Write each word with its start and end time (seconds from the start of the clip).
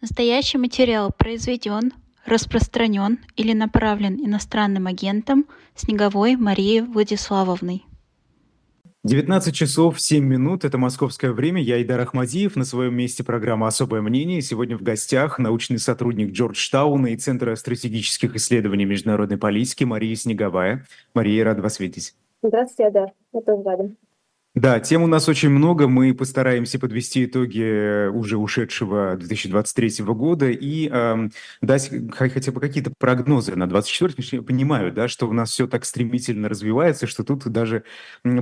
Настоящий 0.00 0.56
материал 0.56 1.12
произведен, 1.12 1.92
распространен 2.24 3.18
или 3.36 3.52
направлен 3.52 4.14
иностранным 4.14 4.86
агентом 4.86 5.44
Снеговой 5.74 6.36
Марией 6.36 6.80
Владиславовной. 6.80 7.84
19 9.04 9.54
часов 9.54 10.00
7 10.00 10.24
минут, 10.24 10.64
это 10.64 10.78
московское 10.78 11.32
время, 11.32 11.62
я 11.62 11.82
Идар 11.82 12.00
Ахмадиев, 12.00 12.56
на 12.56 12.64
своем 12.64 12.94
месте 12.94 13.24
программа 13.24 13.66
«Особое 13.66 14.00
мнение». 14.00 14.40
Сегодня 14.40 14.78
в 14.78 14.82
гостях 14.82 15.38
научный 15.38 15.78
сотрудник 15.78 16.32
Джорджтауна 16.32 17.08
и 17.08 17.16
Центра 17.16 17.54
стратегических 17.54 18.34
исследований 18.36 18.86
международной 18.86 19.36
политики 19.36 19.84
Мария 19.84 20.14
Снеговая. 20.16 20.86
Мария, 21.12 21.44
рад 21.44 21.60
вас 21.60 21.78
видеть. 21.78 22.14
Здравствуйте, 22.42 22.88
Адар. 22.88 23.12
Я 23.34 23.40
тоже 23.42 23.62
рада. 23.64 23.90
Да, 24.56 24.80
тем 24.80 25.04
у 25.04 25.06
нас 25.06 25.28
очень 25.28 25.48
много. 25.48 25.86
Мы 25.86 26.12
постараемся 26.12 26.80
подвести 26.80 27.24
итоги 27.24 27.62
э, 27.62 28.08
уже 28.08 28.36
ушедшего 28.36 29.16
2023 29.16 30.04
года 30.06 30.50
и 30.50 30.90
э, 30.92 31.28
дать 31.62 31.92
хотя 32.10 32.50
бы 32.50 32.60
какие-то 32.60 32.92
прогнозы 32.98 33.54
на 33.54 33.68
2024. 33.68 34.40
Я 34.40 34.42
понимаю, 34.42 34.90
да, 34.92 35.06
что 35.06 35.28
у 35.28 35.32
нас 35.32 35.52
все 35.52 35.68
так 35.68 35.84
стремительно 35.84 36.48
развивается, 36.48 37.06
что 37.06 37.22
тут 37.22 37.46
даже 37.46 37.84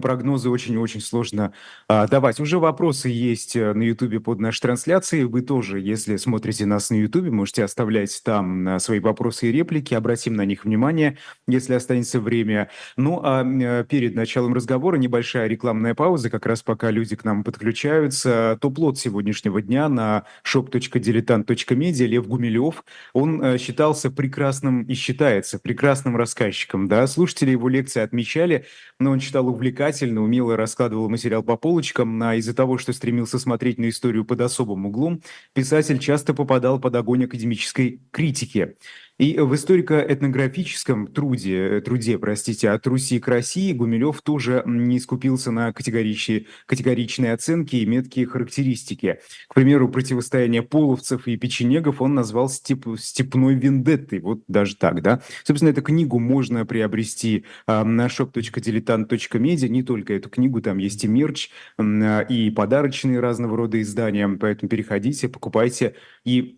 прогнозы 0.00 0.48
очень-очень 0.48 1.02
сложно 1.02 1.52
э, 1.90 2.06
давать. 2.08 2.40
Уже 2.40 2.58
вопросы 2.58 3.10
есть 3.10 3.54
э, 3.54 3.74
на 3.74 3.82
YouTube 3.82 4.24
под 4.24 4.40
нашей 4.40 4.62
трансляцией. 4.62 5.24
Вы 5.24 5.42
тоже, 5.42 5.78
если 5.78 6.16
смотрите 6.16 6.64
нас 6.64 6.88
на 6.88 6.94
YouTube, 6.94 7.28
можете 7.28 7.64
оставлять 7.64 8.18
там 8.24 8.66
э, 8.66 8.78
свои 8.78 9.00
вопросы 9.00 9.50
и 9.50 9.52
реплики. 9.52 9.92
Обратим 9.92 10.36
на 10.36 10.46
них 10.46 10.64
внимание, 10.64 11.18
если 11.46 11.74
останется 11.74 12.18
время. 12.18 12.70
Ну 12.96 13.20
а 13.22 13.44
перед 13.84 14.14
началом 14.14 14.54
разговора 14.54 14.96
небольшая 14.96 15.48
рекламная 15.48 15.97
паузы, 15.98 16.30
как 16.30 16.46
раз 16.46 16.62
пока 16.62 16.92
люди 16.92 17.16
к 17.16 17.24
нам 17.24 17.42
подключаются. 17.42 18.56
Топ-лот 18.60 19.00
сегодняшнего 19.00 19.60
дня 19.60 19.88
на 19.88 20.26
shop.diletant.media 20.46 22.06
Лев 22.06 22.28
Гумилев. 22.28 22.84
Он 23.14 23.42
э, 23.42 23.58
считался 23.58 24.08
прекрасным 24.08 24.84
и 24.84 24.94
считается 24.94 25.58
прекрасным 25.58 26.16
рассказчиком. 26.16 26.86
Да? 26.86 27.04
Слушатели 27.08 27.50
его 27.50 27.68
лекции 27.68 28.00
отмечали, 28.00 28.64
но 29.00 29.10
он 29.10 29.18
читал 29.18 29.48
увлекательно, 29.48 30.22
умело 30.22 30.56
раскладывал 30.56 31.08
материал 31.08 31.42
по 31.42 31.56
полочкам. 31.56 32.22
А 32.22 32.36
из-за 32.36 32.54
того, 32.54 32.78
что 32.78 32.92
стремился 32.92 33.40
смотреть 33.40 33.78
на 33.78 33.88
историю 33.88 34.24
под 34.24 34.40
особым 34.40 34.86
углом, 34.86 35.20
писатель 35.52 35.98
часто 35.98 36.32
попадал 36.32 36.78
под 36.78 36.94
огонь 36.94 37.24
академической 37.24 38.00
критики. 38.12 38.76
И 39.18 39.36
в 39.36 39.52
историко-этнографическом 39.54 41.08
труде, 41.08 41.80
труде 41.80 42.18
простите, 42.18 42.70
от 42.70 42.86
Руси 42.86 43.18
к 43.18 43.26
России 43.26 43.72
Гумилев 43.72 44.22
тоже 44.22 44.62
не 44.64 45.00
скупился 45.00 45.50
на 45.50 45.72
категоричные, 45.72 46.46
категоричные 46.66 47.32
оценки 47.32 47.76
и 47.76 47.86
меткие 47.86 48.26
характеристики. 48.26 49.18
К 49.48 49.54
примеру, 49.54 49.88
противостояние 49.88 50.62
половцев 50.62 51.26
и 51.26 51.36
печенегов 51.36 52.00
он 52.00 52.14
назвал 52.14 52.48
степ, 52.48 52.86
степной 52.96 53.56
вендеттой. 53.56 54.20
Вот 54.20 54.42
даже 54.46 54.76
так, 54.76 55.02
да? 55.02 55.20
Собственно, 55.42 55.70
эту 55.70 55.82
книгу 55.82 56.20
можно 56.20 56.64
приобрести 56.64 57.44
э, 57.66 57.82
на 57.82 58.06
shop.diletant.media. 58.06 59.68
Не 59.68 59.82
только 59.82 60.14
эту 60.14 60.30
книгу, 60.30 60.62
там 60.62 60.78
есть 60.78 61.02
и 61.02 61.08
мерч, 61.08 61.50
э, 61.76 62.26
и 62.28 62.50
подарочные 62.50 63.18
разного 63.18 63.56
рода 63.56 63.82
издания. 63.82 64.28
Поэтому 64.28 64.68
переходите, 64.68 65.28
покупайте 65.28 65.96
и 66.24 66.57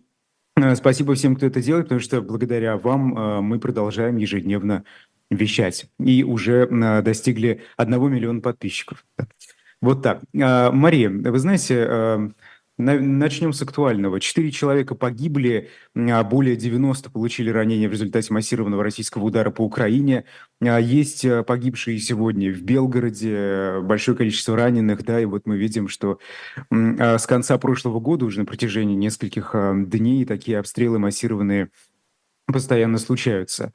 спасибо 0.75 1.15
всем, 1.15 1.35
кто 1.35 1.45
это 1.45 1.61
делает, 1.61 1.85
потому 1.85 2.01
что 2.01 2.21
благодаря 2.21 2.77
вам 2.77 3.17
э, 3.17 3.41
мы 3.41 3.59
продолжаем 3.59 4.17
ежедневно 4.17 4.83
вещать 5.29 5.87
и 5.99 6.23
уже 6.23 6.67
э, 6.69 7.01
достигли 7.01 7.61
1 7.77 8.11
миллиона 8.11 8.41
подписчиков. 8.41 9.05
Вот 9.81 10.03
так. 10.03 10.21
Мария, 10.31 11.09
вы 11.09 11.39
знаете, 11.39 12.33
Начнем 12.81 13.53
с 13.53 13.61
актуального. 13.61 14.19
Четыре 14.19 14.49
человека 14.49 14.95
погибли, 14.95 15.69
а 15.95 16.23
более 16.23 16.55
90 16.55 17.11
получили 17.11 17.51
ранения 17.51 17.87
в 17.87 17.91
результате 17.91 18.33
массированного 18.33 18.83
российского 18.83 19.25
удара 19.25 19.51
по 19.51 19.61
Украине. 19.61 20.25
А 20.61 20.79
есть 20.79 21.23
э, 21.23 21.43
погибшие 21.43 21.99
сегодня 21.99 22.51
в 22.51 22.63
Белгороде, 22.63 23.81
большое 23.81 24.17
количество 24.17 24.55
раненых, 24.55 25.05
да, 25.05 25.21
и 25.21 25.25
вот 25.25 25.45
мы 25.45 25.57
видим, 25.57 25.87
что 25.87 26.17
а 26.71 27.17
с 27.19 27.27
конца 27.27 27.57
прошлого 27.59 27.99
года 27.99 28.25
уже 28.25 28.39
на 28.39 28.45
протяжении 28.45 28.95
нескольких 28.95 29.53
дней 29.87 30.25
такие 30.25 30.57
обстрелы 30.57 30.97
массированные 30.97 31.69
постоянно 32.47 32.97
случаются. 32.97 33.73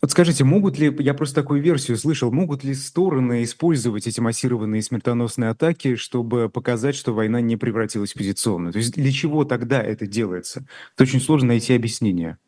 Вот 0.00 0.10
скажите, 0.10 0.44
могут 0.44 0.78
ли, 0.78 0.94
я 1.00 1.14
просто 1.14 1.36
такую 1.36 1.62
версию 1.62 1.96
слышал, 1.96 2.30
могут 2.30 2.64
ли 2.64 2.74
стороны 2.74 3.42
использовать 3.42 4.06
эти 4.06 4.20
массированные 4.20 4.82
смертоносные 4.82 5.50
атаки, 5.50 5.96
чтобы 5.96 6.48
показать, 6.48 6.94
что 6.94 7.12
война 7.12 7.40
не 7.40 7.56
превратилась 7.56 8.12
в 8.12 8.18
позиционную? 8.18 8.72
То 8.72 8.78
есть 8.78 8.94
для 8.94 9.10
чего 9.10 9.44
тогда 9.44 9.82
это 9.82 10.06
делается? 10.06 10.64
Это 10.94 11.04
очень 11.04 11.20
сложно 11.20 11.48
найти 11.48 11.74
объяснение. 11.74 12.38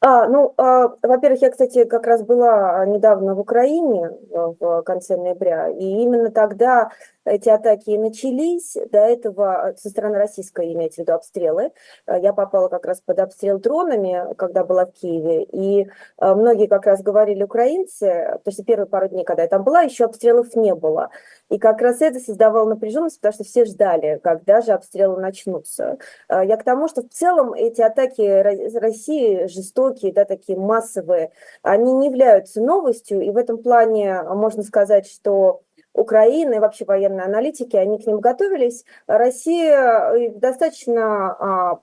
А, 0.00 0.28
ну, 0.28 0.52
а, 0.58 0.88
во-первых, 1.02 1.40
я, 1.42 1.50
кстати, 1.50 1.84
как 1.84 2.06
раз 2.06 2.22
была 2.22 2.84
недавно 2.86 3.34
в 3.34 3.40
Украине 3.40 4.10
в 4.30 4.82
конце 4.82 5.16
ноября, 5.16 5.70
и 5.70 5.84
именно 5.84 6.30
тогда 6.30 6.90
эти 7.26 7.48
атаки 7.48 7.90
начались. 7.90 8.76
До 8.90 8.98
этого 8.98 9.74
со 9.76 9.90
стороны 9.90 10.16
российской, 10.16 10.72
имеется 10.72 11.02
в 11.02 11.04
виду 11.04 11.12
обстрелы. 11.12 11.72
Я 12.06 12.32
попала 12.32 12.68
как 12.68 12.86
раз 12.86 13.00
под 13.00 13.18
обстрел 13.18 13.58
дронами, 13.58 14.34
когда 14.36 14.64
была 14.64 14.86
в 14.86 14.92
Киеве, 14.92 15.42
и 15.42 15.88
а, 16.18 16.34
многие 16.34 16.66
как 16.66 16.86
раз 16.86 17.02
говорили 17.02 17.42
украинцы, 17.42 18.06
то 18.06 18.42
есть 18.46 18.64
первые 18.64 18.86
пару 18.86 19.08
дней, 19.08 19.24
когда 19.24 19.42
я 19.42 19.48
там 19.48 19.64
была, 19.64 19.82
еще 19.82 20.04
обстрелов 20.04 20.54
не 20.54 20.74
было. 20.74 21.10
И 21.50 21.58
как 21.58 21.80
раз 21.80 22.00
это 22.00 22.20
создавало 22.20 22.68
напряженность, 22.68 23.18
потому 23.20 23.34
что 23.34 23.44
все 23.44 23.64
ждали, 23.64 24.20
когда 24.22 24.60
же 24.60 24.72
обстрелы 24.72 25.20
начнутся. 25.20 25.98
Я 26.28 26.56
к 26.56 26.64
тому, 26.64 26.88
что 26.88 27.02
в 27.02 27.08
целом 27.08 27.52
эти 27.52 27.82
атаки 27.82 28.76
России 28.78 29.46
жестокие, 29.46 30.12
да, 30.12 30.24
такие 30.24 30.58
массовые, 30.58 31.30
они 31.62 31.92
не 31.92 32.06
являются 32.06 32.60
новостью, 32.60 33.20
и 33.20 33.30
в 33.30 33.36
этом 33.36 33.58
плане 33.58 34.22
можно 34.22 34.62
сказать, 34.62 35.06
что 35.06 35.62
Украины 35.96 36.60
вообще 36.60 36.84
военные 36.84 37.24
аналитики, 37.24 37.76
они 37.76 37.98
к 37.98 38.06
ним 38.06 38.20
готовились. 38.20 38.84
Россия 39.06 40.12
э, 40.12 40.30
достаточно 40.30 41.30
а, 41.30 41.80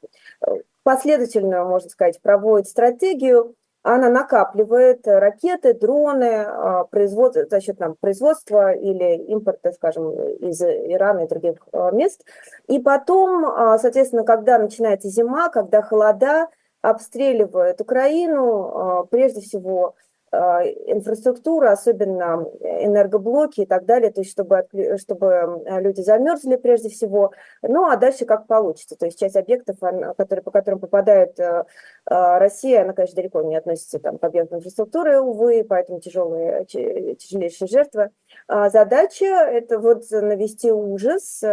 последовательно, 0.83 1.65
можно 1.65 1.89
сказать, 1.89 2.21
проводит 2.21 2.67
стратегию 2.67 3.55
она 3.83 4.09
накапливает 4.09 5.05
ракеты, 5.05 5.73
дроны, 5.73 6.45
а, 6.47 6.85
производ... 6.85 7.35
за 7.35 7.59
счет 7.59 7.77
там, 7.77 7.95
производства 7.99 8.71
или 8.71 9.17
импорта, 9.25 9.73
скажем, 9.73 10.13
из 10.37 10.61
Ирана 10.61 11.25
и 11.25 11.27
других 11.27 11.57
а, 11.73 11.91
мест. 11.91 12.25
И 12.67 12.79
потом, 12.79 13.45
соответственно, 13.77 14.23
когда 14.23 14.57
начинается 14.57 15.09
зима, 15.09 15.49
когда 15.49 15.81
холода, 15.81 16.47
обстреливают 16.81 17.79
Украину, 17.79 19.07
прежде 19.09 19.39
всего 19.39 19.95
инфраструктура, 20.33 21.71
особенно 21.71 22.47
энергоблоки 22.59 23.61
и 23.61 23.65
так 23.65 23.85
далее, 23.85 24.11
то 24.11 24.21
есть 24.21 24.31
чтобы, 24.31 24.67
чтобы 24.99 25.63
люди 25.79 26.01
замерзли 26.01 26.55
прежде 26.55 26.89
всего, 26.89 27.31
ну 27.61 27.85
а 27.87 27.97
дальше 27.97 28.25
как 28.25 28.47
получится, 28.47 28.95
то 28.95 29.05
есть 29.05 29.19
часть 29.19 29.35
объектов, 29.35 29.77
которые, 30.17 30.41
по 30.43 30.49
которым 30.49 30.79
попадает 30.79 31.39
э, 31.39 31.63
Россия, 32.05 32.81
она, 32.81 32.93
конечно, 32.93 33.15
далеко 33.15 33.41
не 33.43 33.55
относится 33.55 33.99
там, 33.99 34.17
к 34.17 34.23
объектам 34.23 34.57
инфраструктуры, 34.59 35.19
увы, 35.19 35.63
поэтому 35.67 35.99
тяжелые, 35.99 36.65
тяжелейшие 36.65 37.67
жертвы. 37.67 38.09
А 38.47 38.69
задача– 38.69 39.25
это 39.25 39.77
вот 39.79 40.09
навести 40.09 40.71
ужас, 40.71 41.43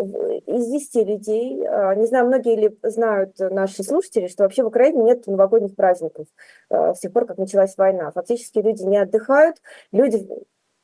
э, 0.00 0.40
извести 0.46 0.98
людей. 0.98 1.56
Не 1.56 2.06
знаю, 2.06 2.26
многие 2.26 2.56
ли 2.56 2.78
знают 2.82 3.38
наши 3.38 3.82
слушатели, 3.82 4.26
что 4.26 4.44
вообще 4.44 4.62
в 4.62 4.68
Украине 4.68 5.02
нет 5.02 5.26
новогодних 5.26 5.76
праздников 5.76 6.26
э, 6.70 6.94
с 6.94 7.00
тех 7.00 7.12
пор, 7.12 7.26
как 7.26 7.38
началась 7.38 7.76
война 7.76 8.10
фактически 8.10 8.58
люди 8.58 8.82
не 8.82 8.98
отдыхают, 8.98 9.56
люди 9.92 10.26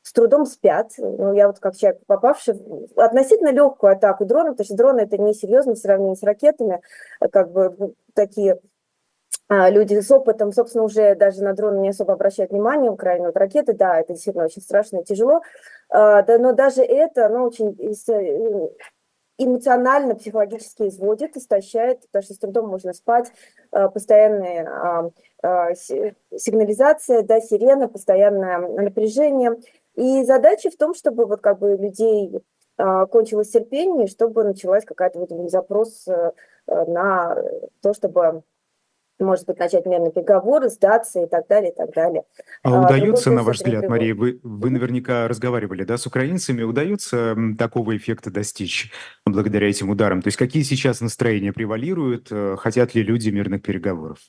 с 0.01 0.13
трудом 0.13 0.45
спят. 0.45 0.91
Ну, 0.97 1.33
я 1.33 1.47
вот 1.47 1.59
как 1.59 1.75
человек, 1.75 2.01
попавший 2.05 2.53
в 2.53 2.99
относительно 2.99 3.51
легкую 3.51 3.93
атаку 3.93 4.25
дрона, 4.25 4.51
потому 4.51 4.65
что 4.65 4.75
дроны 4.75 5.01
это 5.01 5.17
не 5.17 5.33
серьезно 5.33 5.73
в 5.73 5.77
сравнении 5.77 6.15
с 6.15 6.23
ракетами, 6.23 6.81
как 7.31 7.51
бы 7.51 7.75
ну, 7.77 7.93
такие 8.13 8.59
а, 9.49 9.69
люди 9.69 9.99
с 9.99 10.11
опытом, 10.11 10.51
собственно, 10.51 10.83
уже 10.83 11.15
даже 11.15 11.41
на 11.41 11.53
дроны 11.53 11.79
не 11.79 11.89
особо 11.89 12.13
обращают 12.13 12.51
внимание, 12.51 12.91
Украина, 12.91 13.27
вот 13.27 13.37
ракеты, 13.37 13.73
да, 13.73 13.99
это 13.99 14.13
действительно 14.13 14.45
очень 14.45 14.61
страшно 14.61 14.99
и 14.99 15.03
тяжело, 15.05 15.41
а, 15.89 16.21
да, 16.23 16.37
но 16.37 16.51
даже 16.51 16.81
это, 16.83 17.29
ну, 17.29 17.45
очень 17.45 17.77
э, 17.79 18.69
эмоционально, 19.37 20.15
психологически 20.15 20.87
изводит, 20.87 21.37
истощает, 21.37 22.01
потому 22.07 22.23
что 22.23 22.33
с 22.33 22.39
трудом 22.39 22.67
можно 22.67 22.93
спать, 22.93 23.31
а, 23.71 23.89
постоянная 23.89 25.11
а, 25.43 25.73
сигнализация, 25.75 27.21
да, 27.21 27.39
сирена, 27.39 27.87
постоянное 27.87 28.59
напряжение. 28.59 29.57
И 29.95 30.23
задача 30.23 30.69
в 30.69 30.77
том, 30.77 30.93
чтобы 30.93 31.25
вот 31.25 31.41
как 31.41 31.59
бы 31.59 31.75
людей 31.75 32.39
а, 32.77 33.05
кончилось 33.07 33.49
терпение, 33.49 34.07
чтобы 34.07 34.43
началась 34.43 34.85
какая-то 34.85 35.19
вот 35.19 35.49
запрос 35.49 36.07
э, 36.07 36.31
на 36.67 37.35
то, 37.81 37.93
чтобы 37.93 38.43
может 39.19 39.45
быть, 39.45 39.57
начать 39.59 39.85
мирные 39.85 40.11
переговоры, 40.11 40.69
сдаться 40.69 41.21
и 41.21 41.27
так 41.27 41.47
далее, 41.47 41.71
и 41.71 41.75
так 41.75 41.93
далее. 41.93 42.23
А, 42.63 42.75
а 42.75 42.85
удается, 42.85 43.31
на 43.31 43.43
ваш 43.43 43.57
взгляд, 43.57 43.87
Мария, 43.89 44.13
вы, 44.13 44.39
вы 44.43 44.69
наверняка 44.69 45.27
разговаривали 45.27 45.83
да, 45.83 45.97
с 45.97 46.05
украинцами, 46.05 46.63
удается 46.63 47.35
такого 47.57 47.95
эффекта 47.97 48.31
достичь 48.31 48.91
благодаря 49.25 49.69
этим 49.69 49.89
ударам? 49.89 50.21
То 50.21 50.27
есть 50.27 50.37
какие 50.37 50.63
сейчас 50.63 51.01
настроения 51.01 51.53
превалируют? 51.53 52.27
Э, 52.31 52.55
хотят 52.57 52.95
ли 52.95 53.03
люди 53.03 53.29
мирных 53.29 53.61
переговоров? 53.63 54.19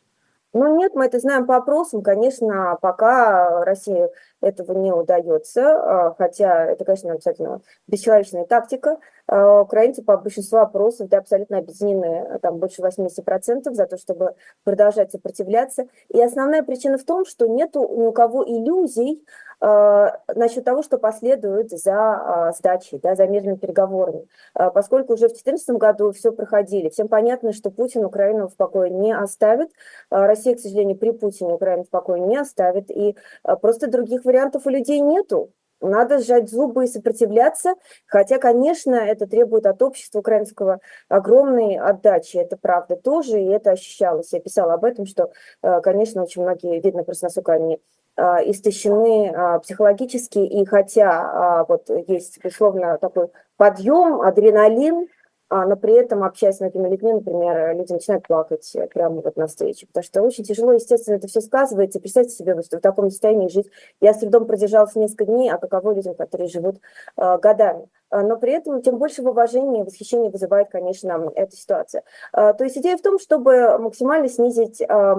Ну 0.55 0.79
нет, 0.79 0.93
мы 0.94 1.05
это 1.05 1.19
знаем 1.19 1.46
по 1.46 1.56
опросам. 1.56 2.02
Конечно, 2.02 2.79
пока 2.81 3.64
России 3.64 4.08
этого 4.40 4.73
не 4.79 4.93
удается, 4.93 5.62
а, 5.62 6.14
хотя 6.17 6.67
это, 6.67 6.85
конечно, 6.85 7.12
абсолютно 7.12 7.61
бесчеловечная 7.87 8.44
тактика. 8.44 8.99
А, 9.26 9.61
украинцы 9.61 10.02
по 10.02 10.17
большинству 10.17 10.58
опросов 10.58 11.08
да, 11.08 11.19
абсолютно 11.19 11.58
объединены, 11.58 12.38
там 12.40 12.58
больше 12.58 12.82
80% 12.82 13.73
за 13.73 13.87
то, 13.87 13.99
чтобы 13.99 14.35
продолжать 14.64 15.12
сопротивляться. 15.12 15.87
И 16.08 16.20
основная 16.23 16.62
причина 16.62 16.99
в 16.99 17.05
том, 17.05 17.25
что 17.25 17.46
нет 17.46 17.75
ни 17.75 18.06
у 18.06 18.12
кого 18.12 18.44
иллюзий 18.44 19.25
э, 19.61 20.06
насчет 20.35 20.64
того, 20.64 20.82
что 20.82 20.99
последует 20.99 21.70
за 21.70 22.50
э, 22.50 22.56
сдачей, 22.56 22.99
да, 22.99 23.14
за 23.14 23.26
мирными 23.26 23.56
переговорами. 23.56 24.26
Э, 24.55 24.70
поскольку 24.70 25.14
уже 25.14 25.26
в 25.26 25.32
2014 25.32 25.70
году 25.76 26.12
все 26.12 26.32
проходили, 26.32 26.88
всем 26.88 27.08
понятно, 27.08 27.52
что 27.52 27.70
Путин 27.70 28.05
Украину 28.05 28.49
в 28.49 28.56
покое 28.56 28.90
не 28.90 29.14
оставит. 29.14 29.70
Э, 30.11 30.26
Россия, 30.26 30.55
к 30.55 30.61
сожалению, 30.61 30.96
при 30.96 31.11
Путине 31.11 31.52
Украину 31.52 31.85
в 31.85 31.90
покое 31.90 32.20
не 32.20 32.37
оставит. 32.37 32.90
И 32.90 33.17
э, 33.44 33.56
просто 33.56 33.90
других 33.90 34.25
вариантов 34.29 34.67
у 34.67 34.71
людей 34.71 35.01
нету. 35.01 35.53
Надо 35.81 36.19
сжать 36.19 36.51
зубы 36.51 36.85
и 36.85 36.89
сопротивляться, 36.89 37.75
хотя, 38.07 38.39
конечно, 38.39 38.95
это 38.95 39.27
требует 39.27 39.65
от 39.65 39.81
общества 39.81 40.19
украинского 40.19 40.81
огромной 41.09 41.77
отдачи, 41.77 42.37
это 42.37 42.57
правда 42.57 42.97
тоже, 42.97 43.41
и 43.41 43.47
это 43.47 43.71
ощущалось. 43.71 44.33
Я 44.33 44.41
писала 44.41 44.75
об 44.75 44.85
этом, 44.85 45.07
что, 45.07 45.31
э, 45.63 45.81
конечно, 45.81 46.23
очень 46.23 46.43
многие, 46.43 46.81
видно 46.81 47.05
просто, 47.05 47.27
насколько 47.27 47.53
они 47.53 47.79
э, 48.17 48.23
истощены 48.51 49.29
э, 49.29 49.61
психологически, 49.61 50.41
и 50.41 50.65
хотя 50.65 51.65
вот 51.69 51.89
есть, 52.09 52.43
безусловно, 52.43 52.99
такой 52.99 53.29
подъем, 53.57 54.21
адреналин, 54.21 55.07
а, 55.07 55.09
но 55.50 55.77
при 55.77 55.95
этом, 55.95 56.25
общаясь 56.25 56.56
с 56.56 56.61
многими 56.61 56.89
людьми, 56.89 57.12
например, 57.12 57.77
люди 57.77 57.93
начинают 57.93 58.27
плакать 58.27 58.71
прямо 58.93 59.21
вот 59.23 59.37
на 59.37 59.47
встрече, 59.47 59.87
потому 59.87 60.05
что 60.05 60.23
очень 60.23 60.45
тяжело, 60.45 60.73
естественно, 60.73 61.17
это 61.17 61.27
все 61.27 61.41
сказывается. 61.41 62.00
Представьте 62.00 62.35
себе, 62.35 62.61
что 62.62 62.79
в 62.79 62.81
таком 62.81 63.11
состоянии 63.11 63.49
жить. 63.49 63.71
Я 64.00 64.12
с 64.12 64.19
трудом 64.19 64.47
продержалась 64.47 64.95
несколько 64.95 65.25
дней, 65.25 65.50
а 65.50 65.59
каково 65.59 65.95
людям, 65.95 66.15
которые 66.15 66.49
живут 66.49 66.81
э, 67.17 67.39
годами. 67.39 67.89
А, 68.11 68.23
но 68.23 68.37
при 68.37 68.53
этом 68.53 68.83
тем 68.83 68.99
больше 68.99 69.23
уважения 69.23 69.81
и 69.81 69.85
восхищения 69.85 70.31
вызывает, 70.31 70.71
конечно, 70.71 71.33
эта 71.35 71.56
ситуация. 71.56 72.03
Э, 72.33 72.53
то 72.55 72.65
есть 72.65 72.77
идея 72.79 72.97
в 72.97 73.03
том, 73.03 73.19
чтобы 73.19 73.79
максимально 73.79 74.29
снизить 74.29 74.81
э, 74.81 75.15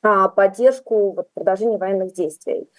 поддержку 0.00 1.12
вот, 1.12 1.28
продолжения 1.34 1.78
военных 1.78 2.12
действий. 2.12 2.70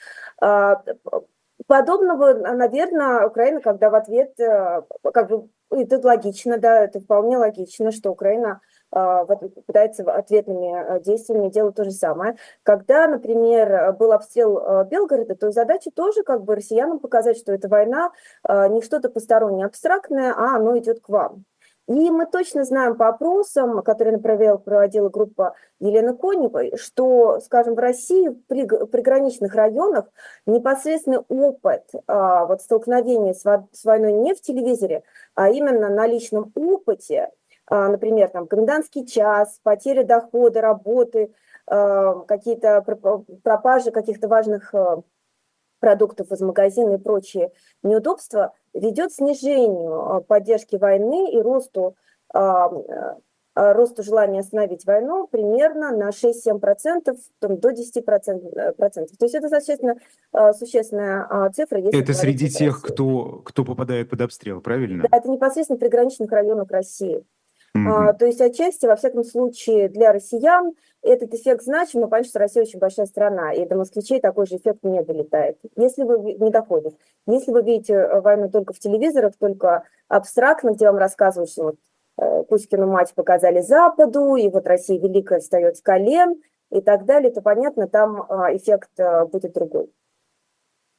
Подобного, 1.67 2.33
наверное, 2.33 3.27
Украина, 3.27 3.59
когда 3.59 3.89
в 3.89 3.95
ответ, 3.95 4.33
как 4.37 5.29
бы 5.29 5.49
это 5.71 5.99
логично, 6.05 6.57
да, 6.57 6.83
это 6.83 6.99
вполне 6.99 7.37
логично, 7.37 7.91
что 7.91 8.11
Украина 8.11 8.61
э, 8.91 9.25
пытается 9.65 10.03
ответными 10.03 10.97
э, 10.97 11.01
действиями 11.01 11.49
делать 11.49 11.75
то 11.75 11.83
же 11.83 11.91
самое. 11.91 12.37
Когда, 12.63 13.07
например, 13.07 13.93
был 13.93 14.11
обстрел 14.11 14.57
э, 14.57 14.85
Белгорода, 14.89 15.35
то 15.35 15.51
задача 15.51 15.91
тоже 15.91 16.23
как 16.23 16.43
бы 16.43 16.55
россиянам 16.55 16.99
показать, 16.99 17.37
что 17.37 17.51
эта 17.53 17.67
война 17.67 18.11
э, 18.47 18.67
не 18.69 18.81
что-то 18.81 19.09
постороннее, 19.09 19.65
абстрактное, 19.65 20.33
а 20.35 20.55
оно 20.55 20.77
идет 20.77 21.01
к 21.01 21.09
вам. 21.09 21.45
И 21.89 22.11
мы 22.11 22.27
точно 22.27 22.65
знаем 22.65 22.95
по 22.95 23.07
опросам, 23.07 23.81
которые 23.81 24.17
направил, 24.17 24.59
проводила 24.59 25.09
группа 25.09 25.55
Елены 25.79 26.15
Коневой, 26.15 26.77
что, 26.77 27.39
скажем, 27.39 27.73
в 27.73 27.79
России 27.79 28.27
в 28.27 28.85
приграничных 28.85 29.55
районах 29.55 30.05
непосредственный 30.45 31.23
опыт 31.27 31.89
а, 32.05 32.45
вот, 32.45 32.61
столкновения 32.61 33.33
с, 33.33 33.43
войной 33.83 34.13
не 34.13 34.35
в 34.35 34.41
телевизоре, 34.41 35.01
а 35.33 35.49
именно 35.49 35.89
на 35.89 36.05
личном 36.05 36.51
опыте, 36.53 37.31
а, 37.65 37.89
например, 37.89 38.29
там, 38.29 38.45
комендантский 38.45 39.07
час, 39.07 39.59
потеря 39.63 40.03
дохода, 40.03 40.61
работы, 40.61 41.33
а, 41.65 42.19
какие-то 42.27 42.85
пропажи 43.41 43.89
каких-то 43.89 44.27
важных 44.27 44.75
продуктов 45.79 46.31
из 46.31 46.41
магазина 46.41 46.95
и 46.95 46.97
прочие 46.97 47.51
неудобства, 47.83 48.53
ведет 48.73 49.11
к 49.11 49.15
снижению 49.15 50.15
а, 50.15 50.21
поддержки 50.21 50.75
войны 50.75 51.31
и 51.31 51.41
росту, 51.41 51.95
а, 52.33 52.69
а, 53.55 53.73
росту 53.73 54.03
желания 54.03 54.41
остановить 54.41 54.85
войну 54.85 55.27
примерно 55.27 55.91
на 55.91 56.09
6-7%, 56.09 57.17
до 57.41 57.69
10%. 57.71 58.53
Э, 58.55 58.71
процентов. 58.73 59.17
То 59.17 59.25
есть 59.25 59.35
это 59.35 59.49
достаточно 59.49 59.95
существенная 60.53 61.49
цифра. 61.51 61.79
Это 61.79 62.13
среди 62.13 62.49
тех, 62.49 62.81
кто, 62.81 63.41
кто 63.43 63.65
попадает 63.65 64.09
под 64.09 64.21
обстрел, 64.21 64.61
правильно? 64.61 65.05
Да, 65.09 65.17
это 65.17 65.29
непосредственно 65.29 65.77
в 65.77 65.79
приграничных 65.79 66.31
районах 66.31 66.69
России. 66.69 67.25
Mm-hmm. 67.77 68.09
А, 68.09 68.13
то 68.13 68.25
есть 68.25 68.41
отчасти, 68.41 68.85
во 68.85 68.95
всяком 68.95 69.23
случае, 69.23 69.89
для 69.89 70.11
россиян 70.11 70.73
этот 71.01 71.33
эффект 71.33 71.63
значим, 71.63 72.01
но 72.01 72.07
понятно, 72.07 72.29
что 72.29 72.39
Россия 72.39 72.63
очень 72.63 72.79
большая 72.79 73.05
страна, 73.05 73.53
и 73.53 73.65
до 73.65 73.75
москвичей 73.75 74.19
такой 74.19 74.47
же 74.47 74.57
эффект 74.57 74.79
не 74.83 75.01
долетает. 75.03 75.57
Если 75.75 76.03
вы 76.03 76.33
не 76.33 76.49
доходит. 76.49 76.95
Если 77.27 77.51
вы 77.51 77.61
видите 77.61 77.93
э, 77.93 78.21
войну 78.21 78.49
только 78.49 78.73
в 78.73 78.79
телевизорах, 78.79 79.33
только 79.37 79.83
абстрактно, 80.07 80.71
где 80.71 80.87
вам 80.87 80.97
рассказывают, 80.97 81.51
что 81.51 81.63
вот 81.63 81.75
э, 82.17 82.43
Кузькину 82.45 82.87
мать 82.87 83.13
показали 83.13 83.61
Западу, 83.61 84.35
и 84.35 84.49
вот 84.49 84.67
Россия 84.67 84.99
великая 84.99 85.39
встает 85.39 85.77
с 85.77 85.81
колен 85.81 86.41
и 86.71 86.81
так 86.81 87.05
далее, 87.05 87.31
то 87.31 87.41
понятно, 87.41 87.87
там 87.87 88.25
а, 88.29 88.55
эффект 88.55 88.91
э, 88.97 89.25
будет 89.25 89.53
другой. 89.53 89.91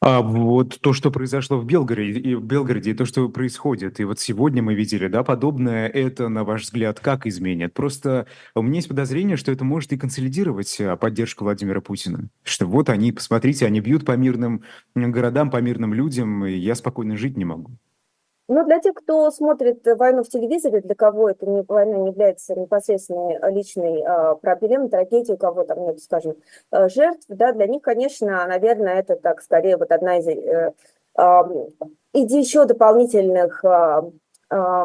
А 0.02 0.22
вот 0.22 0.80
то, 0.80 0.94
что 0.94 1.10
произошло 1.10 1.58
в 1.58 1.66
Белгороде, 1.66 2.18
и 2.18 2.34
в 2.34 2.42
Белгороде, 2.42 2.92
и 2.92 2.94
то, 2.94 3.04
что 3.04 3.28
происходит, 3.28 4.00
и 4.00 4.04
вот 4.04 4.18
сегодня 4.18 4.62
мы 4.62 4.74
видели, 4.74 5.08
да, 5.08 5.22
подобное, 5.22 5.88
это, 5.88 6.30
на 6.30 6.42
ваш 6.42 6.62
взгляд, 6.62 7.00
как 7.00 7.26
изменит? 7.26 7.74
Просто 7.74 8.26
у 8.54 8.62
меня 8.62 8.76
есть 8.76 8.88
подозрение, 8.88 9.36
что 9.36 9.52
это 9.52 9.62
может 9.62 9.92
и 9.92 9.98
консолидировать 9.98 10.80
а, 10.80 10.96
поддержку 10.96 11.44
Владимира 11.44 11.82
Путина. 11.82 12.30
Что 12.42 12.64
вот 12.64 12.88
они, 12.88 13.12
посмотрите, 13.12 13.66
они 13.66 13.80
бьют 13.80 14.06
по 14.06 14.16
мирным 14.16 14.64
городам, 14.94 15.50
по 15.50 15.58
мирным 15.58 15.92
людям, 15.92 16.46
и 16.46 16.52
я 16.54 16.74
спокойно 16.76 17.18
жить 17.18 17.36
не 17.36 17.44
могу. 17.44 17.76
Но 18.50 18.64
для 18.64 18.80
тех, 18.80 18.94
кто 18.94 19.30
смотрит 19.30 19.86
войну 19.86 20.24
в 20.24 20.28
телевизоре, 20.28 20.80
для 20.80 20.96
кого 20.96 21.30
это 21.30 21.46
не, 21.46 21.62
война 21.62 21.98
не 21.98 22.08
является 22.08 22.56
непосредственной 22.56 23.38
личной 23.52 24.02
э, 24.02 24.34
проблемой, 24.42 24.88
трагедией, 24.88 25.34
у 25.34 25.38
кого 25.38 25.62
там 25.62 25.84
нет, 25.86 26.00
скажем, 26.00 26.34
э, 26.72 26.88
жертв, 26.88 27.26
да, 27.28 27.52
для 27.52 27.68
них, 27.68 27.80
конечно, 27.80 28.44
наверное, 28.48 28.94
это 28.94 29.14
так 29.14 29.40
скорее 29.40 29.76
вот 29.76 29.92
одна 29.92 30.18
из 30.18 30.26
э, 30.26 30.72
э, 31.16 31.22
еще 32.12 32.64
дополнительных 32.64 33.64
э, 33.64 34.02
э, 34.50 34.84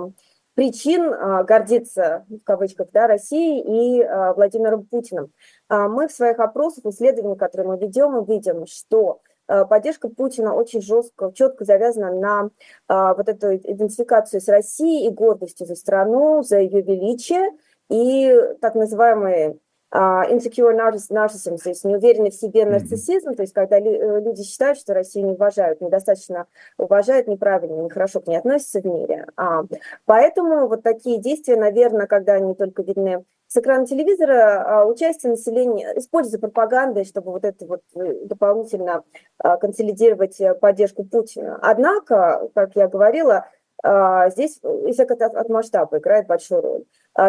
причин 0.53 1.11
э, 1.11 1.43
гордиться, 1.45 2.23
в 2.29 2.43
кавычках, 2.43 2.89
да, 2.93 3.07
Россией 3.07 3.61
и 3.61 4.03
э, 4.03 4.33
Владимиром 4.33 4.85
Путиным. 4.85 5.31
Э, 5.71 5.87
мы 5.87 6.07
в 6.07 6.11
своих 6.11 6.37
опросах, 6.39 6.85
исследованиях, 6.85 7.39
которые 7.39 7.69
мы 7.69 7.79
ведем, 7.79 8.11
мы 8.11 8.25
видим, 8.25 8.67
что 8.67 9.21
поддержка 9.47 10.09
Путина 10.09 10.53
очень 10.53 10.81
жестко, 10.81 11.31
четко 11.33 11.65
завязана 11.65 12.11
на 12.11 12.49
а, 12.87 13.13
вот 13.13 13.29
эту 13.29 13.55
идентификацию 13.55 14.41
с 14.41 14.47
Россией 14.47 15.07
и 15.07 15.13
гордостью 15.13 15.67
за 15.67 15.75
страну, 15.75 16.41
за 16.43 16.59
ее 16.59 16.81
величие 16.81 17.51
и 17.89 18.33
так 18.61 18.75
называемые 18.75 19.57
Uh, 19.93 20.29
insecure 20.29 20.75
narcissism, 20.75 21.57
то 21.57 21.69
есть 21.69 21.85
неуверенный 21.85 22.31
в 22.31 22.35
себе 22.35 22.65
нарциссизм, 22.65 23.33
то 23.33 23.43
есть 23.43 23.53
когда 23.53 23.77
э, 23.77 24.19
люди 24.19 24.43
считают, 24.43 24.77
что 24.77 24.93
Россию 24.93 25.27
не 25.27 25.33
уважают, 25.33 25.79
недостаточно 25.79 26.47
уважают, 26.77 27.27
неправильно, 27.27 27.81
нехорошо 27.81 28.19
к 28.19 28.27
ней 28.27 28.35
относятся 28.35 28.81
в 28.81 28.85
мире. 28.85 29.27
А, 29.37 29.63
поэтому 30.03 30.67
вот 30.67 30.83
такие 30.83 31.21
действия, 31.21 31.55
наверное, 31.55 32.07
когда 32.07 32.33
они 32.33 32.55
только 32.55 32.81
видны 32.81 33.23
с 33.47 33.57
экрана 33.57 33.85
телевизора, 33.85 34.63
а, 34.63 34.85
участие 34.85 35.31
населения, 35.31 35.93
используется 35.97 36.39
пропагандой, 36.39 37.05
чтобы 37.05 37.31
вот 37.31 37.45
это 37.45 37.65
вот 37.65 37.81
э, 37.95 38.25
дополнительно 38.25 39.03
а, 39.37 39.57
консолидировать 39.57 40.39
э, 40.41 40.55
поддержку 40.55 41.03
Путина. 41.03 41.59
Однако, 41.61 42.49
как 42.55 42.75
я 42.75 42.87
говорила, 42.87 43.47
а, 43.83 44.29
здесь 44.29 44.59
эффект 44.63 45.21
от, 45.21 45.35
от 45.35 45.49
масштаба 45.49 45.99
играет 45.99 46.27
большую 46.27 46.61
роль. 46.61 46.83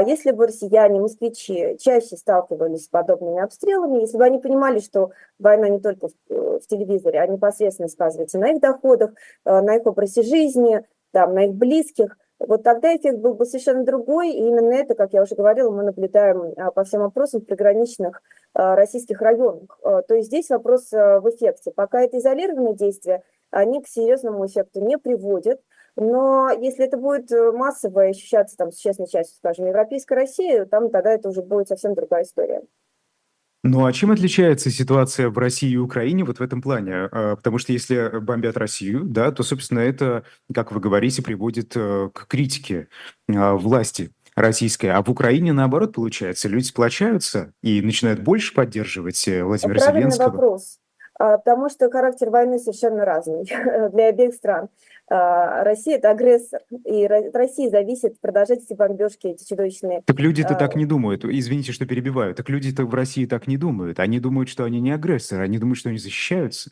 Если 0.04 0.32
бы 0.32 0.48
россияне, 0.48 1.00
москвичи 1.00 1.76
чаще 1.78 2.16
сталкивались 2.16 2.86
с 2.86 2.88
подобными 2.88 3.40
обстрелами, 3.40 4.00
если 4.00 4.16
бы 4.16 4.24
они 4.24 4.40
понимали, 4.40 4.80
что 4.80 5.10
война 5.38 5.68
не 5.68 5.78
только 5.78 6.08
в, 6.08 6.12
э, 6.28 6.58
телевизоре, 6.66 7.20
а 7.20 7.26
непосредственно 7.28 7.88
сказывается 7.88 8.38
на 8.38 8.50
их 8.50 8.60
доходах, 8.60 9.12
на 9.44 9.76
их 9.76 9.86
образе 9.86 10.22
жизни, 10.22 10.82
там, 11.12 11.34
на 11.34 11.44
их 11.44 11.54
близких, 11.54 12.16
вот 12.38 12.62
тогда 12.62 12.94
эффект 12.94 13.18
был 13.18 13.34
бы 13.34 13.44
совершенно 13.46 13.84
другой, 13.84 14.30
и 14.30 14.38
именно 14.38 14.72
это, 14.72 14.94
как 14.94 15.12
я 15.12 15.22
уже 15.22 15.34
говорила, 15.34 15.70
мы 15.70 15.82
наблюдаем 15.82 16.52
а, 16.56 16.70
по 16.70 16.84
всем 16.84 17.00
вопросам 17.00 17.40
в 17.40 17.44
приграничных 17.44 18.22
российских 18.54 19.20
районах. 19.20 19.78
То 19.82 20.14
есть 20.14 20.28
здесь 20.28 20.48
вопрос 20.48 20.90
в 20.90 21.24
эффекте. 21.28 21.72
Пока 21.72 22.00
это 22.00 22.16
изолированные 22.16 22.74
действия, 22.74 23.22
они 23.50 23.82
к 23.82 23.88
серьезному 23.88 24.46
эффекту 24.46 24.80
не 24.80 24.96
приводят. 24.96 25.60
Но 25.96 26.50
если 26.50 26.84
это 26.84 26.98
будет 26.98 27.32
э, 27.32 27.52
массово 27.52 28.02
ощущаться 28.02 28.56
там, 28.56 28.70
существенной 28.70 29.08
частью, 29.08 29.36
скажем, 29.36 29.66
Европейской 29.66 30.12
России, 30.12 30.64
там 30.64 30.90
тогда 30.90 31.12
это 31.12 31.30
уже 31.30 31.42
будет 31.42 31.68
совсем 31.68 31.94
другая 31.94 32.24
история. 32.24 32.62
Ну 33.66 33.84
а 33.84 33.92
чем 33.92 34.10
отличается 34.10 34.70
ситуация 34.70 35.28
в 35.28 35.38
России 35.38 35.70
и 35.70 35.76
Украине 35.76 36.24
вот 36.24 36.38
в 36.38 36.42
этом 36.42 36.62
плане? 36.62 37.08
А, 37.10 37.36
потому 37.36 37.58
что 37.58 37.72
если 37.72 38.20
бомбят 38.20 38.56
Россию, 38.56 39.04
да, 39.04 39.30
то, 39.32 39.42
собственно, 39.42 39.80
это, 39.80 40.24
как 40.54 40.72
вы 40.72 40.80
говорите, 40.80 41.22
приводит 41.22 41.72
э, 41.76 42.10
к 42.12 42.26
критике 42.26 42.88
а, 43.28 43.54
власти 43.54 44.10
российской. 44.34 44.86
А 44.86 45.02
в 45.02 45.10
Украине, 45.10 45.52
наоборот, 45.52 45.94
получается, 45.94 46.48
люди 46.48 46.64
сплочаются 46.64 47.52
и 47.62 47.80
начинают 47.82 48.20
больше 48.20 48.54
поддерживать 48.54 49.26
э, 49.26 49.42
Владимира 49.42 49.80
Правильный 49.80 50.10
Зеленского. 50.10 50.30
вопрос. 50.30 50.78
А, 51.18 51.38
потому 51.38 51.68
что 51.68 51.90
характер 51.90 52.30
войны 52.30 52.58
совершенно 52.58 53.04
разный 53.04 53.44
для 53.92 54.08
обеих 54.08 54.34
стран. 54.34 54.68
А, 55.08 55.62
Россия– 55.62 55.96
это 55.98 56.10
агрессор, 56.10 56.60
и 56.84 57.04
от 57.04 57.34
России 57.34 57.68
зависит 57.68 58.20
продолжать 58.20 58.64
эти 58.64 58.74
бомбежки, 58.74 59.28
эти 59.28 59.46
чудовищные. 59.48 60.02
Так 60.04 60.18
люди-то 60.18 60.54
так 60.54 60.74
а, 60.74 60.78
не 60.78 60.86
думают. 60.86 61.24
Извините, 61.24 61.72
что 61.72 61.86
перебиваю. 61.86 62.34
Так 62.34 62.48
люди-то 62.48 62.84
в 62.84 62.94
России 62.94 63.26
так 63.26 63.46
не 63.46 63.56
думают. 63.56 64.00
Они 64.00 64.18
думают, 64.18 64.48
что 64.48 64.64
они 64.64 64.80
не 64.80 64.90
агрессоры, 64.90 65.44
они 65.44 65.58
думают, 65.58 65.78
что 65.78 65.90
они 65.90 65.98
защищаются. 65.98 66.70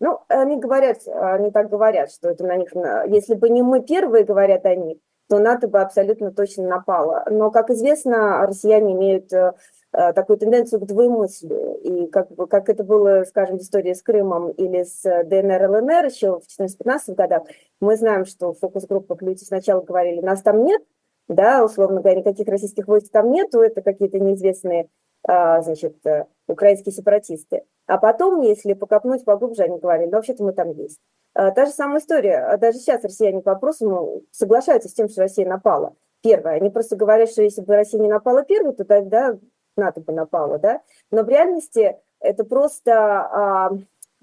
Ну, 0.00 0.18
они 0.28 0.58
говорят, 0.58 1.06
они 1.06 1.50
так 1.50 1.68
говорят, 1.68 2.10
что 2.10 2.30
это 2.30 2.44
на 2.44 2.56
них, 2.56 2.70
если 3.08 3.34
бы 3.34 3.50
не 3.50 3.62
мы 3.62 3.82
первые, 3.82 4.24
говорят 4.24 4.64
они, 4.64 4.98
то 5.28 5.38
НАТО 5.38 5.68
бы 5.68 5.80
абсолютно 5.80 6.32
точно 6.32 6.66
напало. 6.66 7.24
Но, 7.30 7.50
как 7.50 7.70
известно, 7.70 8.46
россияне 8.46 8.94
имеют 8.94 9.32
э, 9.32 9.52
такую 9.92 10.38
тенденцию 10.38 10.80
к 10.80 10.86
двоемыслию. 10.86 11.78
И 11.80 12.06
как, 12.08 12.28
как 12.48 12.68
это 12.68 12.84
было, 12.84 13.24
скажем, 13.24 13.58
в 13.58 13.62
истории 13.62 13.92
с 13.92 14.02
Крымом 14.02 14.50
или 14.52 14.84
с 14.84 15.02
ДНР, 15.02 15.70
ЛНР 15.70 16.06
еще 16.06 16.40
в 16.40 16.62
14-15 16.62 17.14
годах, 17.14 17.42
мы 17.80 17.96
знаем, 17.96 18.24
что 18.24 18.52
в 18.52 18.58
фокус-группах 18.58 19.22
люди 19.22 19.42
сначала 19.42 19.80
говорили, 19.80 20.20
нас 20.20 20.42
там 20.42 20.64
нет, 20.64 20.82
да, 21.28 21.64
условно 21.64 22.00
говоря, 22.00 22.20
никаких 22.20 22.48
российских 22.48 22.86
войск 22.88 23.10
там 23.10 23.30
нету, 23.30 23.60
это 23.60 23.82
какие-то 23.82 24.18
неизвестные, 24.18 24.88
а, 25.26 25.62
значит, 25.62 25.96
э, 26.06 26.26
украинские 26.48 26.92
сепаратисты. 26.92 27.64
А 27.86 27.98
потом, 27.98 28.40
если 28.40 28.74
покопнуть 28.74 29.24
поглубже, 29.24 29.64
они 29.64 29.78
говорили, 29.78 30.10
ну, 30.10 30.16
вообще-то 30.16 30.44
мы 30.44 30.52
там 30.52 30.70
есть. 30.70 31.00
Та 31.34 31.64
же 31.64 31.72
самая 31.72 32.00
история. 32.00 32.38
А 32.38 32.56
даже 32.56 32.78
сейчас 32.78 33.04
россияне 33.04 33.40
по 33.40 33.52
опросу 33.52 34.24
соглашаются 34.30 34.88
с 34.88 34.92
тем, 34.92 35.08
что 35.08 35.22
Россия 35.22 35.48
напала. 35.48 35.94
Первое. 36.22 36.54
Они 36.54 36.70
просто 36.70 36.96
говорят, 36.96 37.30
что 37.30 37.42
если 37.42 37.62
бы 37.62 37.74
Россия 37.74 38.00
не 38.00 38.08
напала 38.08 38.44
первой, 38.44 38.74
то 38.74 38.84
тогда 38.84 39.38
НАТО 39.80 40.00
бы 40.00 40.12
напала. 40.12 40.58
Да? 40.58 40.80
Но 41.10 41.22
в 41.22 41.28
реальности 41.28 41.96
это 42.20 42.44
просто 42.44 42.92
а, 42.92 43.70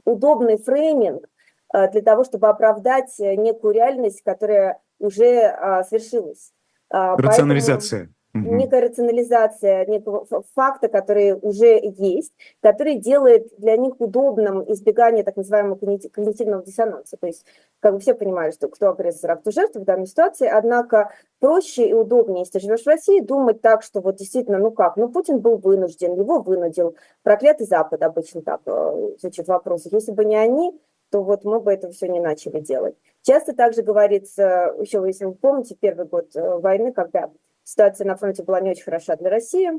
удобный 0.05 0.57
фрейминг 0.57 1.27
а, 1.69 1.87
для 1.89 2.01
того, 2.01 2.23
чтобы 2.23 2.47
оправдать 2.47 3.13
некую 3.19 3.73
реальность, 3.73 4.21
которая 4.23 4.79
уже 4.99 5.41
а, 5.41 5.83
свершилась. 5.83 6.53
Рационализация. 6.89 7.99
Поэтому 7.99 8.16
угу. 8.45 8.55
некая 8.55 8.81
рационализация 8.81 9.85
некого 9.85 10.25
факта, 10.55 10.87
который 10.87 11.33
уже 11.33 11.79
есть, 11.97 12.33
который 12.61 12.95
делает 12.95 13.49
для 13.57 13.77
них 13.77 13.95
удобным 13.99 14.63
избегание 14.71 15.23
так 15.23 15.37
называемого 15.37 15.75
когнитивного 15.75 16.63
диссонанса. 16.63 17.17
То 17.17 17.27
есть, 17.27 17.45
как 17.79 17.93
бы 17.93 17.99
все 17.99 18.13
понимают, 18.13 18.55
что 18.55 18.67
кто 18.67 18.89
агрессор, 18.89 19.31
а 19.31 19.35
кто 19.35 19.51
жертва 19.51 19.79
в 19.79 19.85
данной 19.85 20.07
ситуации, 20.07 20.47
однако 20.47 21.11
проще 21.39 21.87
и 21.87 21.93
удобнее, 21.93 22.41
если 22.41 22.59
живешь 22.59 22.83
в 22.83 22.87
России, 22.87 23.21
думать 23.21 23.61
так, 23.61 23.83
что 23.83 24.01
вот 24.01 24.15
действительно, 24.15 24.57
ну 24.57 24.71
как, 24.71 24.97
ну 24.97 25.09
Путин 25.09 25.39
был 25.39 25.57
вынужден, 25.57 26.15
его 26.15 26.41
вынудил, 26.41 26.95
проклятый 27.23 27.67
Запад 27.67 28.01
обычно 28.01 28.41
так 28.41 28.61
э, 28.65 29.09
звучит 29.19 29.47
вопрос. 29.47 29.87
Если 29.91 30.11
бы 30.11 30.25
не 30.25 30.35
они, 30.35 30.79
то 31.09 31.23
вот 31.23 31.45
мы 31.45 31.59
бы 31.59 31.71
это 31.71 31.89
все 31.91 32.07
не 32.07 32.19
начали 32.19 32.59
делать. 32.59 32.95
Часто 33.21 33.53
также 33.53 33.81
говорится, 33.81 34.73
еще 34.79 35.03
если 35.05 35.25
вы 35.25 35.35
помните, 35.35 35.75
первый 35.79 36.05
год 36.05 36.35
э, 36.35 36.57
войны, 36.57 36.91
когда 36.91 37.29
Ситуация 37.67 38.07
на 38.07 38.15
фронте 38.15 38.43
была 38.43 38.61
не 38.61 38.71
очень 38.71 38.85
хороша 38.85 39.17
для 39.17 39.29
России. 39.29 39.69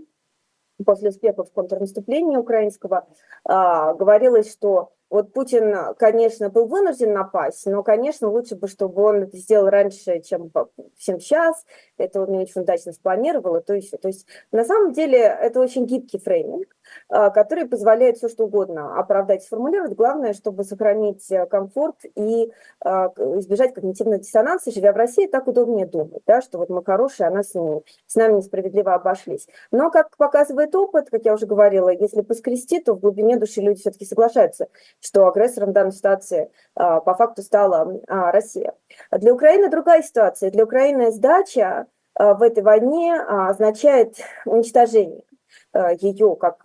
После 0.85 1.09
успехов 1.09 1.51
контрнаступления 1.51 2.39
украинского 2.39 3.09
а, 3.45 3.95
говорилось, 3.95 4.53
что 4.53 4.93
вот 5.11 5.33
Путин, 5.33 5.75
конечно, 5.99 6.51
был 6.51 6.67
вынужден 6.67 7.13
напасть, 7.13 7.67
но, 7.67 7.83
конечно, 7.83 8.29
лучше 8.29 8.57
бы, 8.57 8.69
чтобы 8.69 9.03
он 9.03 9.23
это 9.23 9.37
сделал 9.37 9.69
раньше, 9.69 10.21
чем, 10.21 10.51
чем 10.99 11.21
сейчас. 11.21 11.65
Это 11.97 12.23
он 12.23 12.33
не 12.33 12.39
очень 12.39 12.61
удачно 12.61 12.93
спланировал, 12.93 13.61
то 13.61 13.75
есть, 13.75 13.91
то 14.01 14.09
есть 14.09 14.27
на 14.53 14.65
самом 14.65 14.93
деле 14.93 15.19
это 15.19 15.61
очень 15.61 15.87
гибкий 15.87 16.19
фрейминг, 16.19 16.69
а, 17.09 17.31
который 17.31 17.67
позволяет 17.67 18.19
все 18.19 18.29
что 18.29 18.45
угодно 18.45 18.99
оправдать 18.99 19.43
сформулировать. 19.43 19.95
Главное, 19.95 20.33
чтобы 20.33 20.65
сохранить 20.65 21.31
э, 21.31 21.47
комфорт 21.47 21.97
и 22.15 22.53
а, 22.81 23.09
избежать 23.39 23.75
когнитивного 23.75 24.19
диссонанса. 24.19 24.71
Живя 24.71 24.93
в 24.93 24.97
России, 24.97 25.27
так 25.27 25.47
удобнее 25.47 25.87
думать, 25.87 26.23
да, 26.27 26.41
что 26.41 26.59
вот 26.59 26.69
мы 26.69 26.85
хорошие, 26.85 27.27
а 27.27 27.31
нас 27.31 27.55
не, 27.55 27.83
с 28.07 28.15
нами 28.15 28.39
несправедливо 28.39 28.95
обошлись. 28.95 29.49
Но, 29.71 29.91
как 29.91 30.17
показывает 30.17 30.75
опыт, 30.75 31.11
как 31.11 31.25
я 31.25 31.35
уже 31.35 31.47
говорила, 31.47 31.89
если 31.89 32.21
поскрести, 32.21 32.81
то 32.81 32.95
в 32.95 33.01
глубине 33.01 33.37
души 33.37 33.61
люди 33.61 33.81
все-таки 33.81 34.05
соглашаются 34.05 34.69
что 35.01 35.27
агрессором 35.29 35.73
данной 35.73 35.93
ситуации 35.93 36.51
а, 36.75 37.01
по 37.01 37.15
факту 37.15 37.43
стала 37.43 38.01
а, 38.09 38.33
Россия. 38.33 38.75
Для 39.13 39.33
Украины 39.33 39.69
другая 39.71 40.03
ситуация. 40.03 40.51
Для 40.51 40.65
Украины 40.65 41.13
сдача 41.13 41.87
а, 42.15 42.35
в 42.35 42.43
этой 42.43 42.63
войне 42.63 43.21
означает 43.21 44.17
уничтожение 44.45 45.23
ее 46.01 46.37
как 46.37 46.63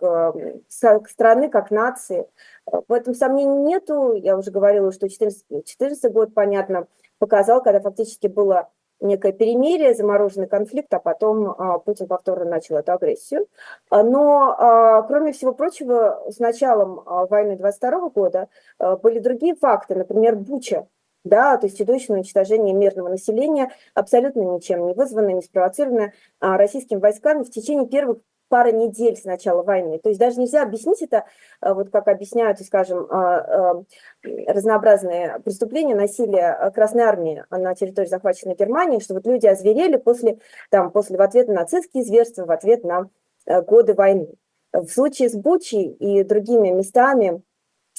страны, 1.08 1.48
как 1.48 1.70
нации. 1.70 2.26
В 2.66 2.92
этом 2.92 3.14
сомнений 3.14 3.58
нету. 3.58 4.14
Я 4.14 4.36
уже 4.36 4.50
говорила, 4.50 4.92
что 4.92 5.06
2014 5.06 6.12
год, 6.12 6.34
понятно, 6.34 6.86
показал, 7.18 7.62
когда 7.62 7.80
фактически 7.80 8.26
было 8.26 8.70
некое 9.04 9.32
перемирие, 9.32 9.94
замороженный 9.94 10.48
конфликт, 10.48 10.92
а 10.92 10.98
потом 10.98 11.50
а, 11.50 11.78
Путин 11.78 12.08
повторно 12.08 12.44
начал 12.44 12.76
эту 12.76 12.92
агрессию. 12.92 13.46
А, 13.90 14.02
но, 14.02 14.54
а, 14.58 15.02
кроме 15.02 15.32
всего 15.32 15.52
прочего, 15.52 16.24
с 16.28 16.38
началом 16.38 17.02
войны 17.04 17.56
22 17.56 18.08
года 18.10 18.48
были 19.02 19.18
другие 19.18 19.54
факты, 19.54 19.94
например, 19.94 20.36
Буча, 20.36 20.88
да, 21.24 21.56
то 21.56 21.66
есть 21.66 21.78
чудовищное 21.78 22.18
уничтожение 22.18 22.74
мирного 22.74 23.08
населения, 23.08 23.70
абсолютно 23.94 24.40
ничем 24.40 24.86
не 24.86 24.94
вызванное, 24.94 25.34
не 25.34 25.42
спровоцированное 25.42 26.12
российскими 26.40 26.98
войсками 26.98 27.44
в 27.44 27.50
течение 27.50 27.86
первых 27.86 28.18
пара 28.54 28.70
недель 28.70 29.16
с 29.16 29.24
начала 29.24 29.64
войны. 29.64 29.98
То 29.98 30.10
есть 30.10 30.20
даже 30.20 30.38
нельзя 30.38 30.62
объяснить 30.62 31.02
это, 31.02 31.24
э, 31.60 31.74
вот 31.74 31.90
как 31.90 32.06
объясняют, 32.06 32.60
скажем, 32.60 33.00
э, 33.00 33.84
э, 34.22 34.44
разнообразные 34.46 35.40
преступления, 35.40 35.96
насилие 35.96 36.70
Красной 36.72 37.02
Армии 37.02 37.44
на 37.50 37.74
территории 37.74 38.06
захваченной 38.06 38.54
Германии, 38.54 39.00
что 39.00 39.14
вот 39.14 39.26
люди 39.26 39.48
озверели 39.48 39.96
после, 39.96 40.38
там, 40.70 40.92
после 40.92 41.18
в 41.18 41.22
ответ 41.22 41.48
на 41.48 41.54
нацистские 41.54 42.04
зверства, 42.04 42.44
в 42.44 42.52
ответ 42.52 42.84
на 42.84 43.10
годы 43.62 43.94
войны. 43.94 44.28
В 44.72 44.86
случае 44.86 45.30
с 45.30 45.34
Бучей 45.34 45.88
и 45.88 46.22
другими 46.22 46.70
местами, 46.70 47.42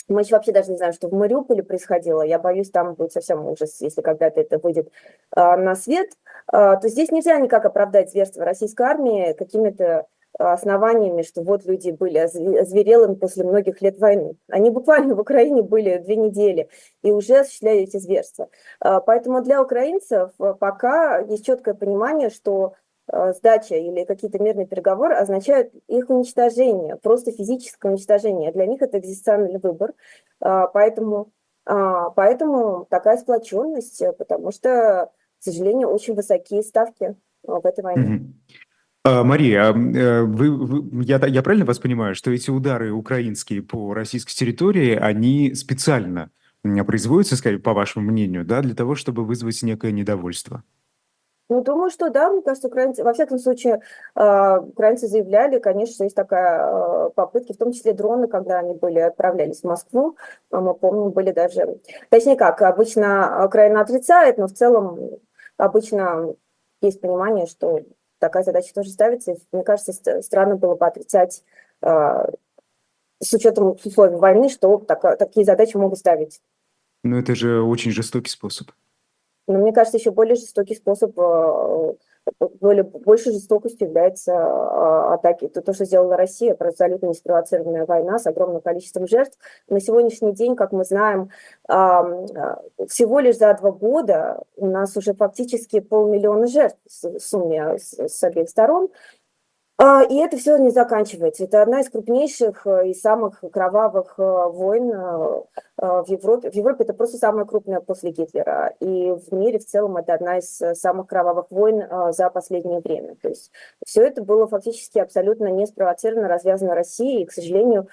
мы 0.08 0.22
еще 0.22 0.36
вообще 0.36 0.54
даже 0.54 0.72
не 0.72 0.78
знаем, 0.78 0.94
что 0.94 1.10
в 1.10 1.14
Мариуполе 1.14 1.64
происходило. 1.64 2.22
Я 2.22 2.40
боюсь, 2.40 2.72
там 2.72 2.94
будет 2.94 3.12
совсем 3.12 3.46
ужас, 3.46 3.82
если 3.82 4.02
когда-то 4.02 4.40
это 4.40 4.58
выйдет 4.58 4.90
на 5.36 5.76
свет. 5.76 6.12
то 6.50 6.80
здесь 6.84 7.12
нельзя 7.12 7.38
никак 7.40 7.66
оправдать 7.66 8.12
зверство 8.12 8.46
российской 8.46 8.84
армии 8.84 9.34
какими-то 9.34 10.08
основаниями, 10.38 11.22
что 11.22 11.42
вот 11.42 11.66
люди 11.66 11.92
были 11.92 12.18
озверелыми 12.18 13.16
после 13.16 13.44
многих 13.44 13.82
лет 13.82 14.00
войны. 14.00 14.36
Они 14.50 14.70
буквально 14.70 15.16
в 15.16 15.20
Украине 15.20 15.62
были 15.62 15.98
две 15.98 16.16
недели 16.16 16.70
и 17.02 17.12
уже 17.12 17.40
осуществляли 17.40 17.82
эти 17.82 17.98
зверства. 17.98 18.50
А, 18.80 19.00
поэтому 19.00 19.42
для 19.42 19.62
украинцев 19.62 20.32
э, 20.40 20.54
пока 20.60 21.20
есть 21.20 21.46
четкое 21.46 21.74
понимание, 21.74 22.30
что 22.30 22.74
э, 23.12 23.34
сдача 23.34 23.76
или 23.76 24.04
какие-то 24.04 24.40
мирные 24.40 24.68
переговоры 24.68 25.16
означают 25.16 25.74
их 25.88 26.10
уничтожение, 26.10 26.98
просто 26.98 27.32
физическое 27.32 27.92
уничтожение. 27.92 28.52
Для 28.52 28.66
них 28.66 28.82
это 28.82 29.00
экзистенциальный 29.00 29.58
выбор. 29.60 29.94
А, 30.42 30.68
поэтому, 30.68 31.32
а, 31.66 32.10
поэтому 32.10 32.86
такая 32.90 33.18
сплоченность, 33.18 34.04
потому 34.18 34.52
что, 34.52 35.12
к 35.40 35.44
сожалению, 35.44 35.90
очень 35.90 36.14
высокие 36.14 36.62
ставки 36.62 37.16
в 37.44 37.66
этой 37.66 37.84
войне. 37.84 38.34
А, 39.08 39.24
Мария, 39.24 39.70
а, 39.70 39.72
э, 39.72 40.24
вы, 40.24 40.50
вы, 40.50 41.04
я, 41.04 41.24
я 41.28 41.44
правильно 41.44 41.64
вас 41.64 41.78
понимаю, 41.78 42.16
что 42.16 42.32
эти 42.32 42.50
удары 42.50 42.92
украинские 42.92 43.62
по 43.62 43.94
российской 43.94 44.34
территории, 44.34 44.96
они 44.96 45.54
специально 45.54 46.32
производятся, 46.88 47.36
скорее, 47.36 47.60
по 47.60 47.74
вашему 47.74 48.12
мнению, 48.12 48.44
да, 48.46 48.62
для 48.62 48.74
того, 48.74 48.96
чтобы 48.96 49.24
вызвать 49.24 49.62
некое 49.62 49.92
недовольство? 49.92 50.64
Ну, 51.50 51.62
думаю, 51.62 51.92
что 51.92 52.10
да, 52.10 52.32
мне 52.32 52.42
кажется, 52.42 52.68
украинцы, 52.68 53.04
во 53.04 53.14
всяком 53.14 53.38
случае, 53.38 53.82
э, 54.16 54.58
украинцы 54.58 55.08
заявляли, 55.08 55.60
конечно, 55.60 56.06
есть 56.06 56.16
такая 56.16 57.10
попытка, 57.10 57.54
в 57.54 57.58
том 57.58 57.74
числе 57.74 57.94
дроны, 57.94 58.28
когда 58.28 58.58
они 58.58 58.74
были, 58.74 58.98
отправлялись 58.98 59.62
в 59.62 59.66
Москву, 59.66 60.18
мы 60.50 60.74
помним, 60.74 61.12
были 61.12 61.30
даже, 61.30 61.78
точнее 62.10 62.38
как, 62.38 62.60
обычно 62.64 63.46
Украина 63.46 63.82
отрицает, 63.82 64.40
но 64.40 64.48
в 64.48 64.54
целом 64.54 65.12
обычно 65.58 66.34
есть 66.82 67.00
понимание, 67.02 67.46
что 67.46 67.82
такая 68.26 68.44
задача 68.44 68.74
тоже 68.74 68.90
ставится. 68.90 69.34
И, 69.34 69.38
мне 69.52 69.64
кажется, 69.64 69.94
странно 70.22 70.56
было 70.56 70.76
бы 70.76 70.86
отрицать 70.86 71.44
э, 71.82 72.26
с 73.20 73.34
учетом 73.34 73.78
условий 73.84 74.16
войны, 74.16 74.50
что 74.50 74.78
так, 74.80 75.02
такие 75.20 75.46
задачи 75.46 75.78
могут 75.78 76.00
ставить. 76.00 76.42
Но 77.04 77.20
это 77.20 77.36
же 77.36 77.62
очень 77.62 77.92
жестокий 77.92 78.32
способ. 78.32 78.72
Но 79.48 79.60
мне 79.60 79.72
кажется, 79.72 79.98
еще 79.98 80.10
более 80.10 80.36
жестокий 80.36 80.74
способ 80.74 81.18
э, 81.20 81.94
более, 82.60 82.84
большей 82.84 83.34
жестокостью 83.34 83.88
является 83.88 84.34
а, 84.36 85.14
атаки. 85.14 85.48
То, 85.48 85.62
то, 85.62 85.74
что 85.74 85.86
сделала 85.86 86.18
Россия, 86.18 86.56
абсолютно 86.60 87.08
неспровоцированная 87.08 87.86
война 87.86 88.20
с 88.20 88.28
огромным 88.28 88.62
количеством 88.62 89.08
жертв. 89.08 89.38
На 89.70 89.80
сегодняшний 89.80 90.34
день, 90.34 90.56
как 90.56 90.72
мы 90.72 90.84
знаем, 90.84 91.30
а, 91.68 92.04
всего 92.88 93.20
лишь 93.20 93.38
за 93.38 93.54
два 93.54 93.72
года 93.72 94.44
у 94.56 94.66
нас 94.66 94.96
уже 94.98 95.14
фактически 95.14 95.80
полмиллиона 95.80 96.48
жертв 96.48 96.78
в 96.86 97.20
сумме 97.20 97.78
с 97.78 98.24
обеих 98.24 98.50
сторон. 98.50 98.90
А, 99.78 100.04
и 100.04 100.16
это 100.16 100.38
все 100.38 100.58
не 100.58 100.70
заканчивается. 100.70 101.44
Это 101.44 101.62
одна 101.62 101.82
из 101.82 101.90
крупнейших 101.90 102.66
э, 102.66 102.90
и 102.90 102.94
самых 102.94 103.44
кровавых 103.52 104.14
э, 104.18 104.22
войн 104.22 104.90
э, 104.90 105.42
в 105.78 106.06
Европе. 106.08 106.50
В 106.50 106.54
Европе 106.54 106.86
это 106.86 106.94
просто 106.94 107.18
самая 107.18 107.44
крупная 107.44 107.82
после 107.82 108.12
Гитлера. 108.12 108.74
И 108.80 109.12
в 109.12 109.34
мире 109.34 109.60
в 109.60 109.66
целом 109.66 109.98
это 109.98 110.14
одна 110.14 110.38
из 110.38 110.62
самых 110.80 111.08
кровавых 111.08 111.52
войн 111.52 111.84
за 112.14 112.30
последнее 112.30 112.80
время. 112.80 113.18
То 113.22 113.28
есть 113.28 113.52
все 113.86 114.04
это 114.04 114.24
было 114.24 114.48
фактически 114.48 115.00
абсолютно 115.00 115.48
не 115.48 115.68
спровоцировано, 115.68 116.30
развязано 116.30 116.74
Россией. 116.74 117.24
И, 117.24 117.26
к 117.26 117.34
сожалению, 117.34 117.90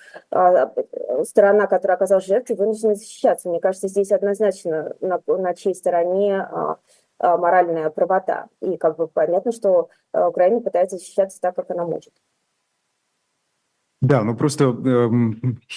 сторона, 1.24 1.66
которая 1.66 1.96
оказалась 1.96 2.26
жертвой, 2.26 2.54
вынуждена 2.54 2.94
защищаться. 2.94 3.48
Мне 3.48 3.58
кажется, 3.58 3.88
здесь 3.88 4.12
однозначно 4.12 4.94
на, 5.00 5.20
на 5.26 5.54
чьей 5.54 5.74
стороне 5.74 6.42
а, 6.42 6.76
моральная 7.22 7.90
правота. 7.90 8.48
И 8.60 8.76
как 8.76 8.96
бы 8.96 9.08
понятно, 9.08 9.52
что 9.52 9.88
а, 10.12 10.28
Украина 10.28 10.60
пытается 10.60 10.98
защищаться 10.98 11.40
так, 11.40 11.54
как 11.54 11.70
она 11.70 11.84
может. 11.84 12.12
Да, 14.02 14.24
ну 14.24 14.36
просто 14.36 14.76
э, 14.84 15.10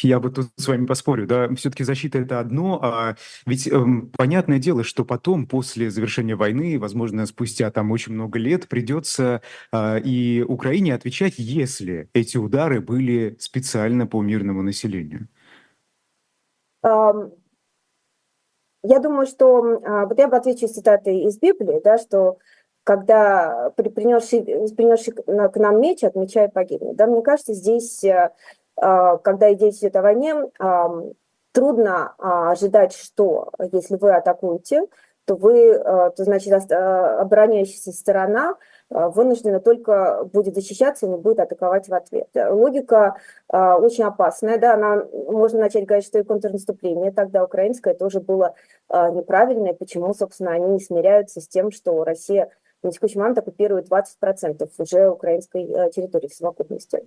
я 0.02 0.20
бы 0.20 0.32
тут 0.32 0.48
с 0.56 0.68
вами 0.68 0.88
поспорю, 0.88 1.28
да, 1.28 1.48
все-таки 1.54 1.84
защита 1.84 2.18
это 2.18 2.40
одно, 2.40 2.80
а 2.82 3.16
ведь 3.46 3.68
э, 3.68 3.72
понятное 4.18 4.58
дело, 4.58 4.84
что 4.84 5.06
потом, 5.06 5.46
после 5.46 5.92
завершения 5.92 6.36
войны, 6.36 6.80
возможно, 6.80 7.28
спустя 7.28 7.70
там 7.70 7.92
очень 7.92 8.14
много 8.14 8.40
лет, 8.40 8.68
придется 8.68 9.44
э, 9.72 10.00
и 10.02 10.42
Украине 10.42 10.96
отвечать, 10.96 11.36
если 11.38 12.10
эти 12.14 12.38
удары 12.38 12.82
были 12.82 13.36
специально 13.38 14.08
по 14.08 14.24
мирному 14.24 14.64
населению. 14.64 15.28
Я 18.88 19.00
думаю, 19.00 19.25
что 19.25 19.80
а, 19.84 20.06
вот 20.06 20.18
я 20.18 20.27
бы 20.27 20.38
отвечу 20.38 20.68
цитатой 20.68 21.22
из 21.22 21.38
Библии, 21.38 21.82
да, 21.84 21.98
что 21.98 22.38
когда 22.86 23.72
принесший, 23.75 24.44
принесший 24.75 25.13
к 25.13 25.56
нам 25.58 25.82
меч, 25.82 26.04
отмечая 26.04 26.50
погибнет. 26.50 26.96
Да, 26.96 27.08
мне 27.08 27.24
кажется, 27.24 27.54
здесь, 27.54 28.04
э, 28.04 28.30
а, 28.77 29.18
когда 29.18 29.51
идет 29.51 29.96
о 29.96 30.01
войне, 30.01 30.36
трудно 31.51 32.13
а, 32.20 32.51
ожидать, 32.51 32.94
что 32.94 33.50
если 33.72 33.96
вы 33.96 34.13
атакуете, 34.13 34.84
то 35.25 35.36
вы, 35.36 35.70
э, 35.70 35.82
то 35.82 36.24
значит, 36.24 36.54
э, 36.72 36.75
обороняющаяся 36.75 37.92
сторона 37.92 38.56
вынуждена 38.92 39.60
только 39.60 40.30
будет 40.32 40.54
защищаться 40.54 41.08
и 41.08 41.10
не 41.10 41.18
будет 41.18 41.39
атаковать 41.39 41.89
в 41.89 41.94
ответ. 41.96 42.27
Логика 42.36 43.15
очень 43.50 44.04
опасная, 44.04 44.60
да, 44.60 44.75
она, 44.75 45.04
можно 45.12 45.62
начать 45.62 45.88
говорить, 45.88 46.06
что 46.06 46.20
и 46.20 46.24
контрнаступление 46.24 47.12
тогда 47.12 47.44
украинское 47.44 47.96
тоже 47.96 48.20
было 48.20 48.54
неправильное, 48.89 49.74
почему, 49.74 50.13
собственно, 50.13 50.51
они 50.51 50.68
не 50.68 50.80
смиряются 50.80 51.42
с 51.42 51.48
тем, 51.48 51.72
что 51.72 52.04
Россия 52.04 52.50
на 52.86 52.92
текущий 52.92 53.18
момент 53.18 53.38
оккупирует 53.38 53.88
20% 53.89 54.70
уже 54.77 55.10
украинской 55.10 55.92
территории 55.92 56.27
в 56.27 56.34
совокупности. 56.34 56.98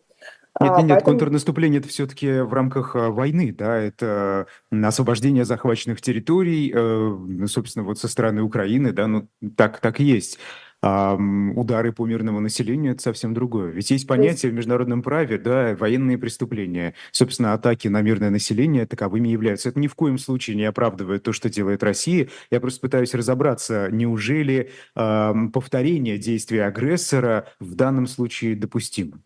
Нет, 0.60 0.70
нет, 0.70 0.78
нет, 0.78 0.88
Поэтому... 0.88 1.00
контрнаступление 1.00 1.78
это 1.78 1.88
все-таки 1.88 2.40
в 2.40 2.52
рамках 2.52 2.96
а, 2.96 3.10
войны, 3.10 3.54
да, 3.56 3.76
это 3.76 4.46
освобождение 4.72 5.44
захваченных 5.44 6.00
территорий, 6.00 6.72
э, 6.74 7.46
собственно, 7.46 7.84
вот 7.84 7.98
со 7.98 8.08
стороны 8.08 8.42
Украины, 8.42 8.92
да, 8.92 9.06
ну 9.06 9.28
так, 9.56 9.78
так 9.78 10.00
и 10.00 10.04
есть. 10.04 10.38
Удары 10.80 11.92
по 11.92 12.06
мирному 12.06 12.38
населению– 12.38 12.92
это 12.94 13.02
совсем 13.02 13.34
другое. 13.34 13.72
Ведь 13.72 13.90
есть 13.90 14.06
понятие 14.06 14.52
в 14.52 14.54
международном 14.54 15.02
праве, 15.02 15.36
да, 15.36 15.74
военные 15.74 16.18
преступления. 16.18 16.94
Собственно, 17.10 17.52
атаки 17.52 17.88
на 17.88 18.00
мирное 18.00 18.30
население 18.30 18.86
таковыми 18.86 19.28
являются. 19.28 19.70
Это 19.70 19.80
ни 19.80 19.88
в 19.88 19.96
коем 19.96 20.18
случае 20.18 20.54
не 20.54 20.64
оправдывает 20.64 21.24
то, 21.24 21.32
что 21.32 21.50
делает 21.50 21.82
Россия. 21.82 22.28
Я 22.52 22.60
просто 22.60 22.80
пытаюсь 22.80 23.12
разобраться, 23.12 23.88
неужели 23.90 24.70
э, 24.94 25.32
повторение 25.52 26.16
действий 26.16 26.60
агрессора 26.60 27.48
в 27.58 27.74
данном 27.74 28.06
случае 28.06 28.54
допустимо? 28.54 29.20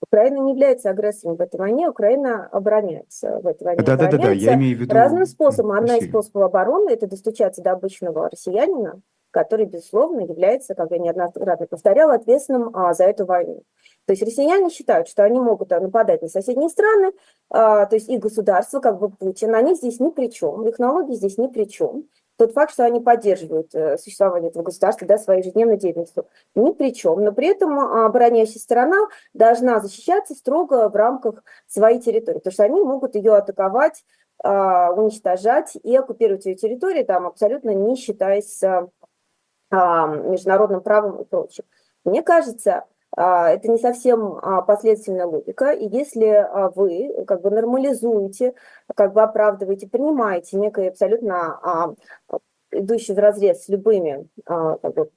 Украина 0.00 0.38
не 0.38 0.52
является 0.52 0.90
агрессором 0.90 1.36
в 1.36 1.40
этой 1.40 1.58
войне, 1.58 1.88
Украина 1.88 2.46
обороняется 2.46 3.40
в 3.42 3.46
этой 3.46 3.64
войне. 3.64 3.82
Да, 3.82 3.96
да, 3.96 4.10
да, 4.10 4.18
да, 4.18 4.30
я 4.30 4.54
имею 4.54 4.76
в 4.76 4.80
виду... 4.80 4.94
Разным 4.94 5.26
способом. 5.26 5.72
Одна 5.72 5.96
из 5.96 6.08
способов 6.08 6.44
обороны– 6.44 6.90
это 6.92 7.06
достучаться 7.06 7.62
до 7.62 7.72
обычного 7.72 8.28
россиянина, 8.30 9.00
который, 9.30 9.66
безусловно, 9.66 10.20
является, 10.20 10.74
как 10.74 10.90
я 10.90 10.98
неоднократно 10.98 11.66
повторяла, 11.66 12.14
ответственным 12.14 12.74
а, 12.74 12.94
за 12.94 13.04
эту 13.04 13.26
войну. 13.26 13.62
То 14.06 14.12
есть 14.12 14.22
россияне 14.22 14.70
считают, 14.70 15.08
что 15.08 15.24
они 15.24 15.40
могут 15.40 15.72
а, 15.72 15.80
нападать 15.80 16.22
на 16.22 16.28
соседние 16.28 16.68
страны, 16.68 17.12
а, 17.50 17.86
то 17.86 17.96
есть 17.96 18.08
их 18.08 18.20
государство, 18.20 18.80
как 18.80 18.98
бы 18.98 19.10
Путин, 19.10 19.54
они 19.54 19.74
здесь 19.74 20.00
ни 20.00 20.10
при 20.10 20.28
чем, 20.28 20.66
их 20.66 20.78
налоги 20.78 21.12
здесь 21.12 21.38
ни 21.38 21.46
при 21.46 21.64
чем 21.64 22.04
тот 22.38 22.52
факт, 22.52 22.72
что 22.72 22.84
они 22.84 23.00
поддерживают 23.00 23.74
э, 23.74 23.98
существование 23.98 24.50
этого 24.50 24.62
государства, 24.62 25.06
да, 25.06 25.18
своей 25.18 25.40
ежедневной 25.40 25.76
деятельностью, 25.76 26.26
ни 26.54 26.70
при 26.70 26.94
чем. 26.94 27.22
Но 27.22 27.32
при 27.32 27.48
этом 27.48 27.78
а, 27.80 28.06
обороняющая 28.06 28.60
сторона 28.60 29.08
должна 29.34 29.80
защищаться 29.80 30.34
строго 30.34 30.88
в 30.88 30.94
рамках 30.94 31.42
своей 31.66 32.00
территории, 32.00 32.38
потому 32.38 32.52
что 32.52 32.62
они 32.62 32.80
могут 32.80 33.16
ее 33.16 33.34
атаковать, 33.34 34.04
а, 34.42 34.92
уничтожать 34.92 35.76
и 35.82 35.96
оккупировать 35.96 36.46
ее 36.46 36.54
территорию, 36.54 37.04
там, 37.04 37.26
абсолютно 37.26 37.70
не 37.70 37.96
считаясь 37.96 38.62
международным 39.70 40.80
правом 40.80 41.20
и 41.20 41.24
прочим. 41.24 41.64
Мне 42.04 42.22
кажется, 42.22 42.86
а, 43.16 43.50
это 43.50 43.68
не 43.68 43.78
совсем 43.78 44.38
а, 44.42 44.62
последовательная 44.62 45.26
логика. 45.26 45.70
И 45.70 45.88
если 45.88 46.26
а, 46.26 46.70
вы 46.70 47.24
как 47.26 47.40
бы 47.40 47.50
нормализуете, 47.50 48.54
как 48.94 49.12
бы 49.12 49.22
оправдываете, 49.22 49.88
принимаете 49.88 50.56
некое 50.56 50.90
абсолютно 50.90 51.96
идущее 52.70 53.16
в 53.16 53.18
разрез 53.18 53.64
с 53.64 53.68
любыми 53.68 54.28
как 54.44 54.94
бы, 54.94 55.10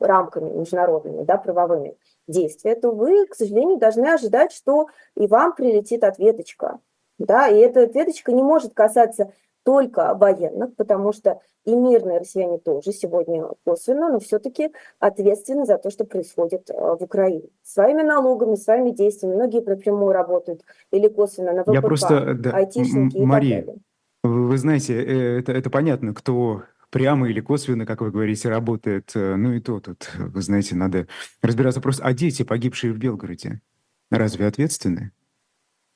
рамками 0.00 0.50
международными, 0.50 1.22
да, 1.22 1.36
правовыми 1.36 1.96
действия, 2.26 2.74
то 2.74 2.90
вы, 2.90 3.26
к 3.26 3.36
сожалению, 3.36 3.78
должны 3.78 4.06
ожидать, 4.06 4.52
что 4.52 4.88
и 5.16 5.28
вам 5.28 5.54
прилетит 5.54 6.02
ответочка. 6.02 6.80
Да, 7.18 7.46
и 7.46 7.56
эта 7.56 7.84
ответочка 7.84 8.32
не 8.32 8.42
может 8.42 8.74
касаться 8.74 9.32
только 9.64 10.14
военных, 10.14 10.74
потому 10.76 11.12
что 11.12 11.40
и 11.64 11.74
мирные 11.74 12.18
россияне 12.18 12.58
тоже 12.58 12.92
сегодня 12.92 13.46
косвенно, 13.64 14.10
но 14.10 14.18
все-таки 14.18 14.72
ответственны 14.98 15.64
за 15.64 15.78
то, 15.78 15.90
что 15.90 16.04
происходит 16.04 16.70
э, 16.70 16.74
в 16.74 17.02
Украине. 17.02 17.48
Своими 17.62 18.02
налогами, 18.02 18.56
своими 18.56 18.90
действиями, 18.90 19.36
многие 19.36 19.60
напрямую 19.60 20.12
работают 20.12 20.62
или 20.90 21.08
косвенно 21.08 21.52
на 21.52 21.62
ВПК, 21.62 21.74
Я 21.74 21.82
просто, 21.82 22.34
да, 22.34 22.50
айтишники 22.50 23.18
Мария, 23.18 23.58
и 23.58 23.60
так 23.60 23.66
далее. 23.66 23.82
Вы 24.24 24.58
знаете, 24.58 24.94
э, 24.94 25.38
это, 25.38 25.52
это 25.52 25.70
понятно, 25.70 26.14
кто 26.14 26.62
прямо 26.90 27.28
или 27.28 27.40
косвенно, 27.40 27.86
как 27.86 28.00
вы 28.00 28.10
говорите, 28.10 28.48
работает. 28.48 29.12
Э, 29.14 29.36
ну 29.36 29.52
и 29.52 29.60
то 29.60 29.80
тут, 29.80 30.10
вы 30.16 30.42
знаете, 30.42 30.74
надо 30.74 31.06
разбираться 31.40 31.80
просто. 31.80 32.04
А 32.04 32.12
дети, 32.12 32.42
погибшие 32.42 32.92
в 32.92 32.98
Белгороде, 32.98 33.60
разве 34.10 34.46
ответственны? 34.46 35.12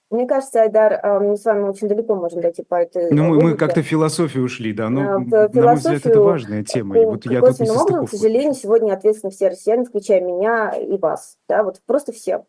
Мне 0.08 0.26
кажется, 0.26 0.62
Айдар, 0.62 1.00
а, 1.02 1.18
мы 1.18 1.36
с 1.36 1.44
вами 1.44 1.64
очень 1.64 1.88
далеко 1.88 2.14
можем 2.14 2.40
дойти 2.40 2.62
по 2.62 2.76
этой 2.76 3.10
Ну, 3.10 3.24
мы, 3.24 3.42
мы 3.42 3.56
как-то 3.56 3.82
в 3.82 3.86
философию 3.86 4.44
ушли, 4.44 4.72
да, 4.72 4.88
но, 4.88 5.00
на 5.00 5.18
мой 5.18 5.74
взгляд, 5.74 6.06
это 6.06 6.20
важная 6.20 6.62
тема. 6.62 6.98
И 6.98 7.04
вот 7.04 7.26
я 7.26 7.40
тут 7.40 7.58
не 7.60 7.70
образом, 7.70 8.06
к 8.06 8.10
сожалению, 8.10 8.54
сегодня 8.54 8.92
ответственны 8.92 9.32
все 9.32 9.48
россияне, 9.48 9.84
включая 9.84 10.20
меня 10.20 10.70
и 10.70 10.96
вас, 10.96 11.38
да, 11.48 11.64
вот 11.64 11.80
просто 11.86 12.12
все. 12.12 12.44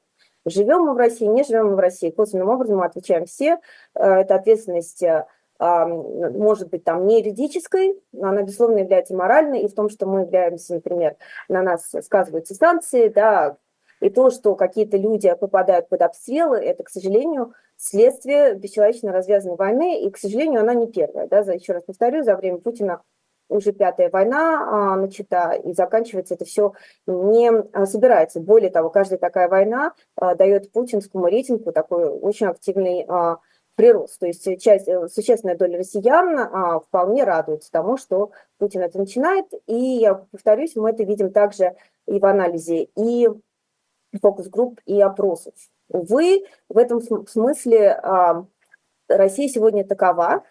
Живем 0.46 0.84
мы 0.84 0.94
в 0.94 0.98
России, 0.98 1.26
не 1.26 1.44
живем 1.44 1.72
мы 1.72 1.76
в 1.76 1.80
России, 1.80 2.10
косвенным 2.10 2.50
образом 2.50 2.78
мы 2.78 2.86
отвечаем 2.86 3.26
все. 3.26 3.60
Э, 3.96 4.22
это 4.22 4.36
ответственность 4.36 5.04
э, 5.04 5.26
может 5.60 6.70
быть, 6.70 6.84
там 6.84 7.08
не 7.08 7.20
юридической, 7.20 8.00
но 8.12 8.30
она, 8.30 8.44
безусловно, 8.44 8.78
является 8.78 9.16
моральной, 9.16 9.62
и 9.62 9.68
в 9.68 9.74
том, 9.74 9.90
что 9.90 10.06
мы 10.06 10.22
являемся, 10.22 10.76
например, 10.76 11.16
на 11.50 11.64
нас 11.64 11.92
сказываются 12.04 12.54
санкции, 12.54 13.08
да, 13.08 13.58
и 14.02 14.10
то, 14.10 14.30
что 14.30 14.56
какие-то 14.56 14.98
люди 14.98 15.34
попадают 15.40 15.90
под 15.90 16.02
обстрелы, 16.02 16.58
это, 16.58 16.84
к 16.84 16.90
сожалению, 16.90 17.54
следствие 17.78 18.56
бесчеловечно 18.56 19.12
развязанной 19.12 19.56
войны, 19.56 20.02
и, 20.02 20.10
к 20.10 20.18
сожалению, 20.18 20.62
она 20.62 20.74
не 20.74 20.88
первая. 20.88 21.28
Да? 21.28 21.40
Еще 21.40 21.74
раз 21.74 21.84
повторю, 21.84 22.24
за 22.24 22.36
время 22.36 22.58
Путина 22.58 23.02
уже 23.50 23.72
пятая 23.72 24.10
война 24.10 24.68
а, 24.70 24.96
начата, 24.98 25.54
и 25.54 25.74
заканчивается 25.74 26.34
это 26.34 26.46
все 26.46 26.74
не 27.06 27.50
а, 27.50 27.86
собирается. 27.86 28.42
Более 28.42 28.70
того, 28.70 28.90
каждая 28.90 29.20
такая 29.20 29.48
война 29.48 29.94
а, 30.16 30.36
дает 30.36 30.72
путинскому 30.72 31.28
рейтингу 31.28 31.72
такой 31.72 32.10
очень 32.10 32.48
активный 32.48 33.06
а, 33.08 33.38
прирост. 33.76 34.20
То 34.20 34.28
есть 34.28 34.44
часть, 34.60 34.88
э, 34.88 35.08
существенная 35.08 35.56
доля 35.56 35.78
россиян 35.78 36.38
а, 36.38 36.80
вполне 36.80 37.24
радуется 37.24 37.72
тому, 37.72 37.96
что 37.96 38.32
Путин 38.58 38.82
это 38.82 38.98
начинает. 38.98 39.46
И 39.68 39.76
я 39.76 40.16
повторюсь, 40.16 40.76
мы 40.76 40.90
это 40.90 41.04
видим 41.04 41.32
также 41.32 41.76
и 42.08 42.20
в 42.20 42.26
анализе 42.26 42.90
и 42.96 43.30
фокус-групп 44.22 44.80
и 44.86 45.02
опросов. 45.02 45.54
Увы, 45.90 46.46
в 46.70 46.78
этом 46.78 47.02
смысле 47.28 47.92
а, 47.92 48.46
Россия 49.08 49.48
сегодня 49.48 49.86
такова, 49.86 50.44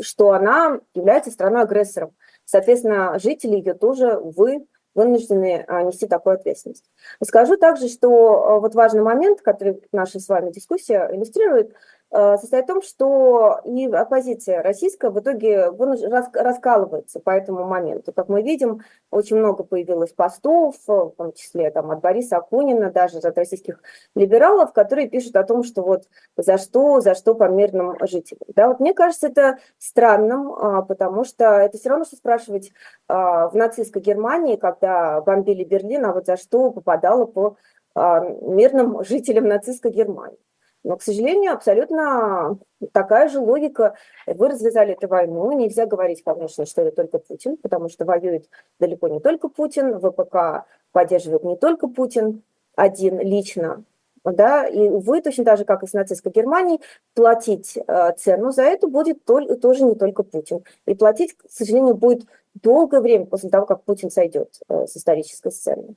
что 0.00 0.30
она 0.30 0.80
является 0.94 1.30
страной-агрессором. 1.30 2.14
Соответственно, 2.44 3.18
жители 3.18 3.56
ее 3.56 3.74
тоже, 3.74 4.16
увы, 4.16 4.66
вынуждены 4.94 5.64
нести 5.84 6.06
такую 6.06 6.34
ответственность. 6.34 6.84
Скажу 7.22 7.56
также, 7.56 7.88
что 7.88 8.60
вот 8.60 8.74
важный 8.74 9.02
момент, 9.02 9.40
который 9.40 9.82
наша 9.90 10.20
с 10.20 10.28
вами 10.28 10.50
дискуссия 10.50 11.08
иллюстрирует, 11.10 11.74
состоит 12.12 12.64
в 12.64 12.68
том, 12.68 12.82
что 12.82 13.60
и 13.64 13.86
оппозиция 13.86 14.62
российская 14.62 15.10
в 15.10 15.18
итоге 15.18 15.70
раскалывается 15.70 17.20
по 17.20 17.30
этому 17.30 17.64
моменту. 17.64 18.12
Как 18.12 18.28
мы 18.28 18.42
видим, 18.42 18.82
очень 19.10 19.36
много 19.36 19.64
появилось 19.64 20.12
постов, 20.12 20.74
э, 20.88 20.92
в 20.92 21.14
том 21.16 21.32
числе 21.32 21.70
там, 21.70 21.90
от 21.90 22.00
Бориса 22.00 22.36
Акунина, 22.36 22.90
даже 22.90 23.18
от 23.18 23.38
российских 23.38 23.82
либералов, 24.14 24.72
которые 24.72 25.08
пишут 25.08 25.36
о 25.36 25.44
том, 25.44 25.64
что 25.64 25.82
вот 25.82 26.04
за 26.36 26.58
что, 26.58 27.00
за 27.00 27.14
что 27.14 27.34
по 27.34 27.48
мирным 27.48 27.96
жителям. 28.06 28.42
Да, 28.48 28.68
вот 28.68 28.80
мне 28.80 28.92
кажется 28.92 29.28
это 29.28 29.58
странным, 29.78 30.52
а, 30.52 30.82
потому 30.82 31.24
что 31.24 31.44
это 31.44 31.78
все 31.78 31.88
равно, 31.88 32.04
что 32.04 32.16
спрашивать 32.16 32.72
а, 33.08 33.48
в 33.48 33.54
нацистской 33.54 34.02
Германии, 34.02 34.56
когда 34.56 35.20
бомбили 35.22 35.64
Берлин, 35.64 36.04
а 36.04 36.12
вот 36.12 36.26
за 36.26 36.36
что 36.36 36.70
попадало 36.70 37.24
по 37.24 37.56
а, 37.94 38.20
мирным 38.20 39.02
жителям 39.04 39.46
нацистской 39.46 39.92
Германии. 39.92 40.38
Но, 40.84 40.96
к 40.96 41.02
сожалению, 41.02 41.52
абсолютно 41.52 42.58
такая 42.92 43.28
же 43.28 43.38
логика. 43.38 43.94
Вы 44.26 44.48
развязали 44.48 44.94
эту 44.94 45.06
войну. 45.06 45.52
Нельзя 45.52 45.86
говорить, 45.86 46.24
конечно, 46.24 46.66
что 46.66 46.82
это 46.82 46.96
только 46.96 47.18
Путин, 47.18 47.56
потому 47.56 47.88
что 47.88 48.04
воюет 48.04 48.48
далеко 48.80 49.08
не 49.08 49.20
только 49.20 49.48
Путин. 49.48 50.00
ВПК 50.00 50.66
поддерживает 50.90 51.44
не 51.44 51.56
только 51.56 51.86
Путин 51.86 52.42
один 52.74 53.20
лично. 53.20 53.84
Да, 54.24 54.66
и 54.68 54.88
вы 54.88 55.20
точно 55.20 55.44
так 55.44 55.58
же, 55.58 55.64
как 55.64 55.82
и 55.82 55.86
с 55.86 55.94
нацистской 55.94 56.30
Германией, 56.30 56.80
платить 57.14 57.76
э, 57.76 58.12
цену 58.16 58.52
за 58.52 58.62
это 58.62 58.86
будет 58.86 59.24
то, 59.24 59.40
тоже 59.56 59.82
не 59.82 59.96
только 59.96 60.22
Путин. 60.22 60.62
И 60.86 60.94
платить, 60.94 61.36
к 61.36 61.50
сожалению, 61.50 61.96
будет 61.96 62.26
долгое 62.54 63.00
время 63.00 63.26
после 63.26 63.50
того, 63.50 63.66
как 63.66 63.82
Путин 63.82 64.10
сойдет 64.10 64.60
э, 64.68 64.86
с 64.86 64.96
исторической 64.96 65.50
сцены. 65.50 65.96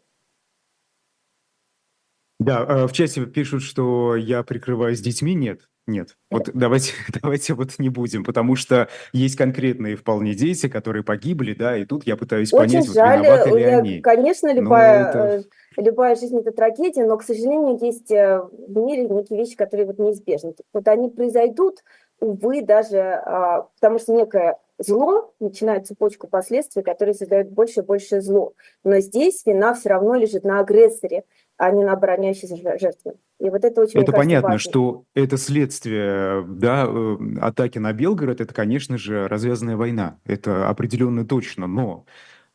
Да, 2.46 2.66
э, 2.68 2.88
в 2.88 2.92
чате 2.92 3.26
пишут, 3.26 3.64
что 3.64 4.16
я 4.16 4.44
прикрываюсь 4.44 5.02
детьми. 5.02 5.34
Нет, 5.34 5.62
нет. 5.88 6.16
Вот 6.30 6.52
давайте, 6.54 6.94
давайте 7.22 7.54
вот 7.54 7.72
не 7.80 7.90
будем, 7.90 8.24
потому 8.24 8.56
что 8.56 8.88
есть 9.14 9.36
конкретные 9.36 9.96
вполне 9.96 10.36
дети, 10.36 10.68
которые 10.70 11.04
погибли, 11.04 11.54
да, 11.54 11.76
и 11.78 11.86
тут 11.86 12.06
я 12.06 12.16
пытаюсь 12.16 12.54
Очень 12.54 12.74
понять, 12.74 12.94
жаль. 12.94 13.20
вот 13.20 13.26
виноваты 13.26 13.50
ли 13.58 13.64
они. 13.64 14.02
Конечно, 14.02 14.54
любая, 14.54 15.10
это... 15.10 15.20
Э, 15.20 15.82
любая 15.82 16.16
жизнь– 16.16 16.38
это 16.40 16.52
трагедия, 16.52 17.06
но, 17.06 17.18
к 17.18 17.24
сожалению, 17.24 17.80
есть 17.82 18.12
э, 18.12 18.40
в 18.40 18.78
мире 18.78 19.10
некие 19.10 19.40
вещи, 19.40 19.56
которые 19.56 19.88
вот 19.88 19.98
неизбежны. 19.98 20.54
Вот 20.72 20.88
они 20.88 21.10
произойдут, 21.10 21.84
увы, 22.20 22.62
даже 22.62 23.00
а, 23.00 23.68
потому 23.80 24.00
что 24.00 24.14
некое 24.14 24.58
зло 24.78 25.34
начинает 25.40 25.88
цепочку 25.88 26.28
последствий, 26.28 26.84
которые 26.84 27.14
создают 27.14 27.50
больше 27.50 27.82
и 27.82 27.84
больше 27.84 28.22
зло. 28.22 28.54
Но 28.84 29.00
здесь 29.00 29.46
вина 29.46 29.74
все 29.74 29.90
равно 29.90 30.16
лежит 30.16 30.44
на 30.44 30.60
агрессоре 30.60 31.24
а 31.58 31.72
не 31.72 31.84
на 31.84 31.94
обороняющейся 31.94 32.58
жертве. 32.58 33.14
И 33.40 33.50
вот 33.50 33.64
это 33.64 33.82
очень, 33.82 34.00
Это 34.00 34.12
понятно, 34.12 34.54
важно. 34.54 34.60
что 34.60 35.04
это 35.14 35.38
следствие 35.38 36.46
да, 36.48 36.86
э, 36.88 37.18
атаки 37.42 37.80
на 37.80 37.94
Белгород, 37.94 38.42
это, 38.42 38.54
конечно 38.54 38.98
же, 38.98 39.28
развязанная 39.28 39.78
война. 39.78 40.20
Это 40.26 40.70
определенно 40.70 41.26
точно, 41.26 41.68
но 41.68 42.06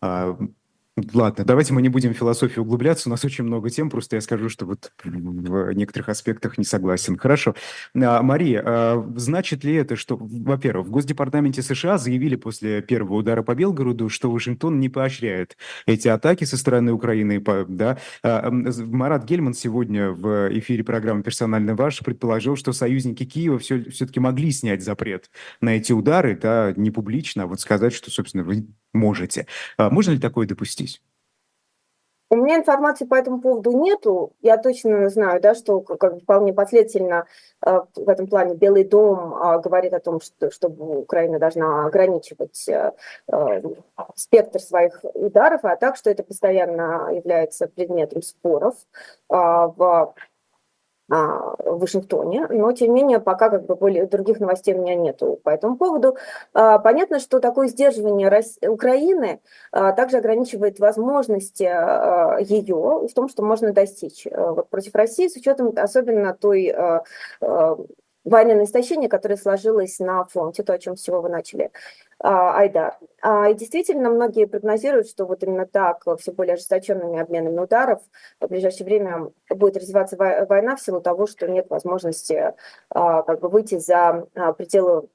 а, 0.01 0.39
Ладно, 1.15 1.45
давайте 1.45 1.73
мы 1.73 1.83
не 1.83 1.89
будем 1.89 2.13
в 2.13 2.17
философию 2.17 2.65
углубляться, 2.65 3.09
у 3.09 3.11
нас 3.11 3.25
очень 3.25 3.45
много 3.45 3.71
тем, 3.71 3.89
просто 3.91 4.17
я 4.17 4.21
скажу, 4.21 4.49
что 4.49 4.67
вот 4.67 4.93
в 5.05 5.73
некоторых 5.73 6.09
аспектах 6.09 6.59
не 6.59 6.65
согласен. 6.65 7.17
Хорошо. 7.17 7.55
А, 7.95 8.23
Мария, 8.23 8.63
а, 8.67 9.13
значит 9.17 9.65
ли 9.65 9.75
это, 9.75 9.97
что, 9.97 10.17
во-первых, 10.21 10.89
в 10.89 10.91
Госдепартаменте 10.91 11.63
США 11.63 11.97
заявили 11.97 12.35
после 12.37 12.83
первого 12.83 13.15
удара 13.19 13.43
по 13.43 13.55
Белгороду, 13.55 14.09
что 14.09 14.31
Вашингтон 14.31 14.81
не 14.81 14.89
поощряет 14.89 15.57
эти 15.87 16.09
атаки 16.09 16.45
со 16.45 16.57
стороны 16.57 16.93
Украины, 16.93 17.41
да? 17.69 17.99
А, 18.23 18.51
Марат 18.51 19.25
Гельман 19.25 19.55
сегодня 19.55 20.11
в 20.11 20.49
эфире 20.59 20.83
программы 20.85 21.23
«Персонально 21.23 21.77
ваш» 21.77 22.01
предположил, 22.01 22.57
что 22.57 22.73
союзники 22.73 23.25
Киева 23.25 23.59
все, 23.59 23.85
все-таки 23.91 24.21
могли 24.21 24.51
снять 24.51 24.83
запрет 24.83 25.31
на 25.61 25.77
эти 25.77 25.93
удары, 25.93 26.37
да, 26.37 26.75
не 26.77 26.91
публично, 26.91 27.45
а 27.45 27.47
вот 27.47 27.61
сказать, 27.61 27.93
что, 27.95 28.11
собственно, 28.11 28.45
вы 28.45 28.67
можете. 28.93 29.47
Можно 29.79 30.13
ли 30.13 30.19
такое 30.19 30.47
допустить? 30.47 31.03
У 32.33 32.37
меня 32.37 32.59
информации 32.59 33.07
по 33.07 33.17
этому 33.17 33.41
поводу 33.41 33.73
нету. 33.73 34.35
Я 34.41 34.57
точно 34.57 35.09
знаю, 35.09 35.41
да, 35.41 35.57
что 35.57 35.81
как 35.81 36.23
вполне 36.23 36.53
последовательно 36.53 37.27
э, 37.67 37.81
в 37.97 38.09
этом 38.09 38.29
плане 38.29 38.55
Белый 38.55 38.85
дом 38.85 39.35
э, 39.35 39.61
говорит 39.61 39.93
о 39.95 39.99
том, 39.99 40.21
что 40.21 40.49
чтобы 40.53 41.01
Украина 41.01 41.41
должна 41.41 41.87
ограничивать 41.87 42.69
э, 42.69 42.93
э, 43.33 43.63
спектр 44.15 44.61
своих 44.61 45.01
ударов, 45.03 45.65
а 45.65 45.75
так, 45.75 45.97
что 45.97 46.09
это 46.09 46.23
постоянно 46.23 47.11
является 47.13 47.67
предметом 47.67 48.23
споров 48.23 48.77
в 49.29 49.35
а, 49.35 50.15
в 51.11 51.79
Вашингтоне, 51.79 52.47
но 52.49 52.73
тем 52.73 52.95
не 52.95 53.03
менее 53.03 53.21
пока 53.21 53.51
как 53.51 53.67
бы 53.67 53.75
более 53.75 54.07
других 54.07 54.39
новостей 54.39 54.75
у 54.75 54.83
меня 54.83 54.95
нету 54.95 55.41
по 55.43 55.51
этому 55.51 55.77
поводу. 55.77 56.17
А, 56.55 56.79
понятно, 56.79 57.19
что 57.19 57.41
такое 57.41 57.67
сдерживание 57.69 58.31
Украины 58.69 59.41
а, 59.73 59.93
также 59.93 60.19
ограничивает 60.19 60.79
возможности 60.79 61.65
ее 61.65 63.09
в 63.09 63.13
том, 63.13 63.29
что 63.29 63.43
можно 63.43 63.73
достичь 63.73 64.27
вот 64.31 64.69
против 64.69 64.95
России 64.95 65.29
с 65.29 65.37
учетом 65.37 65.73
особенно 65.77 66.35
той 66.35 66.73
военное 68.25 68.65
истощение, 68.65 69.09
которое 69.09 69.37
сложилось 69.37 69.99
на 69.99 70.25
фронте, 70.25 70.63
то, 70.63 70.73
о 70.73 70.79
чем 70.79 70.97
всего 70.97 71.21
вы 71.21 71.29
начали, 71.29 71.71
а, 72.19 72.59
Айдар. 72.59 72.99
А, 73.23 73.49
и 73.49 73.55
действительно, 73.55 74.11
многие 74.11 74.47
прогнозируют, 74.47 75.09
что 75.09 75.27
вот 75.27 75.43
именно 75.43 75.67
так, 75.67 76.05
все 76.19 76.33
более 76.33 76.55
ожесточенными 76.55 77.19
обменами 77.19 77.59
ударов, 77.59 78.03
в 78.41 78.49
ближайшее 78.49 78.85
время 78.85 79.33
будет 79.49 79.77
развиваться 79.77 80.17
война 80.17 80.77
в 80.77 80.83
силу 80.83 81.01
того, 81.01 81.27
что 81.27 81.49
нет 81.49 81.71
возможности 81.71 82.55
а, 82.91 83.23
как 83.23 83.41
бы 83.41 83.49
выйти 83.49 83.79
за 83.79 84.27
пределы 84.59 85.09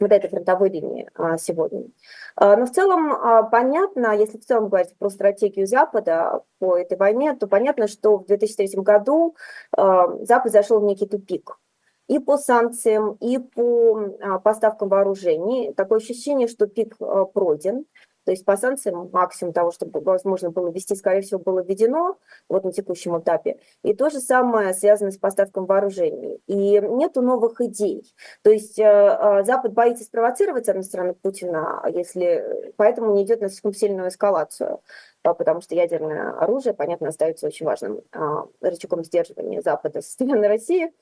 вот 0.00 0.10
этой 0.10 0.28
фронтовой 0.28 0.68
линии 0.68 1.08
сегодня. 1.38 1.84
Но 2.36 2.66
в 2.66 2.70
целом 2.72 3.48
понятно, 3.52 4.16
если 4.16 4.36
в 4.36 4.44
целом 4.44 4.68
говорить 4.68 4.96
про 4.98 5.10
стратегию 5.10 5.68
Запада 5.68 6.42
по 6.58 6.76
этой 6.76 6.98
войне, 6.98 7.36
то 7.36 7.46
понятно, 7.46 7.86
что 7.86 8.18
в 8.18 8.26
2003 8.26 8.82
году 8.82 9.36
Запад 9.76 10.50
зашел 10.50 10.80
в 10.80 10.84
некий 10.84 11.06
тупик 11.06 11.56
и 12.08 12.18
по 12.18 12.36
санкциям, 12.36 13.16
и 13.20 13.38
по 13.38 13.98
а, 14.20 14.38
поставкам 14.38 14.88
вооружений. 14.88 15.72
Такое 15.74 15.98
ощущение, 15.98 16.48
что 16.48 16.66
пик 16.66 16.96
а, 17.00 17.24
пройден. 17.24 17.86
То 18.24 18.30
есть 18.30 18.44
по 18.44 18.56
санкциям 18.56 19.10
максимум 19.12 19.52
того, 19.52 19.70
что 19.70 19.86
возможно 19.92 20.50
было 20.50 20.70
ввести, 20.70 20.94
скорее 20.94 21.22
всего, 21.22 21.40
было 21.40 21.62
введено 21.62 22.18
вот 22.48 22.64
на 22.64 22.72
текущем 22.72 23.18
этапе. 23.18 23.58
И 23.82 23.94
то 23.94 24.10
же 24.10 24.20
самое 24.20 24.74
связано 24.74 25.10
с 25.10 25.18
поставкой 25.18 25.64
вооружений. 25.64 26.40
И 26.46 26.80
нету 26.80 27.22
новых 27.22 27.60
идей. 27.60 28.12
То 28.42 28.50
есть 28.50 28.78
э, 28.78 29.42
Запад 29.44 29.72
боится 29.72 30.04
спровоцировать, 30.04 30.66
с 30.66 30.68
одной 30.68 30.84
стороны, 30.84 31.14
Путина, 31.14 31.82
если 31.92 32.72
поэтому 32.76 33.14
не 33.14 33.24
идет 33.24 33.40
на 33.40 33.48
слишком 33.48 33.72
сильную 33.72 34.08
эскалацию 34.08 34.80
потому 35.22 35.60
что 35.60 35.74
ядерное 35.74 36.32
оружие, 36.32 36.74
понятно, 36.74 37.08
остается 37.08 37.46
очень 37.46 37.64
важным 37.64 38.02
а, 38.12 38.46
рычагом 38.60 39.04
сдерживания 39.04 39.62
Запада 39.62 40.02
со 40.02 40.10
стороны 40.10 40.48
России. 40.48 40.92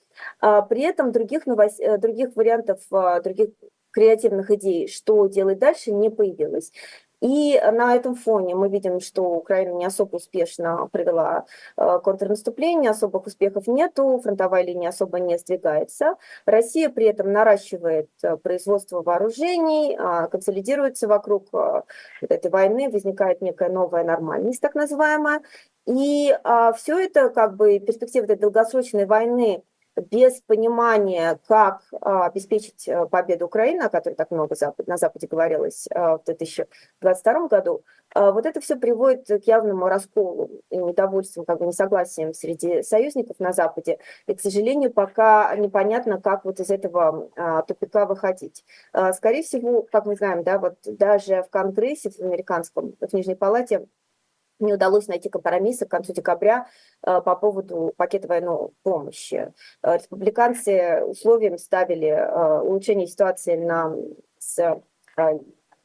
А, 0.41 0.63
при 0.63 0.83
этом 0.83 1.13
других, 1.13 1.47
новос... 1.47 1.79
Э, 1.81 1.97
других 1.99 2.37
вариантов, 2.37 2.81
а, 2.91 3.21
других 3.21 3.51
креативных 3.91 4.51
идей, 4.51 4.89
что 4.89 5.27
делать 5.27 5.59
дальше, 5.59 5.93
не 5.93 6.11
появилось. 6.11 6.73
И 7.21 7.61
на 7.73 7.95
этом 7.95 8.15
фоне 8.15 8.55
мы 8.55 8.69
видим, 8.69 9.01
что 9.01 9.23
Украина 9.25 9.75
не 9.75 9.85
особо 9.85 10.17
успешно 10.17 10.89
провела 10.91 11.45
э, 11.77 11.99
контрнаступление, 12.03 12.91
особых 12.91 13.27
успехов 13.27 13.67
нету, 13.67 14.21
фронтовая 14.23 14.63
линия 14.63 14.89
особо 14.89 15.21
не 15.21 15.39
сдвигается. 15.39 16.17
Россия 16.47 16.89
при 16.89 17.07
этом 17.07 17.33
наращивает 17.33 18.09
э, 18.23 18.37
производство 18.37 19.03
вооружений, 19.03 19.97
а, 19.99 20.29
консолидируется 20.29 21.09
вокруг 21.09 21.49
э, 21.53 21.83
этой 22.23 22.51
войны, 22.51 22.91
возникает 22.91 23.43
некая 23.43 23.69
новая 23.69 24.05
нормальность, 24.05 24.61
так 24.61 24.75
называемая. 24.75 25.43
И 25.87 26.35
а, 26.45 26.73
все 26.73 26.99
это, 26.99 27.31
как 27.31 27.57
бы, 27.57 27.79
перспектива 27.81 28.25
этой 28.25 28.37
долгосрочной 28.37 29.07
войны 29.07 29.63
без 29.97 30.41
понимания, 30.43 31.39
как 31.47 31.83
а, 32.01 32.27
обеспечить 32.27 32.89
э, 32.89 33.07
победу 33.07 33.47
Украины, 33.47 33.83
о 33.83 33.89
которой 33.89 34.15
так 34.15 34.31
много 34.31 34.55
на 34.87 34.97
Западе 34.97 35.27
говорилось 35.27 35.89
а, 35.93 36.19
в 36.19 36.25
2022 36.25 37.49
году, 37.49 37.83
а, 38.15 38.33
вот 38.33 38.47
это 38.47 38.61
все 38.61 38.77
приводит 38.77 39.27
к 39.27 39.47
явному 39.47 39.89
расколу 39.89 40.51
и 40.71 40.77
недовольству, 40.77 41.45
как 41.45 41.59
бы 41.59 41.67
несогласием 41.67 42.35
среди 42.35 42.83
союзников 42.83 43.41
на 43.41 43.53
Западе. 43.53 43.99
И, 44.27 44.35
к 44.35 44.41
сожалению, 44.41 44.93
пока 44.93 45.55
непонятно, 45.57 46.21
как 46.21 46.45
вот 46.45 46.61
из 46.61 46.71
этого 46.71 47.31
тупика 47.67 48.07
выходить. 48.07 48.65
Скорее 49.15 49.43
всего, 49.43 49.83
как 49.83 50.07
мы 50.07 50.17
знаем, 50.17 50.43
да, 50.45 50.59
вот 50.59 50.77
даже 50.85 51.43
в 51.43 51.51
Конгрессе, 51.51 52.11
в 52.11 52.21
американском, 52.21 52.95
в 53.01 53.13
Нижней 53.13 53.35
Палате 53.35 53.87
не 54.61 54.75
удалось 54.75 55.09
найти 55.09 55.29
компромисса 55.29 55.87
к 55.87 55.91
концу 55.91 56.13
декабря 56.13 56.67
э, 57.03 57.21
по 57.21 57.37
поводу 57.37 57.93
пакета 57.97 58.29
военной 58.29 58.71
помощи. 58.83 59.53
Э, 59.83 59.97
республиканцы 59.97 61.03
условием 61.05 61.59
ставили 61.59 62.09
э, 62.09 62.61
улучшение 62.61 63.07
ситуации 63.07 63.57
на, 63.57 63.95
с 64.39 64.81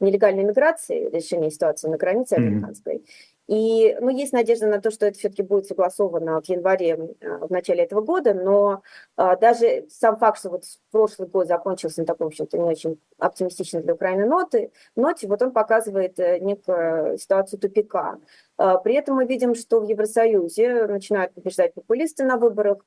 нелегальной 0.00 0.44
миграцией, 0.44 1.10
решение 1.10 1.50
ситуации 1.50 1.88
на 1.88 1.96
границе 1.96 2.34
американской. 2.34 2.96
Mm-hmm. 2.96 3.35
И 3.46 3.96
ну, 4.00 4.08
есть 4.08 4.32
надежда 4.32 4.66
на 4.66 4.80
то, 4.80 4.90
что 4.90 5.06
это 5.06 5.18
все-таки 5.18 5.42
будет 5.42 5.66
согласовано 5.66 6.40
в 6.40 6.48
январе, 6.48 6.96
в 6.96 7.50
начале 7.50 7.84
этого 7.84 8.00
года, 8.00 8.34
но 8.34 8.82
а, 9.16 9.36
даже 9.36 9.86
сам 9.88 10.16
факт, 10.16 10.40
что 10.40 10.50
вот 10.50 10.64
прошлый 10.90 11.28
год 11.28 11.46
закончился 11.46 12.00
на 12.00 12.06
таком, 12.06 12.26
в 12.26 12.32
общем-то, 12.32 12.58
не 12.58 12.64
очень 12.64 13.00
оптимистичной 13.18 13.82
для 13.82 13.94
Украины 13.94 14.26
ноты, 14.26 14.72
ноте, 14.96 15.28
вот 15.28 15.42
он 15.42 15.52
показывает 15.52 16.18
э, 16.18 16.40
некую 16.40 17.18
ситуацию 17.18 17.60
тупика. 17.60 18.18
А, 18.56 18.78
при 18.78 18.94
этом 18.94 19.14
мы 19.14 19.26
видим, 19.26 19.54
что 19.54 19.80
в 19.80 19.84
Евросоюзе 19.84 20.86
начинают 20.86 21.32
побеждать 21.34 21.72
популисты 21.74 22.24
на 22.24 22.38
выборах, 22.38 22.78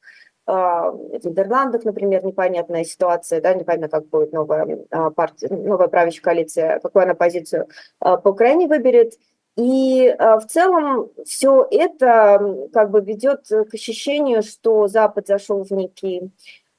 а, 0.45 0.91
в 0.91 1.25
Нидерландах, 1.25 1.85
например, 1.85 2.25
непонятная 2.25 2.83
ситуация, 2.83 3.39
да, 3.39 3.53
непонятно, 3.53 3.87
как 3.87 4.09
будет 4.09 4.33
новая 4.33 4.77
партия, 5.15 5.47
новая 5.49 5.87
правящая 5.87 6.23
коалиция, 6.23 6.79
какую 6.79 7.03
она 7.03 7.13
позицию 7.13 7.67
по 7.99 8.29
Украине 8.29 8.67
выберет. 8.67 9.13
И 9.59 10.15
в 10.17 10.45
целом 10.47 11.09
все 11.25 11.67
это 11.69 12.69
как 12.71 12.91
бы 12.91 13.01
ведет 13.01 13.45
к 13.47 13.73
ощущению, 13.73 14.41
что 14.41 14.87
Запад 14.87 15.27
зашел 15.27 15.63
в 15.63 15.71
некий 15.71 16.31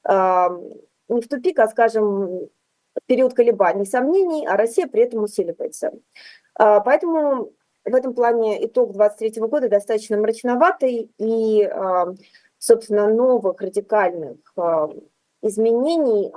не 0.03 1.21
в 1.21 1.27
тупик, 1.27 1.59
а, 1.59 1.67
скажем, 1.67 2.49
период 3.05 3.35
колебаний, 3.35 3.85
сомнений, 3.85 4.47
а 4.47 4.57
Россия 4.57 4.87
при 4.87 5.03
этом 5.03 5.23
усиливается. 5.23 5.91
Поэтому 6.55 7.51
в 7.85 7.93
этом 7.93 8.15
плане 8.15 8.65
итог 8.65 8.93
2023 8.93 9.47
года 9.47 9.69
достаточно 9.69 10.17
мрачноватый, 10.17 11.11
и, 11.19 11.69
собственно, 12.57 13.09
новых 13.09 13.61
радикальных 13.61 14.37
изменений 15.43 16.31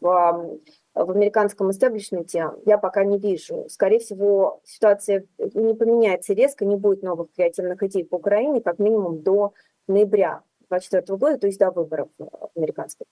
в 0.00 0.58
в 0.94 1.10
американском 1.10 1.70
истеблишменте 1.70 2.50
я 2.64 2.78
пока 2.78 3.04
не 3.04 3.18
вижу. 3.18 3.66
Скорее 3.68 3.98
всего, 3.98 4.60
ситуация 4.64 5.26
не 5.38 5.74
поменяется 5.74 6.34
резко, 6.34 6.64
не 6.64 6.76
будет 6.76 7.02
новых 7.02 7.32
креативных 7.34 7.82
идей 7.82 8.04
по 8.04 8.16
Украине, 8.16 8.60
как 8.60 8.78
минимум 8.78 9.22
до 9.22 9.54
ноября 9.88 10.42
2024 10.70 11.18
года, 11.18 11.38
то 11.38 11.46
есть 11.46 11.58
до 11.58 11.70
выборов 11.70 12.08
американских. 12.56 13.06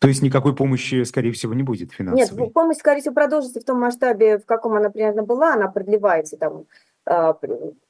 То 0.00 0.08
есть 0.08 0.22
никакой 0.22 0.54
помощи, 0.54 1.02
скорее 1.02 1.32
всего, 1.32 1.54
не 1.54 1.62
будет 1.62 1.92
финансовой? 1.92 2.44
Нет, 2.44 2.52
помощь, 2.52 2.76
скорее 2.76 3.00
всего, 3.00 3.14
продолжится 3.14 3.60
в 3.60 3.64
том 3.64 3.80
масштабе, 3.80 4.38
в 4.38 4.46
каком 4.46 4.74
она 4.74 4.90
примерно 4.90 5.22
была, 5.24 5.54
она 5.54 5.68
продлевается 5.68 6.36
там. 6.36 6.66
А, 7.04 7.36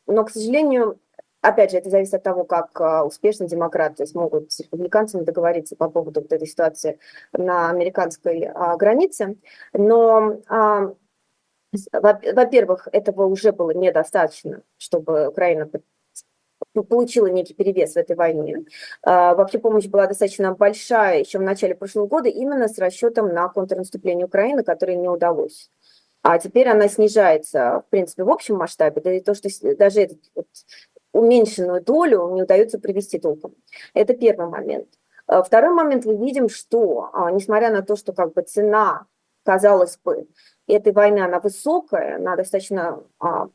но, 0.07 0.25
к 0.25 0.31
сожалению, 0.31 0.99
Опять 1.41 1.71
же, 1.71 1.79
это 1.79 1.89
зависит 1.89 2.15
от 2.15 2.23
того, 2.25 2.45
как 2.45 2.81
а, 2.81 3.05
успешно 3.05 3.47
демократы 3.47 4.07
смогут 4.07 4.51
с 4.51 4.59
республиканцами 4.59 5.23
договориться 5.23 5.77
по 5.77 5.89
поводу 5.89 6.21
вот 6.21 6.33
этой 6.33 6.49
ситуации 6.49 6.99
на 7.33 7.71
американской 7.71 8.51
а, 8.53 8.77
границе. 8.77 9.37
Но, 9.73 10.41
а, 10.49 10.95
во-первых, 11.93 12.89
этого 12.91 13.27
уже 13.27 13.53
было 13.53 13.71
недостаточно, 13.71 14.63
чтобы 14.79 15.29
Украина 15.29 15.71
получила 16.89 17.27
некий 17.27 17.55
перевес 17.55 17.95
в 17.95 17.97
этой 17.97 18.17
войне. 18.17 18.65
Вообще 19.03 19.59
помощь 19.59 19.87
была 19.87 20.07
достаточно 20.07 20.55
большая 20.55 21.21
еще 21.21 21.39
в 21.39 21.43
начале 21.43 21.75
прошлого 21.75 22.07
года 22.07 22.29
именно 22.29 22.69
с 22.69 22.79
расчетом 22.79 23.33
на 23.33 23.49
контрнаступление 23.49 24.27
Украины, 24.27 24.63
которое 24.65 24.97
не 24.97 25.09
удалось. 25.09 25.71
А 26.23 26.39
теперь 26.39 26.69
она 26.69 26.89
снижается, 26.89 27.85
в 27.87 27.91
принципе, 27.91 28.25
в 28.25 28.31
общем 28.31 28.57
масштабе. 28.57 29.01
Да 29.01 29.13
и 29.13 29.21
то, 29.21 29.35
что 29.35 29.49
даже 29.77 30.03
этот 30.03 30.19
вот 30.35 30.47
уменьшенную 31.13 31.83
долю 31.83 32.31
не 32.33 32.43
удается 32.43 32.79
привести 32.79 33.19
толком. 33.19 33.55
Это 33.95 34.15
первый 34.15 34.49
момент. 34.49 34.89
А 35.27 35.43
второй 35.43 35.75
момент, 35.75 36.05
мы 36.05 36.17
видим, 36.17 36.49
что, 36.49 37.11
а, 37.13 37.31
несмотря 37.31 37.71
на 37.71 37.83
то, 37.83 37.97
что 37.97 38.13
как 38.13 38.33
бы 38.33 38.43
цена, 38.43 39.07
казалось 39.45 39.99
бы, 40.03 40.27
этой 40.67 40.93
войны, 40.93 41.21
она 41.21 41.41
высокая, 41.41 42.17
она 42.17 42.37
достаточно 42.37 43.03
а, 43.19 43.49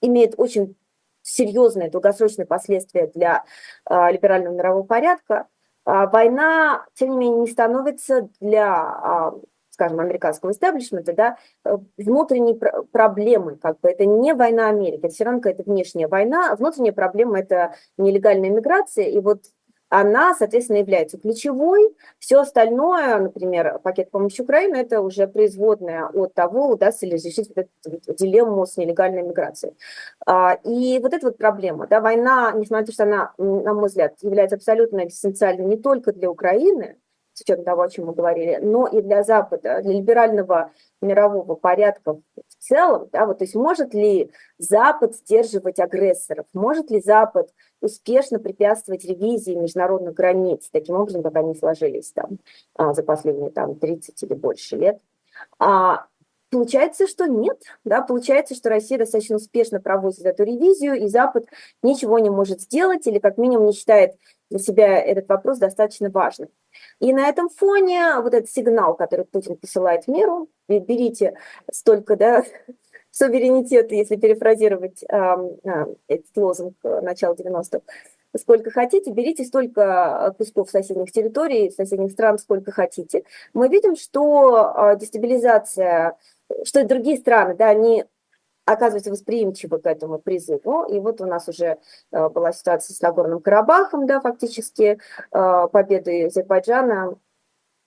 имеет 0.00 0.34
очень 0.36 0.76
серьезные 1.22 1.90
долгосрочные 1.90 2.46
последствия 2.46 3.08
для 3.08 3.44
а, 3.84 4.10
либерального 4.10 4.54
мирового 4.54 4.84
порядка, 4.84 5.48
а, 5.84 6.06
война, 6.06 6.86
тем 6.94 7.10
не 7.10 7.16
менее, 7.16 7.40
не 7.40 7.46
становится 7.46 8.28
для 8.40 8.72
а, 8.72 9.34
скажем, 9.76 10.00
американского 10.00 10.52
истеблишмента, 10.52 11.12
да, 11.12 11.36
э, 11.64 11.76
внутренней 11.98 12.58
проблемы, 12.92 13.56
как 13.56 13.78
бы 13.80 13.90
это 13.90 14.06
не 14.06 14.34
война 14.34 14.70
Америки, 14.70 15.00
это 15.04 15.14
все 15.14 15.24
равно 15.24 15.40
какая-то 15.40 15.64
внешняя 15.64 16.08
война, 16.08 16.52
а 16.52 16.56
внутренняя 16.56 16.94
проблема 16.94 17.38
это 17.38 17.74
нелегальная 17.98 18.48
миграция, 18.48 19.04
и 19.04 19.20
вот 19.20 19.42
она, 19.88 20.34
соответственно, 20.34 20.78
является 20.78 21.16
ключевой. 21.16 21.94
Все 22.18 22.40
остальное, 22.40 23.18
например, 23.18 23.78
пакет 23.84 24.10
помощи 24.10 24.40
Украине, 24.40 24.80
это 24.80 25.00
уже 25.00 25.28
производное 25.28 26.06
от 26.06 26.34
того, 26.34 26.70
удастся 26.70 27.06
ли 27.06 27.12
решить 27.12 27.52
вот 27.54 27.68
эту 27.84 28.14
дилемму 28.14 28.66
с 28.66 28.76
нелегальной 28.76 29.22
миграцией. 29.22 29.76
А, 30.26 30.54
и 30.64 30.98
вот 30.98 31.14
эта 31.14 31.26
вот 31.26 31.38
проблема, 31.38 31.86
да, 31.86 32.00
война, 32.00 32.50
несмотря 32.52 32.80
на 32.80 32.86
то, 32.86 32.92
что 32.92 33.02
она, 33.04 33.32
на 33.38 33.74
мой 33.74 33.88
взгляд, 33.88 34.14
является 34.22 34.56
абсолютно 34.56 35.04
экзистенциальной 35.04 35.66
не 35.66 35.76
только 35.76 36.12
для 36.12 36.30
Украины, 36.30 36.96
учетом 37.40 37.64
того, 37.64 37.82
о 37.82 37.88
чем 37.88 38.06
мы 38.06 38.14
говорили, 38.14 38.58
но 38.62 38.86
и 38.86 39.00
для 39.02 39.22
Запада, 39.22 39.80
для 39.82 39.92
либерального 39.92 40.72
мирового 41.00 41.54
порядка 41.54 42.14
в 42.14 42.20
целом, 42.58 43.08
да, 43.12 43.26
вот, 43.26 43.38
то 43.38 43.44
есть 43.44 43.54
может 43.54 43.94
ли 43.94 44.30
Запад 44.58 45.14
сдерживать 45.14 45.78
агрессоров, 45.78 46.46
может 46.52 46.90
ли 46.90 47.00
Запад 47.00 47.52
успешно 47.80 48.38
препятствовать 48.38 49.04
ревизии 49.04 49.54
международных 49.54 50.14
границ, 50.14 50.68
таким 50.70 50.96
образом, 50.96 51.22
как 51.22 51.36
они 51.36 51.54
сложились 51.54 52.12
там 52.12 52.38
а, 52.74 52.94
за 52.94 53.02
последние 53.02 53.50
там 53.50 53.76
30 53.76 54.22
или 54.22 54.34
больше 54.34 54.76
лет. 54.76 55.00
А, 55.58 56.06
Получается, 56.50 57.08
что 57.08 57.26
нет. 57.26 57.60
Да? 57.84 58.02
Получается, 58.02 58.54
что 58.54 58.70
Россия 58.70 58.98
достаточно 58.98 59.36
успешно 59.36 59.80
проводит 59.80 60.24
эту 60.24 60.44
ревизию, 60.44 60.94
и 60.94 61.08
Запад 61.08 61.46
ничего 61.82 62.18
не 62.18 62.30
может 62.30 62.60
сделать 62.60 63.06
или 63.06 63.18
как 63.18 63.36
минимум 63.36 63.66
не 63.66 63.72
считает 63.72 64.14
для 64.48 64.60
себя 64.60 64.96
этот 64.96 65.28
вопрос 65.28 65.58
достаточно 65.58 66.08
важным. 66.08 66.48
И 67.00 67.12
на 67.12 67.28
этом 67.28 67.48
фоне 67.48 68.20
вот 68.20 68.34
этот 68.34 68.50
сигнал, 68.50 68.94
который 68.94 69.24
Путин 69.24 69.56
посылает 69.56 70.08
миру, 70.08 70.48
берите 70.68 71.36
столько, 71.70 72.16
да, 72.16 72.44
суверенитета, 73.10 73.94
если 73.94 74.16
перефразировать 74.16 75.02
э, 75.02 75.16
э, 75.64 75.86
этот 76.08 76.36
лозунг 76.36 76.76
начала 76.82 77.34
90-х, 77.34 77.80
сколько 78.38 78.70
хотите, 78.70 79.10
берите 79.10 79.44
столько 79.44 80.34
кусков 80.36 80.70
соседних 80.70 81.12
территорий, 81.12 81.70
соседних 81.70 82.12
стран, 82.12 82.38
сколько 82.38 82.72
хотите. 82.72 83.24
Мы 83.54 83.68
видим, 83.68 83.96
что 83.96 84.74
э, 84.76 84.98
дестабилизация, 84.98 86.16
что 86.64 86.84
другие 86.84 87.16
страны, 87.16 87.54
да, 87.54 87.70
они 87.70 88.04
оказывается 88.66 89.10
восприимчивы 89.10 89.78
к 89.78 89.86
этому 89.86 90.18
призыву. 90.18 90.84
И 90.84 90.98
вот 90.98 91.20
у 91.20 91.26
нас 91.26 91.48
уже 91.48 91.78
э, 92.12 92.28
была 92.28 92.52
ситуация 92.52 92.94
с 92.94 93.00
Нагорным 93.00 93.40
Карабахом, 93.40 94.06
да, 94.06 94.20
фактически 94.20 94.98
э, 95.32 95.68
победой 95.72 96.26
Азербайджана 96.26 97.16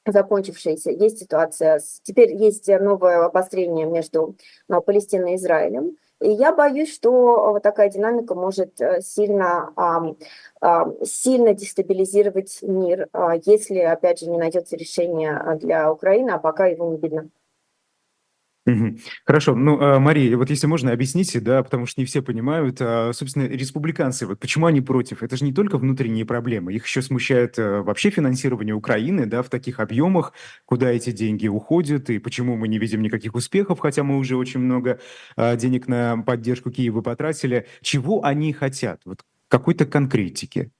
закончившаяся. 0.06 0.92
Есть 0.92 1.20
ситуация, 1.20 1.82
теперь 2.04 2.34
есть 2.34 2.68
новое 2.68 3.26
обострение 3.26 3.86
между 3.86 4.36
э, 4.70 4.80
Палестиной 4.80 5.34
и 5.34 5.36
Израилем. 5.36 5.98
И 6.22 6.32
я 6.32 6.54
боюсь, 6.54 6.94
что 6.94 7.52
вот 7.54 7.64
такая 7.64 7.90
динамика 7.90 8.36
может 8.36 8.78
сильно, 9.00 9.74
сильно 11.02 11.54
дестабилизировать 11.54 12.60
мир, 12.62 13.08
если, 13.46 13.80
опять 13.80 14.20
же, 14.20 14.30
не 14.30 14.38
найдется 14.38 14.76
решение 14.76 15.58
для 15.62 15.90
Украины, 15.90 16.32
а 16.32 16.38
пока 16.38 16.66
его 16.66 16.92
не 16.92 16.98
видно. 16.98 17.30
Хорошо. 19.26 19.56
Ну, 19.56 19.80
а, 19.82 20.00
Мария, 20.00 20.36
вот 20.38 20.50
если 20.50 20.68
можно, 20.68 20.92
объясните, 20.92 21.40
да, 21.40 21.64
потому 21.64 21.86
что 21.86 22.02
не 22.02 22.06
все 22.06 22.22
понимают, 22.22 22.78
а, 22.82 23.12
собственно, 23.14 23.48
республиканцы, 23.48 24.26
вот 24.26 24.40
почему 24.40 24.66
они 24.66 24.82
против? 24.82 25.24
Это 25.24 25.38
же 25.38 25.46
не 25.46 25.54
только 25.54 25.78
внутренние 25.78 26.26
проблемы, 26.26 26.74
их 26.74 26.86
еще 26.86 27.02
смущает 27.02 27.58
а, 27.58 27.82
вообще 27.84 28.10
финансирование 28.10 28.76
Украины, 28.76 29.26
да, 29.26 29.42
в 29.44 29.50
таких 29.50 29.80
объемах, 29.80 30.34
куда 30.66 30.92
эти 30.92 31.12
деньги 31.12 31.48
уходят, 31.48 32.10
и 32.10 32.20
почему 32.20 32.56
мы 32.58 32.68
не 32.68 32.80
видим 32.80 33.02
никаких 33.02 33.36
успехов, 33.36 33.80
хотя 33.80 34.04
мы 34.04 34.18
уже 34.18 34.36
очень 34.36 34.60
много 34.60 35.00
денег 35.38 35.88
на 35.88 36.18
поддержку 36.24 36.72
Киева 36.72 37.02
потратили. 37.02 37.68
Чего 37.82 38.24
они 38.26 38.54
хотят? 38.54 39.02
Вот 39.06 39.22
какой-то 39.48 39.86
конкретики. 39.86 40.72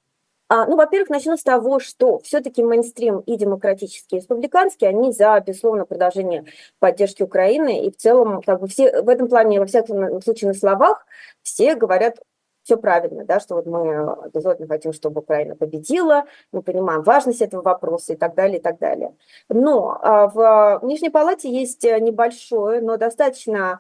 А, 0.52 0.66
ну, 0.66 0.76
во-первых, 0.78 1.10
начну 1.10 1.38
с 1.38 1.44
того, 1.44 1.80
что 1.80 2.18
все-таки 2.20 2.64
мейнстрим 2.64 3.20
и 3.20 3.38
демократические, 3.38 4.18
и 4.18 4.22
республиканские, 4.22 4.90
они 4.90 5.12
за, 5.12 5.40
безусловно, 5.46 5.86
продолжение 5.86 6.46
поддержки 6.80 7.22
Украины. 7.22 7.86
И 7.86 7.92
в 7.92 7.98
целом, 7.98 8.42
как 8.42 8.60
бы 8.60 8.68
все 8.68 9.04
в 9.04 9.10
этом 9.10 9.28
плане, 9.28 9.60
во 9.60 9.68
всяком 9.68 10.20
случае, 10.24 10.48
на 10.48 10.54
словах, 10.56 11.06
все 11.44 11.76
говорят 11.76 12.18
все 12.64 12.78
правильно, 12.78 13.26
да, 13.26 13.40
что 13.40 13.56
вот 13.56 13.68
мы 13.68 14.12
обязательно 14.24 14.68
хотим, 14.68 14.92
чтобы 14.92 15.22
Украина 15.22 15.56
победила, 15.56 16.26
мы 16.52 16.62
понимаем 16.62 17.04
важность 17.04 17.42
этого 17.42 17.62
вопроса 17.62 18.14
и 18.14 18.16
так 18.16 18.36
далее, 18.36 18.60
и 18.60 18.62
так 18.62 18.80
далее. 18.80 19.16
Но 19.50 19.98
а, 20.02 20.28
в 20.28 20.80
Нижней 20.84 21.10
Палате 21.10 21.50
есть 21.52 21.84
небольшое, 21.84 22.82
но 22.82 22.98
достаточно 22.98 23.80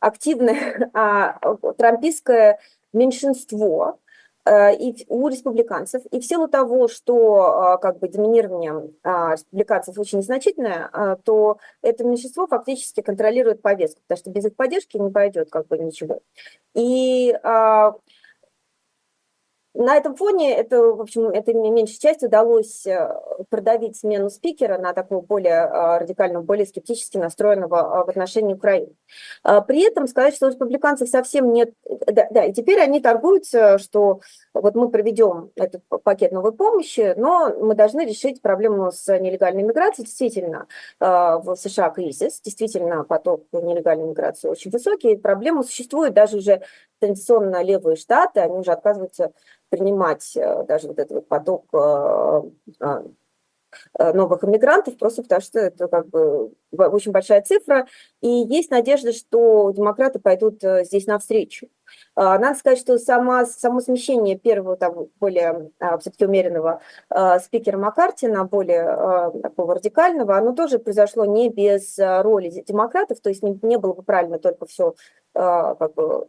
активное 0.00 0.90
а, 0.94 1.38
трампийское 1.76 2.60
меньшинство, 2.92 3.98
Э, 4.00 4.09
и 4.48 5.04
у 5.08 5.28
республиканцев. 5.28 6.02
И 6.10 6.18
в 6.18 6.24
силу 6.24 6.48
того, 6.48 6.88
что 6.88 7.78
как 7.80 7.98
бы 7.98 8.08
доминирование 8.08 8.90
республиканцев 9.04 9.98
очень 9.98 10.18
незначительное, 10.18 10.90
то 11.24 11.58
это 11.82 12.04
меньшинство 12.04 12.46
фактически 12.46 13.00
контролирует 13.02 13.62
повестку, 13.62 14.00
потому 14.02 14.18
что 14.18 14.30
без 14.30 14.46
их 14.46 14.56
поддержки 14.56 14.96
не 14.96 15.10
пойдет 15.10 15.50
как 15.50 15.66
бы 15.68 15.78
ничего. 15.78 16.20
И 16.74 17.34
на 19.74 19.96
этом 19.96 20.16
фоне 20.16 20.56
это, 20.56 20.82
в 20.82 21.00
общем, 21.00 21.28
это 21.28 21.54
меньшей 21.54 21.98
части 21.98 22.24
удалось 22.24 22.84
э, 22.86 23.08
продавить 23.50 23.96
смену 23.96 24.28
спикера 24.28 24.78
на 24.78 24.92
такого 24.92 25.20
более 25.20 25.62
э, 25.62 25.98
радикального, 25.98 26.42
более 26.42 26.66
скептически 26.66 27.18
настроенного 27.18 27.76
э, 27.76 28.04
в 28.04 28.08
отношении 28.08 28.54
Украины. 28.54 28.92
А 29.44 29.60
при 29.60 29.82
этом 29.82 30.08
сказать, 30.08 30.34
что 30.34 30.46
у 30.46 30.48
республиканцев 30.50 31.08
совсем 31.08 31.52
нет... 31.52 31.72
Да, 31.88 32.26
да, 32.30 32.44
и 32.44 32.52
теперь 32.52 32.80
они 32.80 33.00
торгуются, 33.00 33.78
что 33.78 34.20
вот 34.54 34.74
мы 34.74 34.90
проведем 34.90 35.52
этот 35.54 35.82
пакет 36.02 36.32
новой 36.32 36.52
помощи, 36.52 37.14
но 37.16 37.54
мы 37.56 37.76
должны 37.76 38.04
решить 38.04 38.42
проблему 38.42 38.90
с 38.90 39.06
нелегальной 39.18 39.62
миграцией. 39.62 40.06
Действительно, 40.06 40.66
в 40.98 41.54
США 41.56 41.90
кризис, 41.90 42.40
действительно 42.40 43.04
поток 43.04 43.44
нелегальной 43.52 44.08
миграции 44.08 44.48
очень 44.48 44.70
высокий, 44.70 45.16
проблема 45.16 45.62
существует 45.62 46.12
даже 46.14 46.38
уже 46.38 46.62
традиционно 47.00 47.62
левые 47.62 47.96
штаты, 47.96 48.40
они 48.40 48.58
уже 48.58 48.72
отказываются 48.72 49.32
принимать 49.70 50.36
э, 50.36 50.64
даже 50.64 50.88
вот 50.88 50.98
этот 50.98 51.12
вот 51.12 51.28
поток 51.28 51.64
э, 51.72 52.42
э, 52.80 54.12
новых 54.12 54.42
иммигрантов, 54.42 54.98
просто 54.98 55.22
потому 55.22 55.40
что 55.40 55.60
это 55.60 55.86
как 55.86 56.08
бы 56.08 56.52
очень 56.72 57.12
большая 57.12 57.40
цифра, 57.40 57.86
и 58.20 58.28
есть 58.28 58.68
надежда, 58.72 59.12
что 59.12 59.70
демократы 59.70 60.18
пойдут 60.18 60.60
здесь 60.60 61.06
навстречу. 61.06 61.68
Надо 62.16 62.54
сказать, 62.56 62.80
что 62.80 62.98
сама, 62.98 63.46
само 63.46 63.78
смещение 63.78 64.36
первого, 64.36 64.76
там, 64.76 65.06
более 65.20 65.70
все-таки 66.00 66.26
умеренного 66.26 66.80
спикера 67.40 67.78
Маккарти 67.78 68.26
на 68.26 68.42
более 68.42 69.30
такого 69.40 69.76
радикального, 69.76 70.36
оно 70.36 70.52
тоже 70.52 70.80
произошло 70.80 71.24
не 71.24 71.48
без 71.48 71.96
роли 71.96 72.50
демократов, 72.66 73.20
то 73.20 73.28
есть 73.28 73.44
не, 73.44 73.56
не 73.62 73.78
было 73.78 73.92
бы 73.92 74.02
правильно 74.02 74.40
только 74.40 74.66
все 74.66 74.96
как 75.32 75.94
бы 75.94 76.26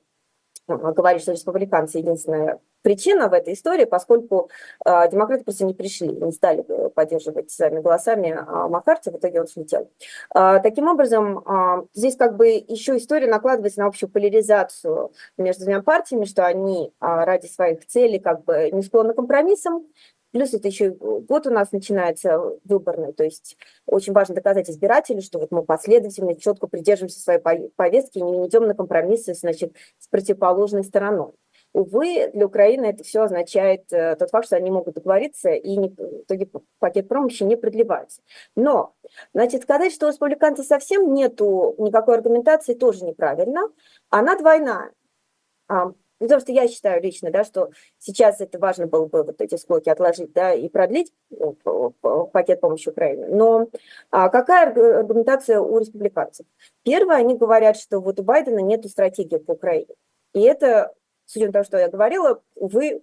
говорить, 0.78 1.22
что 1.22 1.32
республиканцы 1.32 2.00
единственная 2.00 2.60
причина 2.82 3.30
в 3.30 3.34
этой 3.34 3.54
истории, 3.54 3.86
поскольку 3.86 4.50
э, 4.86 5.10
демократы 5.10 5.44
просто 5.44 5.66
не 5.66 5.74
пришли, 5.74 6.10
не 6.10 6.32
стали 6.32 6.66
поддерживать 6.90 7.52
своими 7.52 7.80
голосами 7.80 8.30
э, 8.30 8.68
Маккарти, 8.68 9.10
в 9.12 9.18
итоге 9.18 9.42
он 9.42 9.48
слетел. 9.48 9.90
Э, 10.34 10.60
таким 10.62 10.88
образом, 10.88 11.40
э, 11.40 11.86
здесь 11.94 12.16
как 12.16 12.36
бы 12.36 12.48
еще 12.50 12.98
история 12.98 13.28
накладывается 13.28 13.80
на 13.80 13.88
общую 13.88 14.10
поляризацию 14.10 15.12
между 15.38 15.66
двумя 15.66 15.82
партиями, 15.82 16.26
что 16.26 16.46
они 16.46 16.88
э, 16.88 16.92
ради 17.00 17.48
своих 17.48 17.86
целей 17.86 18.20
как 18.20 18.44
бы 18.44 18.72
не 18.72 18.82
склонны 18.82 19.14
к 19.14 19.18
компромиссам, 19.18 19.86
Плюс 20.32 20.54
это 20.54 20.68
еще 20.68 20.92
год 20.92 21.48
у 21.48 21.50
нас 21.50 21.72
начинается 21.72 22.40
выборный, 22.64 23.14
то 23.14 23.24
есть 23.24 23.58
очень 23.86 24.14
важно 24.14 24.36
доказать 24.36 24.70
избирателю, 24.70 25.22
что 25.22 25.40
вот 25.40 25.52
мы 25.52 25.64
последовательно, 25.64 26.36
четко 26.36 26.68
придерживаемся 26.68 27.20
своей 27.20 27.40
повестки 27.40 28.20
и 28.20 28.22
не 28.22 28.48
идем 28.48 28.66
на 28.66 28.74
компромиссы 28.74 29.34
значит, 29.34 29.76
с 30.00 30.08
противоположной 30.08 30.84
стороной. 30.84 31.34
Увы, 31.74 32.30
для 32.34 32.46
Украины 32.48 32.88
это 32.88 33.04
все 33.04 33.22
означает 33.22 33.92
э, 33.94 34.18
тот 34.18 34.30
факт, 34.30 34.46
что 34.46 34.58
они 34.58 34.70
могут 34.70 34.96
договориться, 34.96 35.52
и 35.52 35.78
не, 35.78 35.90
в 35.90 36.24
итоге 36.24 36.50
пакет 36.80 37.08
помощи 37.08 37.44
не 37.44 37.56
продлевается. 37.56 38.22
Но, 38.58 38.94
значит, 39.34 39.64
сказать, 39.64 39.94
что 39.94 40.08
у 40.08 40.10
республиканцев 40.10 40.66
совсем 40.66 41.14
нету 41.14 41.76
никакой 41.78 42.16
аргументации, 42.16 42.74
тоже 42.74 43.06
неправильно. 43.06 43.62
Она 44.10 44.38
двойная. 44.38 44.92
А, 46.22 46.24
потому 46.24 46.40
что 46.42 46.52
я 46.52 46.68
считаю 46.68 47.02
лично, 47.02 47.32
да, 47.32 47.44
что 47.44 47.72
сейчас 47.98 48.42
это 48.42 48.60
важно 48.60 48.86
было 48.88 49.08
бы 49.08 49.24
вот 49.24 49.42
эти 49.42 49.56
склоки 49.56 49.90
отложить, 49.90 50.34
да, 50.34 50.54
и 50.54 50.70
продлить 50.70 51.12
ну, 51.32 51.56
пакет 52.32 52.62
помощи 52.62 52.90
Украине. 52.90 53.28
Но 53.28 53.68
а 54.12 54.30
какая 54.30 54.70
аргументация 55.00 55.60
у 55.60 55.80
республиканцев? 55.80 56.46
Первое, 56.84 57.18
они 57.18 57.36
говорят, 57.36 57.76
что 57.78 58.00
вот 58.00 58.20
у 58.20 58.24
Байдена 58.24 58.60
нет 58.60 58.86
стратегии 58.86 59.38
по 59.38 59.54
Украине. 59.54 59.96
И 60.34 60.42
это 60.42 60.94
с 61.26 61.36
учетом 61.36 61.54
того, 61.54 61.66
что 61.66 61.78
я 61.78 61.90
говорила, 61.90 62.42
увы, 62.56 63.02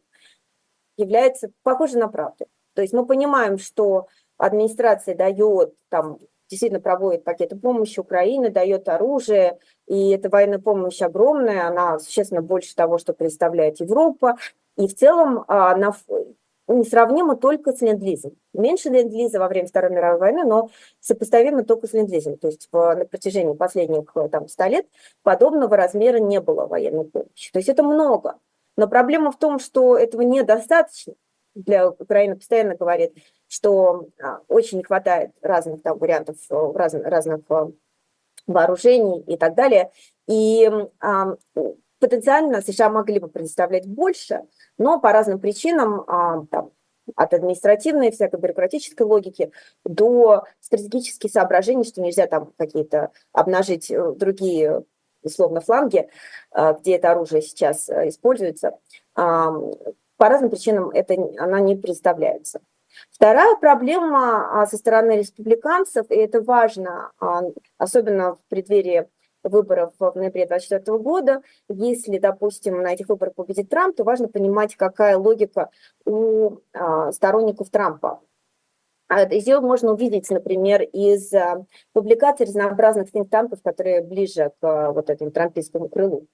является 0.96 1.50
похоже 1.62 1.98
на 1.98 2.09
правду. 2.09 2.46
То 2.74 2.83
есть 2.83 2.94
мы 2.94 3.04
понимаем, 3.04 3.59
что 3.59 4.07
администрация 4.37 5.14
дает, 5.14 5.74
там, 5.88 6.18
действительно 6.49 6.81
проводит 6.81 7.25
пакеты 7.25 7.57
помощи 7.57 8.01
Украины, 8.01 8.51
дает 8.51 8.89
оружие, 8.89 9.59
и 9.87 10.11
эта 10.11 10.29
военная 10.29 10.59
помощь 10.59 11.01
огромная, 11.03 11.69
она 11.69 11.99
существенно 11.99 12.43
больше 12.43 12.75
того, 12.75 12.99
что 12.99 13.13
представляет 13.13 13.81
Европа, 13.81 14.37
и 14.77 14.87
в 14.87 14.95
целом 14.95 15.45
она 15.49 15.93
несравнима 16.69 17.37
только 17.37 17.73
с 17.73 17.81
ленд-лизом. 17.81 18.33
Меньше 18.53 18.91
ленд-лиза 18.91 19.39
во 19.39 19.49
время 19.49 19.69
Второй 19.69 19.91
мировой 19.91 20.19
войны, 20.19 20.45
но 20.45 20.71
сопоставимо 21.01 21.65
только 21.65 21.87
с 21.87 21.95
ленд-лизом. 21.95 22.37
То 22.37 22.49
есть 22.49 22.69
на 22.73 23.05
протяжении 23.07 23.55
последних 23.55 24.13
там, 24.31 24.49
100 24.49 24.65
лет 24.67 24.87
подобного 25.23 25.77
размера 25.77 26.19
не 26.19 26.41
было 26.41 26.67
военной 26.67 27.05
помощи. 27.05 27.51
То 27.53 27.59
есть 27.59 27.69
это 27.69 27.83
много. 27.83 28.39
Но 28.77 28.87
проблема 28.87 29.33
в 29.33 29.39
том, 29.39 29.59
что 29.59 29.97
этого 29.97 30.23
недостаточно. 30.23 31.15
Для 31.55 31.89
Украины 31.89 32.37
постоянно 32.37 32.75
говорит, 32.75 33.15
что 33.49 34.07
а, 34.23 34.41
очень 34.49 34.79
не 34.79 34.85
хватает 34.85 35.33
разных 35.43 35.83
там 35.83 35.99
вариантов, 35.99 36.37
разных, 36.51 37.07
разных 37.07 37.41
а, 37.49 37.71
вооружений 38.47 39.21
и 39.21 39.37
так 39.37 39.55
далее. 39.55 39.91
И 40.27 40.71
а, 41.01 41.37
потенциально 42.01 42.61
США 42.61 42.91
могли 42.91 43.19
бы 43.19 43.29
предоставлять 43.29 43.87
больше, 43.87 44.43
но 44.77 45.01
по 45.01 45.13
разным 45.13 45.39
причинам, 45.39 46.05
а, 46.07 46.45
там, 46.51 46.71
от 47.17 47.33
административной, 47.33 48.11
всякой 48.11 48.39
бюрократической 48.39 49.03
логики 49.03 49.51
до 49.85 50.45
стратегических 50.61 51.31
соображений, 51.31 51.85
что 51.85 52.03
нельзя 52.03 52.27
там 52.27 52.53
какие-то 52.59 53.13
обнажить 53.33 53.91
э, 53.91 54.13
другие 54.13 54.85
условно 55.23 55.63
фланги, 55.63 56.07
где 56.53 56.97
это 56.97 57.13
оружие 57.13 57.41
сейчас 57.41 57.89
э, 57.89 58.09
используется. 58.09 58.79
А, 60.18 60.24
по 60.24 60.28
разным 60.28 60.50
причинам 60.50 60.90
это, 60.90 61.14
она 61.38 61.61
не 61.61 61.76
представляется. 61.76 62.61
Вторая 63.11 63.57
проблема 63.57 64.66
со 64.68 64.76
стороны 64.76 65.18
республиканцев, 65.18 66.11
и 66.11 66.16
это 66.16 66.40
важно, 66.42 67.12
особенно 67.78 68.37
в 68.37 68.40
преддверии 68.48 69.09
выборов 69.44 69.92
в 69.98 70.14
ноябре 70.14 70.46
2024 70.46 70.98
года, 70.98 71.42
если, 71.68 72.18
допустим, 72.18 72.83
на 72.83 72.92
этих 72.92 73.09
выборах 73.09 73.35
победит 73.35 73.68
Трамп, 73.68 73.96
то 73.96 74.04
важно 74.04 74.28
понимать, 74.28 74.74
какая 74.76 75.16
логика 75.16 75.70
у 76.04 76.59
а, 76.72 77.12
сторонников 77.12 77.70
Трампа. 77.70 78.20
А, 79.09 79.22
ее 79.33 79.61
можно 79.61 79.92
увидеть, 79.92 80.28
например, 80.31 80.83
из 80.83 81.33
а, 81.33 81.64
публикаций 81.92 82.46
разнообразных 82.46 83.14
think 83.14 83.28
которые 83.62 84.02
ближе 84.02 84.52
к 84.61 84.92
вот 84.92 85.09
этому 85.09 85.31
трампийскому 85.31 85.88
крылу. 85.88 86.26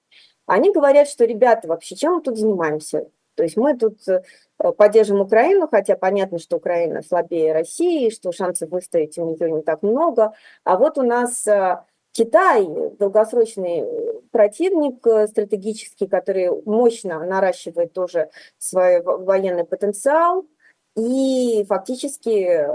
Они 0.45 0.71
говорят, 0.73 1.07
что, 1.07 1.25
ребята, 1.25 1.67
вообще, 1.67 1.95
чем 1.95 2.15
мы 2.15 2.21
тут 2.21 2.37
занимаемся? 2.37 3.07
То 3.35 3.43
есть 3.43 3.57
мы 3.57 3.77
тут 3.77 3.99
э, 4.07 4.21
поддержим 4.77 5.21
Украину, 5.21 5.67
хотя 5.67 5.95
понятно, 5.95 6.39
что 6.39 6.57
Украина 6.57 7.01
слабее 7.03 7.53
России, 7.53 8.09
что 8.09 8.31
шансов 8.31 8.69
выстоять 8.69 9.17
у 9.17 9.25
нее 9.25 9.51
не 9.51 9.61
так 9.61 9.83
много. 9.83 10.33
А 10.63 10.77
вот 10.77 10.97
у 10.97 11.03
нас 11.03 11.45
Китай 12.15 12.65
долгосрочный 12.97 13.83
противник 14.31 15.05
э, 15.05 15.27
стратегический, 15.27 16.07
который 16.07 16.49
мощно 16.63 17.19
наращивает 17.25 17.91
тоже 17.91 18.29
свой 18.57 19.01
военный 19.01 19.65
потенциал 19.65 20.45
и 20.95 21.65
фактически 21.67 22.65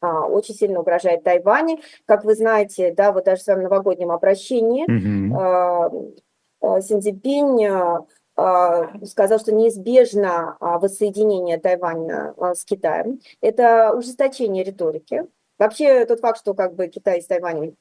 а, 0.00 0.26
очень 0.26 0.54
сильно 0.54 0.80
угрожает 0.80 1.22
Тайване. 1.22 1.80
Как 2.06 2.24
вы 2.24 2.34
знаете, 2.34 2.94
да, 2.94 3.12
вот 3.12 3.24
даже 3.24 3.42
в 3.42 3.44
своем 3.44 3.62
новогоднем 3.62 4.10
обращении 4.10 4.86
mm-hmm. 4.88 6.80
Синьцзинпинь 6.80 7.66
а, 7.66 8.06
сказал, 8.34 9.38
что 9.38 9.52
неизбежно 9.52 10.56
воссоединение 10.60 11.58
Тайваня 11.58 12.34
с 12.54 12.64
Китаем. 12.64 13.20
Это 13.40 13.92
ужесточение 13.94 14.64
риторики. 14.64 15.26
Вообще 15.58 16.06
тот 16.06 16.20
факт, 16.20 16.38
что 16.38 16.54
как 16.54 16.74
бы 16.74 16.88
Китай 16.88 17.20
с 17.20 17.26
Тайванем 17.26 17.76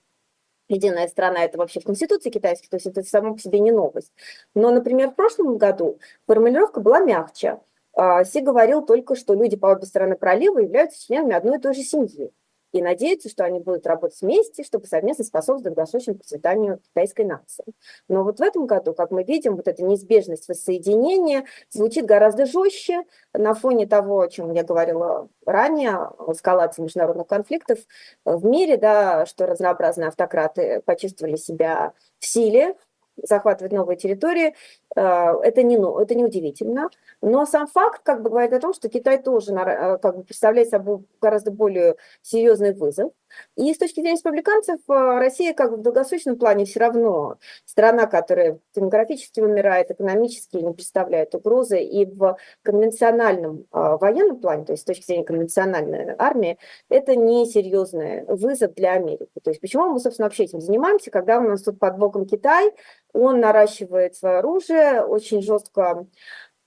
единая 0.71 1.07
страна, 1.07 1.43
это 1.43 1.57
вообще 1.57 1.79
в 1.79 1.83
Конституции 1.83 2.29
китайской, 2.29 2.67
то 2.67 2.77
есть 2.77 2.85
это 2.87 3.03
само 3.03 3.35
по 3.35 3.39
себе 3.39 3.59
не 3.59 3.71
новость. 3.71 4.11
Но, 4.55 4.71
например, 4.71 5.11
в 5.11 5.15
прошлом 5.15 5.57
году 5.57 5.99
формулировка 6.27 6.79
была 6.79 6.99
мягче. 6.99 7.59
А, 7.93 8.23
Си 8.23 8.41
говорил 8.41 8.85
только, 8.85 9.15
что 9.15 9.33
люди 9.33 9.57
по 9.57 9.67
обе 9.67 9.85
стороны 9.85 10.15
пролива 10.15 10.59
являются 10.59 11.05
членами 11.05 11.35
одной 11.35 11.57
и 11.57 11.61
той 11.61 11.73
же 11.73 11.81
семьи 11.81 12.31
и 12.71 12.81
надеяться, 12.81 13.29
что 13.29 13.43
они 13.43 13.59
будут 13.59 13.85
работать 13.85 14.21
вместе, 14.21 14.63
чтобы 14.63 14.87
совместно 14.87 15.23
способствовать 15.23 15.63
долгосрочному 15.63 16.19
процветанию 16.19 16.79
китайской 16.79 17.25
нации. 17.25 17.65
Но 18.07 18.23
вот 18.23 18.39
в 18.39 18.41
этом 18.41 18.65
году, 18.65 18.93
как 18.93 19.11
мы 19.11 19.23
видим, 19.23 19.55
вот 19.55 19.67
эта 19.67 19.83
неизбежность 19.83 20.47
воссоединения 20.47 21.45
звучит 21.69 22.05
гораздо 22.05 22.45
жестче 22.45 23.03
на 23.33 23.53
фоне 23.53 23.87
того, 23.87 24.21
о 24.21 24.29
чем 24.29 24.53
я 24.53 24.63
говорила 24.63 25.29
ранее, 25.45 26.09
эскалации 26.27 26.81
международных 26.81 27.27
конфликтов 27.27 27.79
в 28.25 28.45
мире, 28.45 28.77
да, 28.77 29.25
что 29.25 29.45
разнообразные 29.45 30.07
автократы 30.07 30.81
почувствовали 30.85 31.35
себя 31.35 31.93
в 32.19 32.25
силе, 32.25 32.75
захватывать 33.23 33.73
новые 33.73 33.97
территории. 33.97 34.55
Э, 34.95 35.33
это 35.43 35.63
не, 35.63 35.77
ну, 35.77 35.99
это 35.99 36.15
не 36.15 36.23
удивительно, 36.23 36.89
но 37.21 37.45
сам 37.45 37.67
факт 37.67 38.01
как 38.03 38.21
бы 38.21 38.29
говорит 38.29 38.53
о 38.53 38.59
том, 38.59 38.73
что 38.73 38.89
Китай 38.89 39.21
тоже 39.21 39.53
э, 39.53 39.97
как 39.97 40.17
бы 40.17 40.23
представляет 40.23 40.69
собой 40.69 41.05
гораздо 41.21 41.51
более 41.51 41.95
серьезный 42.21 42.73
вызов. 42.73 43.11
И 43.55 43.73
с 43.73 43.77
точки 43.77 43.95
зрения 43.95 44.13
республиканцев, 44.13 44.79
э, 44.87 44.93
Россия 45.19 45.53
как 45.53 45.71
в 45.71 45.81
долгосрочном 45.81 46.37
плане 46.37 46.65
все 46.65 46.79
равно 46.79 47.37
страна, 47.65 48.07
которая 48.07 48.59
демографически 48.75 49.39
вымирает, 49.39 49.91
экономически 49.91 50.57
не 50.57 50.73
представляет 50.73 51.35
угрозы, 51.35 51.81
и 51.81 52.05
в 52.05 52.37
конвенциональном 52.63 53.65
военном 53.71 54.39
плане, 54.39 54.65
то 54.65 54.73
есть 54.73 54.83
с 54.83 54.85
точки 54.85 55.05
зрения 55.05 55.23
конвенциональной 55.23 56.15
армии, 56.17 56.57
это 56.89 57.15
не 57.15 57.45
серьезный 57.45 58.25
вызов 58.25 58.73
для 58.73 58.93
Америки. 58.93 59.27
То 59.43 59.51
есть 59.51 59.61
почему 59.61 59.89
мы, 59.89 59.99
собственно, 59.99 60.27
вообще 60.27 60.43
этим 60.43 60.61
занимаемся, 60.61 61.11
когда 61.11 61.39
у 61.39 61.43
нас 61.43 61.63
тут 61.63 61.79
под 61.79 61.97
боком 61.97 62.25
Китай, 62.25 62.71
он 63.13 63.39
наращивает 63.39 64.15
свое 64.15 64.37
оружие, 64.37 65.01
очень 65.01 65.41
жестко 65.41 66.05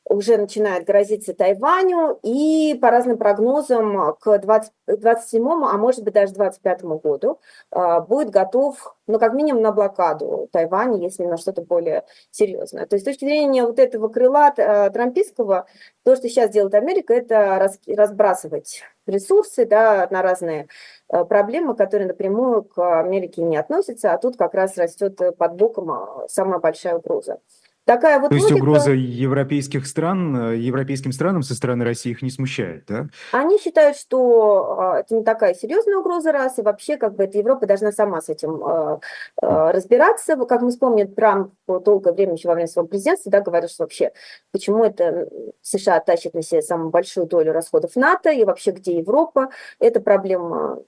уже 0.07 0.36
начинает 0.36 0.84
грозиться 0.84 1.34
Тайваню, 1.34 2.18
и 2.22 2.78
по 2.80 2.90
разным 2.90 3.16
прогнозам 3.16 4.14
к 4.20 4.38
27, 4.86 5.46
а 5.46 5.78
может 5.78 6.05
быть 6.05 6.14
даже 6.14 6.34
25 6.34 6.84
году 6.84 7.40
а, 7.70 8.00
будет 8.00 8.30
готов, 8.30 8.96
ну, 9.07 9.18
как 9.18 9.32
минимум 9.32 9.62
на 9.62 9.72
блокаду 9.72 10.48
Тайваня, 10.52 11.00
если 11.00 11.24
на 11.24 11.36
что-то 11.36 11.62
более 11.62 12.05
серьезное. 12.30 12.86
То 12.86 12.96
есть 12.96 13.05
с 13.05 13.09
точки 13.09 13.24
зрения 13.24 13.64
вот 13.64 13.78
этого 13.78 14.09
крыла 14.09 14.52
а, 14.57 14.90
трампийского, 14.90 15.66
то, 16.05 16.16
что 16.16 16.28
сейчас 16.28 16.50
делает 16.50 16.74
Америка, 16.74 17.14
это 17.14 17.70
разбрасывать 17.86 18.82
ресурсы 19.07 19.64
да, 19.64 20.07
на 20.11 20.22
разные 20.22 20.68
а, 21.09 21.24
проблемы, 21.24 21.74
которые 21.74 22.09
напрямую 22.09 22.62
к 22.64 23.00
Америке 23.00 23.42
не 23.42 23.57
относятся, 23.57 24.12
а 24.12 24.18
тут 24.18 24.36
как 24.36 24.52
раз 24.52 24.76
растет 24.76 25.18
под 25.38 25.55
боком 25.55 26.28
самая 26.28 26.59
большая 26.59 26.96
угроза. 26.96 27.38
Такая 27.85 28.18
вот 28.18 28.30
То 28.30 28.35
есть 28.35 28.51
логика... 28.51 28.62
угроза 28.62 28.93
европейских 28.93 29.87
стран, 29.87 30.53
э, 30.53 30.57
европейским 30.57 31.12
странам 31.12 31.43
со 31.43 31.55
стороны 31.55 31.85
России 31.85 32.12
их 32.12 32.22
не 32.22 32.30
смущает, 32.30 32.87
да? 32.87 33.09
Они 33.32 33.59
считают, 33.59 33.99
что 33.99 34.76
а, 34.78 35.01
это 35.01 35.14
не 35.14 35.22
такая 35.22 35.55
серьезная 35.55 35.99
угроза 35.99 36.32
раз, 36.32 36.59
и 36.59 36.62
вообще 36.62 36.97
как 36.97 37.14
бы 37.14 37.24
эта 37.24 37.37
Европа 37.37 37.66
должна 37.66 37.93
сама 37.93 38.22
с 38.22 38.30
этим 38.30 38.64
э, 38.64 39.01
э, 39.43 39.70
разбираться. 39.70 40.37
Как 40.37 40.62
мы 40.62 40.70
вспомним, 40.70 41.12
Трамп 41.12 41.53
долгое 41.66 42.14
время 42.14 42.32
еще 42.35 42.49
во 42.49 42.55
время 42.55 42.68
своего 42.68 42.89
президентства 42.89 43.30
да, 43.30 43.41
говорил, 43.41 43.68
что 43.68 43.82
вообще 43.82 44.12
почему 44.51 44.82
это 44.82 45.28
США 45.61 46.01
тащит 46.01 46.32
на 46.32 46.43
себя 46.43 46.62
самую 46.62 46.89
большую 46.89 47.26
долю 47.26 47.53
расходов 47.53 47.97
НАТО, 47.97 48.30
и 48.30 48.45
вообще 48.45 48.70
где 48.70 48.97
Европа. 48.97 49.51
Это 49.78 50.01
проблема 50.01 50.78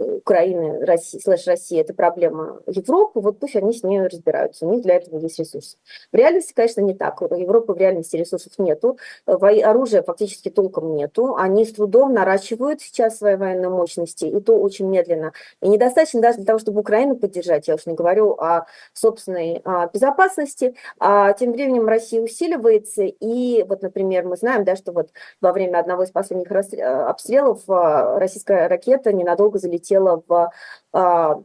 Украины, 0.00 0.84
России, 0.84 1.18
слэш 1.18 1.46
России, 1.46 1.80
это 1.80 1.94
проблема 1.94 2.60
Европы, 2.66 3.20
вот 3.20 3.38
пусть 3.38 3.56
они 3.56 3.72
с 3.72 3.82
ней 3.82 4.06
разбираются, 4.06 4.66
у 4.66 4.70
них 4.70 4.82
для 4.82 4.96
этого 4.96 5.18
есть 5.18 5.38
ресурсы. 5.38 5.76
В 6.12 6.16
реальности, 6.16 6.52
конечно, 6.54 6.80
не 6.80 6.94
так. 6.94 7.20
У 7.22 7.34
Европы 7.34 7.72
в 7.72 7.76
реальности 7.76 8.16
ресурсов 8.16 8.52
нету, 8.58 8.98
оружия 9.26 10.02
фактически 10.02 10.48
толком 10.48 10.94
нету, 10.94 11.36
они 11.36 11.64
с 11.64 11.72
трудом 11.72 12.12
наращивают 12.12 12.80
сейчас 12.80 13.18
свои 13.18 13.36
военные 13.36 13.70
мощности, 13.70 14.24
и 14.24 14.40
то 14.40 14.56
очень 14.56 14.86
медленно. 14.86 15.32
И 15.60 15.68
недостаточно 15.68 16.20
даже 16.20 16.38
для 16.38 16.46
того, 16.46 16.58
чтобы 16.58 16.80
Украину 16.80 17.16
поддержать, 17.16 17.68
я 17.68 17.74
уж 17.74 17.86
не 17.86 17.94
говорю 17.94 18.32
о 18.32 18.66
собственной 18.92 19.60
а, 19.64 19.86
безопасности, 19.88 20.74
а 20.98 21.32
тем 21.32 21.52
временем 21.52 21.86
Россия 21.86 22.22
усиливается, 22.22 23.02
и 23.04 23.64
вот, 23.68 23.82
например, 23.82 24.24
мы 24.26 24.36
знаем, 24.36 24.64
да, 24.64 24.76
что 24.76 24.92
вот 24.92 25.10
во 25.40 25.52
время 25.52 25.78
одного 25.78 26.04
из 26.04 26.10
последних 26.10 26.50
обстрелов 26.50 27.62
а, 27.68 28.18
российская 28.18 28.68
ракета 28.68 29.12
ненадолго 29.12 29.58
залетела 29.58 29.89
полетела 29.90 30.22
в 30.26 30.52
а, 30.92 31.42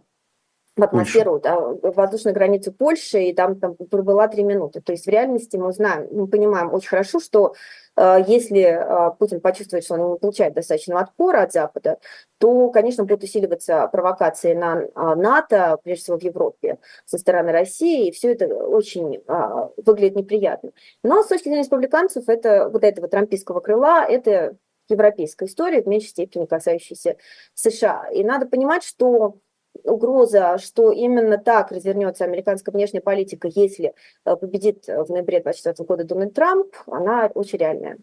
в 0.78 0.84
атмосферу, 0.84 1.39
да, 1.39 1.58
воздушную 1.58 2.36
границу 2.36 2.74
Польши, 2.74 3.24
и 3.24 3.34
там, 3.34 3.58
там 3.58 3.76
пробыла 3.76 4.28
три 4.28 4.43
минуты. 4.43 4.82
То 4.82 4.91
есть 4.91 5.06
в 5.06 5.10
реальности 5.10 5.56
мы 5.56 5.72
знаем, 5.72 6.10
мы 6.12 6.28
понимаем 6.28 6.74
очень 6.74 6.89
хорошо, 6.89 7.22
что 7.22 7.54
э, 7.96 8.18
если 8.28 8.62
э, 8.62 9.12
Путин 9.18 9.39
почувствует, 9.39 9.86
что 9.86 9.93
он 9.93 10.12
не 10.12 10.18
получает 10.18 10.54
достаточного 10.54 11.00
отпора 11.00 11.43
от 11.43 11.54
Запада, 11.54 11.98
то, 12.39 12.70
конечно, 12.72 13.06
будут 13.06 13.24
усиливаться 13.24 13.88
провокации 13.88 14.54
на 14.54 14.82
э, 14.82 15.16
НАТО, 15.16 15.78
прежде 15.82 16.04
всего 16.04 16.20
в 16.20 16.24
Европе, 16.24 16.78
со 17.06 17.18
стороны 17.20 17.54
России, 17.54 18.10
и 18.10 18.12
все 18.12 18.34
это 18.34 18.48
очень 18.48 19.24
э, 19.26 19.70
выглядит 19.78 20.18
неприятно. 20.18 20.72
Но 21.04 21.24
с 21.24 21.28
точки 21.28 21.46
зрения 21.46 21.62
республиканцев, 21.62 22.28
это 22.28 22.68
вот 22.68 22.84
этого 22.84 23.08
трампийского 23.08 23.62
крыла, 23.62 24.04
это 24.04 24.58
европейская 24.90 25.46
история, 25.46 25.82
в 25.82 25.88
меньшей 25.88 26.10
степени 26.10 26.46
касающаяся 26.46 27.18
США. 27.54 28.10
И 28.14 28.24
надо 28.24 28.46
понимать, 28.46 28.84
что 28.84 29.40
угроза, 29.84 30.58
что 30.58 30.92
именно 30.92 31.38
так 31.38 31.72
развернется 31.72 32.24
американская 32.24 32.74
внешняя 32.74 33.02
политика, 33.02 33.50
если 33.54 33.94
э, 34.26 34.36
победит 34.36 34.86
в 34.88 35.10
ноябре 35.10 35.42
2024 35.42 35.86
года 35.86 36.04
Дональд 36.04 36.34
Трамп, 36.34 36.74
она 36.88 37.28
очень 37.34 37.60
реальная. 37.60 37.98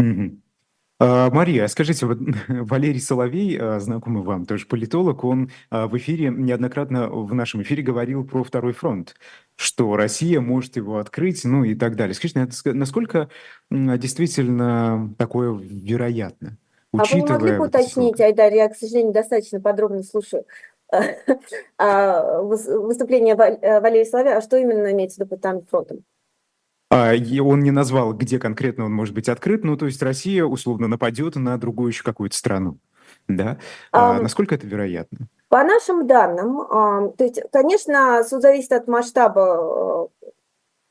Mm-hmm. 0.00 0.43
А, 1.00 1.28
Мария, 1.30 1.66
скажите, 1.66 2.06
вот 2.06 2.18
Валерий 2.48 3.00
Соловей, 3.00 3.58
а, 3.58 3.80
знакомый 3.80 4.22
вам, 4.22 4.46
тоже 4.46 4.66
политолог, 4.66 5.24
он 5.24 5.50
а, 5.70 5.88
в 5.88 5.96
эфире 5.96 6.30
неоднократно 6.30 7.08
в 7.08 7.34
нашем 7.34 7.62
эфире 7.62 7.82
говорил 7.82 8.24
про 8.24 8.44
второй 8.44 8.72
фронт, 8.72 9.14
что 9.56 9.96
Россия 9.96 10.40
может 10.40 10.76
его 10.76 10.98
открыть, 10.98 11.44
ну 11.44 11.64
и 11.64 11.74
так 11.74 11.96
далее. 11.96 12.14
Скажите, 12.14 12.48
насколько 12.72 13.28
действительно 13.70 15.14
такое 15.18 15.52
вероятно? 15.52 16.58
Учитывая... 16.92 17.22
А 17.22 17.26
вы 17.26 17.32
могли 17.32 17.58
бы 17.58 17.66
уточнить, 17.66 18.20
Айдар, 18.20 18.52
я, 18.52 18.68
к 18.68 18.76
сожалению, 18.76 19.12
достаточно 19.12 19.60
подробно 19.60 20.04
слушаю 20.04 20.44
выступление 21.78 23.34
э, 23.34 23.80
Валерия 23.80 24.04
Соловья, 24.04 24.36
а 24.36 24.40
что 24.40 24.56
именно 24.56 24.92
имеется 24.92 25.16
в 25.16 25.26
виду 25.26 25.36
под 25.36 25.68
фронтом? 25.68 26.04
А, 26.94 27.12
он 27.42 27.60
не 27.60 27.70
назвал, 27.70 28.12
где 28.12 28.38
конкретно 28.38 28.84
он 28.84 28.92
может 28.92 29.14
быть 29.14 29.28
открыт, 29.28 29.64
ну, 29.64 29.76
то 29.76 29.86
есть 29.86 30.02
Россия 30.02 30.44
условно 30.44 30.86
нападет 30.86 31.34
на 31.34 31.58
другую 31.58 31.88
еще 31.88 32.04
какую-то 32.04 32.36
страну. 32.36 32.78
Да? 33.26 33.58
А, 33.90 34.16
а, 34.16 34.20
насколько 34.20 34.54
это 34.54 34.66
вероятно? 34.66 35.26
По 35.48 35.64
нашим 35.64 36.06
данным, 36.06 37.12
то 37.16 37.24
есть, 37.24 37.40
конечно, 37.52 38.22
все 38.24 38.40
зависит 38.40 38.72
от 38.72 38.88
масштаба 38.88 40.10
э, 40.22 40.28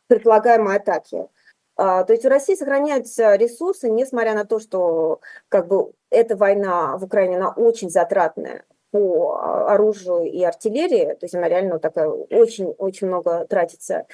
предполагаемой 0.08 0.78
атаки. 0.78 1.28
А, 1.76 2.04
то 2.04 2.14
есть 2.14 2.26
у 2.26 2.30
России 2.30 2.56
сохраняются 2.56 3.36
ресурсы, 3.36 3.90
несмотря 3.90 4.36
на 4.36 4.46
то, 4.46 4.60
что 4.60 5.22
как 5.50 5.68
бы 5.68 5.92
эта 6.10 6.36
война 6.36 6.98
в 6.98 7.04
Украине, 7.04 7.38
она 7.38 7.50
очень 7.50 7.90
затратная 7.90 8.64
по 8.94 9.40
оружию 9.70 10.32
и 10.32 10.44
артиллерии, 10.44 11.16
то 11.16 11.24
есть 11.24 11.34
она 11.34 11.50
реально 11.50 11.80
такая 11.80 12.08
очень-очень 12.08 13.08
много 13.08 13.48
тратится 13.50 14.06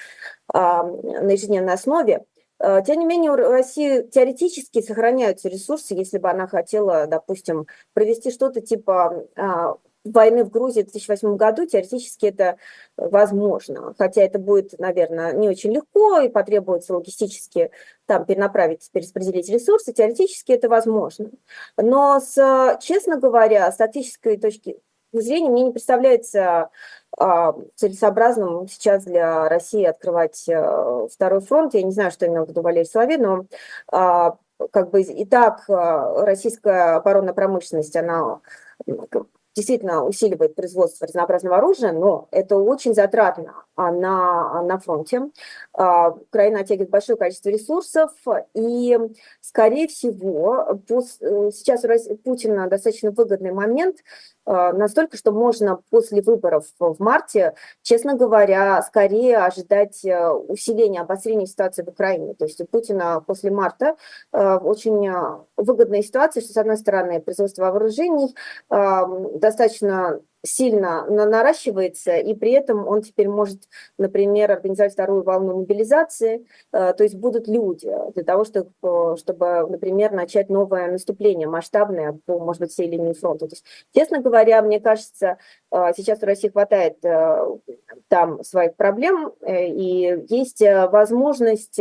а, 0.50 0.84
на 0.84 1.30
ежедневной 1.30 1.74
основе. 1.74 2.24
А, 2.58 2.80
тем 2.80 2.98
не 2.98 3.04
менее, 3.04 3.32
у 3.32 3.36
России 3.36 4.00
теоретически 4.00 4.80
сохраняются 4.80 5.50
ресурсы, 5.50 5.92
если 5.92 6.16
бы 6.16 6.30
она 6.30 6.46
хотела, 6.46 7.06
допустим, 7.06 7.66
провести 7.92 8.30
что-то 8.30 8.62
типа 8.62 9.26
а, 9.36 9.74
войны 10.04 10.44
в 10.44 10.50
Грузии 10.50 10.80
в 10.82 10.86
2008 10.86 11.36
году, 11.36 11.66
теоретически 11.66 12.26
это 12.26 12.56
возможно. 12.96 13.94
Хотя 13.98 14.22
это 14.22 14.38
будет, 14.38 14.78
наверное, 14.78 15.32
не 15.32 15.48
очень 15.48 15.72
легко 15.72 16.20
и 16.20 16.28
потребуется 16.28 16.94
логистически 16.94 17.70
там 18.06 18.24
перенаправить, 18.24 18.88
перераспределить 18.92 19.48
ресурсы, 19.50 19.92
теоретически 19.92 20.52
это 20.52 20.68
возможно. 20.68 21.30
Но, 21.76 22.20
с, 22.20 22.78
честно 22.80 23.18
говоря, 23.18 23.70
с 23.70 23.74
статической 23.74 24.36
точки 24.38 24.78
зрения 25.12 25.50
мне 25.50 25.64
не 25.64 25.72
представляется 25.72 26.70
а, 27.18 27.54
целесообразным 27.74 28.68
сейчас 28.68 29.04
для 29.04 29.48
России 29.48 29.84
открывать 29.84 30.48
а, 30.48 31.08
второй 31.08 31.40
фронт. 31.40 31.74
Я 31.74 31.82
не 31.82 31.90
знаю, 31.90 32.10
что 32.10 32.26
имел 32.26 32.46
в 32.46 32.48
виду 32.48 32.62
Валерий 32.62 32.86
Соловей, 32.86 33.18
но 33.18 33.46
а, 33.92 34.36
как 34.72 34.90
бы 34.90 35.02
и 35.02 35.24
так 35.24 35.64
а, 35.68 36.24
российская 36.24 36.96
оборонная 36.96 37.34
промышленность, 37.34 37.96
она 37.96 38.40
действительно 39.54 40.04
усиливает 40.04 40.54
производство 40.54 41.06
разнообразного 41.06 41.56
оружия, 41.56 41.92
но 41.92 42.28
это 42.30 42.56
очень 42.56 42.94
затратно 42.94 43.64
а, 43.76 43.90
на, 43.90 44.62
на 44.62 44.78
фронте. 44.78 45.30
А, 45.72 46.10
Украина 46.10 46.60
оттягивает 46.60 46.90
большое 46.90 47.18
количество 47.18 47.48
ресурсов, 47.50 48.12
и, 48.54 48.98
скорее 49.40 49.88
всего, 49.88 50.80
э, 50.88 51.50
сейчас 51.52 51.84
у 51.84 52.16
Путина 52.16 52.68
достаточно 52.68 53.10
выгодный 53.10 53.52
момент, 53.52 53.98
настолько, 54.46 55.16
что 55.16 55.32
можно 55.32 55.80
после 55.90 56.22
выборов 56.22 56.66
в 56.78 56.96
марте, 56.98 57.54
честно 57.82 58.14
говоря, 58.14 58.82
скорее 58.82 59.38
ожидать 59.38 60.04
э, 60.04 60.28
усиления, 60.30 61.02
обострения 61.02 61.46
ситуации 61.46 61.82
в 61.82 61.88
Украине. 61.88 62.34
То 62.34 62.46
есть 62.46 62.60
у 62.60 62.66
Путина 62.66 63.22
после 63.26 63.50
марта 63.50 63.96
э, 64.32 64.56
очень 64.56 65.10
выгодная 65.56 66.02
ситуация, 66.02 66.42
что, 66.42 66.52
с 66.52 66.56
одной 66.56 66.76
стороны, 66.78 67.20
производство 67.20 67.62
вооружений 67.70 68.34
достаточно 68.68 70.20
сильно 70.42 71.04
наращивается, 71.06 72.16
и 72.16 72.34
при 72.34 72.52
этом 72.52 72.86
он 72.86 73.02
теперь 73.02 73.28
может, 73.28 73.68
например, 73.98 74.50
организовать 74.50 74.92
вторую 74.92 75.22
волну 75.22 75.58
мобилизации, 75.58 76.46
э, 76.72 76.92
то 76.94 77.02
есть 77.02 77.14
будут 77.16 77.48
люди 77.48 77.90
для 78.14 78.24
того, 78.24 78.44
чтобы, 78.44 79.16
чтобы 79.16 79.66
например, 79.68 80.12
начать 80.12 80.48
новое 80.48 80.90
наступление 80.90 81.48
масштабное 81.48 82.18
по, 82.26 82.38
может 82.38 82.60
быть, 82.60 82.72
всей 82.72 82.88
линии 82.88 83.12
фронта. 83.12 83.48
То 83.48 83.54
есть, 83.54 83.64
честно 83.94 84.20
говоря, 84.20 84.62
мне 84.62 84.80
кажется, 84.80 85.38
Сейчас 85.72 86.20
у 86.22 86.26
России 86.26 86.48
хватает 86.48 86.98
там 88.08 88.42
своих 88.42 88.74
проблем, 88.74 89.32
и 89.46 90.24
есть 90.28 90.60
возможность, 90.60 91.80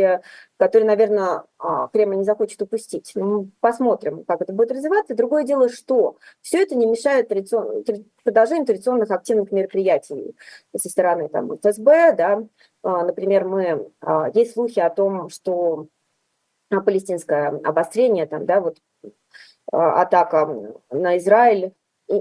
которую, 0.58 0.88
наверное, 0.88 1.44
Кремль 1.92 2.18
не 2.18 2.24
захочет 2.24 2.62
упустить. 2.62 3.12
Ну, 3.16 3.50
посмотрим, 3.62 4.24
как 4.26 4.42
это 4.42 4.54
будет 4.54 4.72
развиваться. 4.72 5.16
Другое 5.16 5.44
дело, 5.44 5.70
что 5.70 6.18
все 6.42 6.62
это 6.62 6.76
не 6.76 6.86
мешает 6.86 7.30
традицион... 7.30 7.84
продолжению 8.24 8.68
традиционных 8.68 9.10
активных 9.10 9.52
мероприятий 9.52 10.36
со 10.78 10.88
стороны 10.88 11.28
там, 11.28 11.58
ФСБ. 11.58 12.14
Да. 12.16 12.44
Например, 12.84 13.46
мы... 13.46 13.92
есть 14.36 14.54
слухи 14.54 14.80
о 14.80 14.92
том, 14.92 15.30
что 15.30 15.88
палестинское 16.70 17.60
обострение, 17.64 18.28
там, 18.28 18.46
да, 18.46 18.62
вот 18.62 18.78
а, 19.72 20.02
атака 20.02 20.76
на 20.92 21.18
Израиль, 21.18 21.74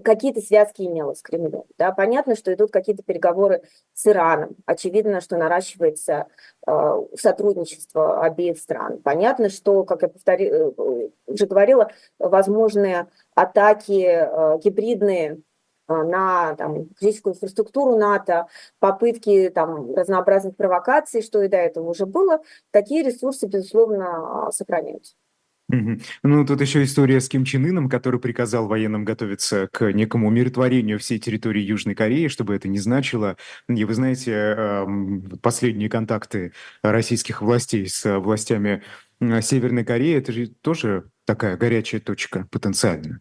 какие-то 0.04 0.40
связки 0.40 0.82
имела 0.82 1.14
с 1.14 1.22
Кремлем. 1.22 1.64
Да? 1.78 1.92
Понятно, 1.92 2.36
что 2.36 2.52
идут 2.52 2.70
какие-то 2.70 3.02
переговоры 3.02 3.62
с 3.94 4.06
Ираном. 4.06 4.56
Очевидно, 4.66 5.20
что 5.20 5.36
наращивается 5.36 6.26
э, 6.66 7.02
сотрудничество 7.14 8.22
обеих 8.22 8.58
стран. 8.58 8.98
Понятно, 9.02 9.48
что, 9.48 9.84
как 9.84 10.02
я 10.02 10.08
повтори, 10.08 10.46
э, 10.46 10.70
уже 11.26 11.46
говорила, 11.46 11.90
возможные 12.18 13.08
атаки 13.34 14.04
э, 14.04 14.58
гибридные 14.62 15.40
на 15.88 16.54
там, 16.56 16.90
физическую 17.00 17.32
инфраструктуру 17.32 17.96
НАТО, 17.96 18.46
попытки 18.78 19.48
там, 19.48 19.94
разнообразных 19.94 20.54
провокаций, 20.54 21.22
что 21.22 21.42
и 21.42 21.48
до 21.48 21.56
этого 21.56 21.88
уже 21.88 22.04
было, 22.04 22.40
такие 22.72 23.02
ресурсы, 23.02 23.46
безусловно, 23.46 24.50
сохраняются. 24.52 25.14
Ну, 25.68 26.46
тут 26.46 26.60
еще 26.62 26.82
история 26.82 27.20
с 27.20 27.28
Ким 27.28 27.44
Чен 27.44 27.66
Ыном, 27.66 27.88
который 27.90 28.18
приказал 28.20 28.66
военным 28.66 29.04
готовиться 29.04 29.68
к 29.70 29.92
некому 29.92 30.28
умиротворению 30.28 30.98
всей 30.98 31.18
территории 31.18 31.60
Южной 31.60 31.94
Кореи, 31.94 32.28
чтобы 32.28 32.54
это 32.54 32.68
не 32.68 32.78
значило. 32.78 33.36
И 33.68 33.84
вы 33.84 33.94
знаете, 33.94 34.86
последние 35.42 35.90
контакты 35.90 36.52
российских 36.82 37.42
властей 37.42 37.86
с 37.86 38.18
властями 38.18 38.82
Северной 39.20 39.84
Кореи, 39.84 40.16
это 40.16 40.32
же 40.32 40.46
тоже 40.46 41.10
такая 41.26 41.56
горячая 41.56 42.00
точка 42.00 42.46
потенциально. 42.50 43.20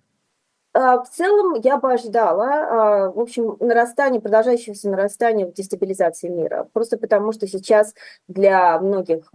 А, 0.73 1.03
в 1.03 1.09
целом 1.09 1.59
я 1.63 1.77
бы 1.77 1.91
ожидала, 1.91 2.45
а, 2.45 3.11
в 3.11 3.19
общем, 3.19 3.57
нарастание, 3.59 4.21
продолжающегося 4.21 4.89
нарастания 4.89 5.47
в 5.47 5.53
дестабилизации 5.53 6.27
мира. 6.27 6.69
Просто 6.71 6.97
потому, 6.97 7.31
что 7.31 7.47
сейчас 7.47 7.95
для 8.27 8.79
многих 8.79 9.31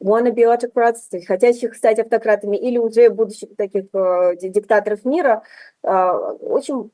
wannabe 0.00 0.44
autocrats, 0.44 1.08
то 1.10 1.16
есть 1.16 1.26
хотящих 1.26 1.74
стать 1.74 1.98
автократами, 1.98 2.56
или 2.56 2.78
уже 2.78 3.10
будущих 3.10 3.56
таких 3.56 3.86
э, 3.92 4.36
диктаторов 4.36 5.04
мира, 5.04 5.42
э, 5.82 5.88
очень 5.88 6.90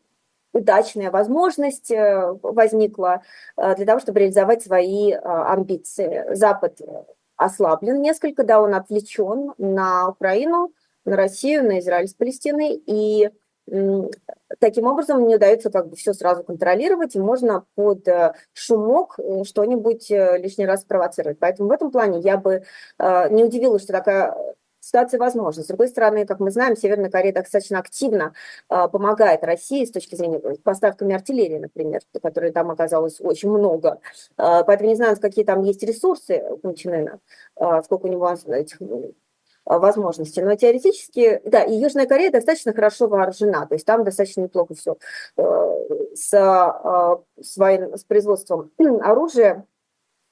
удачная 0.52 1.10
возможность 1.10 1.90
э, 1.90 2.36
возникла 2.42 3.22
э, 3.56 3.74
для 3.76 3.86
того, 3.86 4.00
чтобы 4.00 4.20
реализовать 4.20 4.62
свои 4.62 5.12
э, 5.12 5.18
амбиции. 5.18 6.34
Запад 6.34 6.80
ослаблен 7.36 8.00
несколько, 8.00 8.44
да, 8.44 8.60
он 8.60 8.74
отвлечен 8.74 9.54
на 9.58 10.08
Украину, 10.08 10.72
на 11.04 11.16
Россию, 11.16 11.64
на 11.64 11.80
Израиль 11.80 12.08
с 12.08 12.14
Палестиной, 12.14 12.80
и 12.86 13.30
таким 14.58 14.86
образом 14.86 15.26
не 15.26 15.36
удается 15.36 15.70
как 15.70 15.88
бы 15.88 15.96
все 15.96 16.12
сразу 16.12 16.42
контролировать, 16.44 17.14
и 17.14 17.20
можно 17.20 17.64
под 17.74 18.06
э, 18.08 18.34
шумок 18.52 19.18
э, 19.18 19.44
что-нибудь 19.44 20.10
э, 20.10 20.38
лишний 20.38 20.66
раз 20.66 20.84
провоцировать. 20.84 21.38
Поэтому 21.38 21.68
в 21.68 21.72
этом 21.72 21.90
плане 21.90 22.20
я 22.20 22.36
бы 22.36 22.64
не 22.98 23.44
удивилась, 23.44 23.82
что 23.82 23.92
такая 23.92 24.36
ситуация 24.80 25.18
возможна. 25.18 25.62
С 25.62 25.66
другой 25.66 25.88
стороны, 25.88 26.26
как 26.26 26.40
мы 26.40 26.50
знаем, 26.50 26.76
Северная 26.76 27.10
Корея 27.10 27.32
достаточно 27.32 27.78
активно 27.78 28.34
помогает 28.68 29.44
России 29.44 29.84
с 29.84 29.90
точки 29.90 30.14
зрения 30.14 30.40
поставками 30.62 31.14
артиллерии, 31.14 31.58
например, 31.58 32.00
которой 32.20 32.52
там 32.52 32.70
оказалось 32.70 33.20
очень 33.20 33.50
много. 33.50 34.00
поэтому 34.36 34.90
не 34.90 34.96
знаю, 34.96 35.16
какие 35.20 35.44
там 35.44 35.62
есть 35.62 35.82
ресурсы 35.82 36.42
у 36.62 36.72
Чен 36.74 37.20
сколько 37.84 38.06
у 38.06 38.08
него 38.08 38.28
этих 38.30 38.80
а, 38.80 39.12
возможности. 39.64 40.40
Но 40.40 40.54
теоретически, 40.56 41.40
да, 41.44 41.62
и 41.62 41.74
Южная 41.74 42.06
Корея 42.06 42.30
достаточно 42.30 42.72
хорошо 42.72 43.08
вооружена, 43.08 43.66
то 43.66 43.74
есть 43.74 43.86
там 43.86 44.04
достаточно 44.04 44.42
неплохо 44.42 44.74
все 44.74 44.96
э, 45.36 45.42
с, 46.14 46.34
а, 46.34 47.20
с, 47.40 47.56
воен... 47.56 47.96
с 47.96 48.04
производством 48.04 48.70
оружия. 49.02 49.66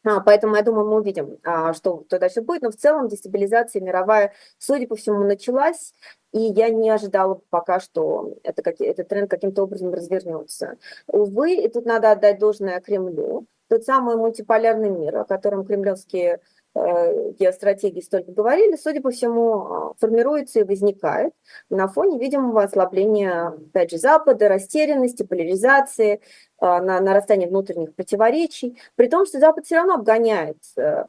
А, 0.03 0.21
поэтому, 0.21 0.57
я 0.57 0.63
думаю, 0.63 0.89
мы 0.89 0.97
увидим, 0.97 1.39
что 1.75 2.05
то 2.09 2.19
дальше 2.19 2.41
будет. 2.41 2.63
Но 2.63 2.71
в 2.71 2.77
целом 2.77 3.09
дестабилизация 3.09 3.83
мировая, 3.83 4.33
судя 4.57 4.87
по 4.87 4.97
всему, 4.97 5.25
началась. 5.25 5.93
И 6.33 6.41
я 6.41 6.71
не 6.71 6.89
ожидала 6.89 7.41
пока, 7.51 7.81
что 7.81 8.35
это, 8.43 8.63
этот 8.83 9.09
тренд 9.09 9.31
каким-то 9.31 9.65
образом 9.65 9.93
развернется. 9.93 10.79
Увы, 11.07 11.55
и 11.55 11.69
тут 11.69 11.85
надо 11.85 12.13
отдать 12.13 12.39
должное 12.39 12.81
Кремлю. 12.81 13.47
Тот 13.69 13.85
самый 13.85 14.17
мультиполярный 14.17 14.89
мир, 14.89 15.19
о 15.19 15.25
котором 15.25 15.67
кремлевские 15.67 16.41
Э, 16.41 16.60
геостратегии 16.75 18.01
столько 18.01 18.31
говорили, 18.33 18.77
судя 18.77 19.01
по 19.01 19.11
всему, 19.11 19.95
формируется 19.99 20.61
и 20.61 20.65
возникает 20.65 21.33
на 21.69 21.89
фоне 21.89 22.19
видимого 22.19 22.63
ослабления, 22.63 23.49
опять 23.49 23.91
же, 23.91 23.99
Запада, 23.99 24.49
растерянности, 24.49 25.25
поляризации, 25.25 26.21
а, 26.59 26.81
на 26.81 27.01
нарастания 27.01 27.49
внутренних 27.49 27.95
противоречий, 27.95 28.79
при 28.95 29.09
том, 29.09 29.27
что 29.27 29.41
Запад 29.41 29.65
все 29.65 29.77
равно 29.77 29.95
обгоняет 29.95 30.59
э, 30.77 31.07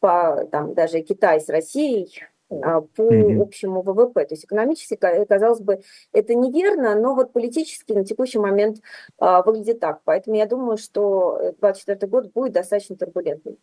по, 0.00 0.48
там, 0.50 0.74
даже 0.74 1.00
Китай 1.00 1.40
с 1.40 1.48
Россией 1.48 2.22
а, 2.50 2.82
по 2.82 3.02
mm-hmm. 3.02 3.40
общему 3.40 3.82
ВВП. 3.82 4.26
То 4.26 4.34
есть 4.34 4.44
экономически, 4.44 4.96
казалось 4.96 5.60
бы, 5.60 5.82
это 6.12 6.34
неверно, 6.34 6.96
но 6.96 7.14
вот 7.14 7.32
политически 7.32 7.92
на 7.92 8.04
текущий 8.04 8.38
момент 8.40 8.78
выглядит 9.18 9.80
так. 9.80 10.00
Поэтому 10.04 10.36
я 10.36 10.46
думаю, 10.46 10.76
что 10.76 11.38
2024 11.60 12.10
год 12.10 12.32
будет 12.32 12.52
достаточно 12.52 12.96
турбулентным. 12.96 13.56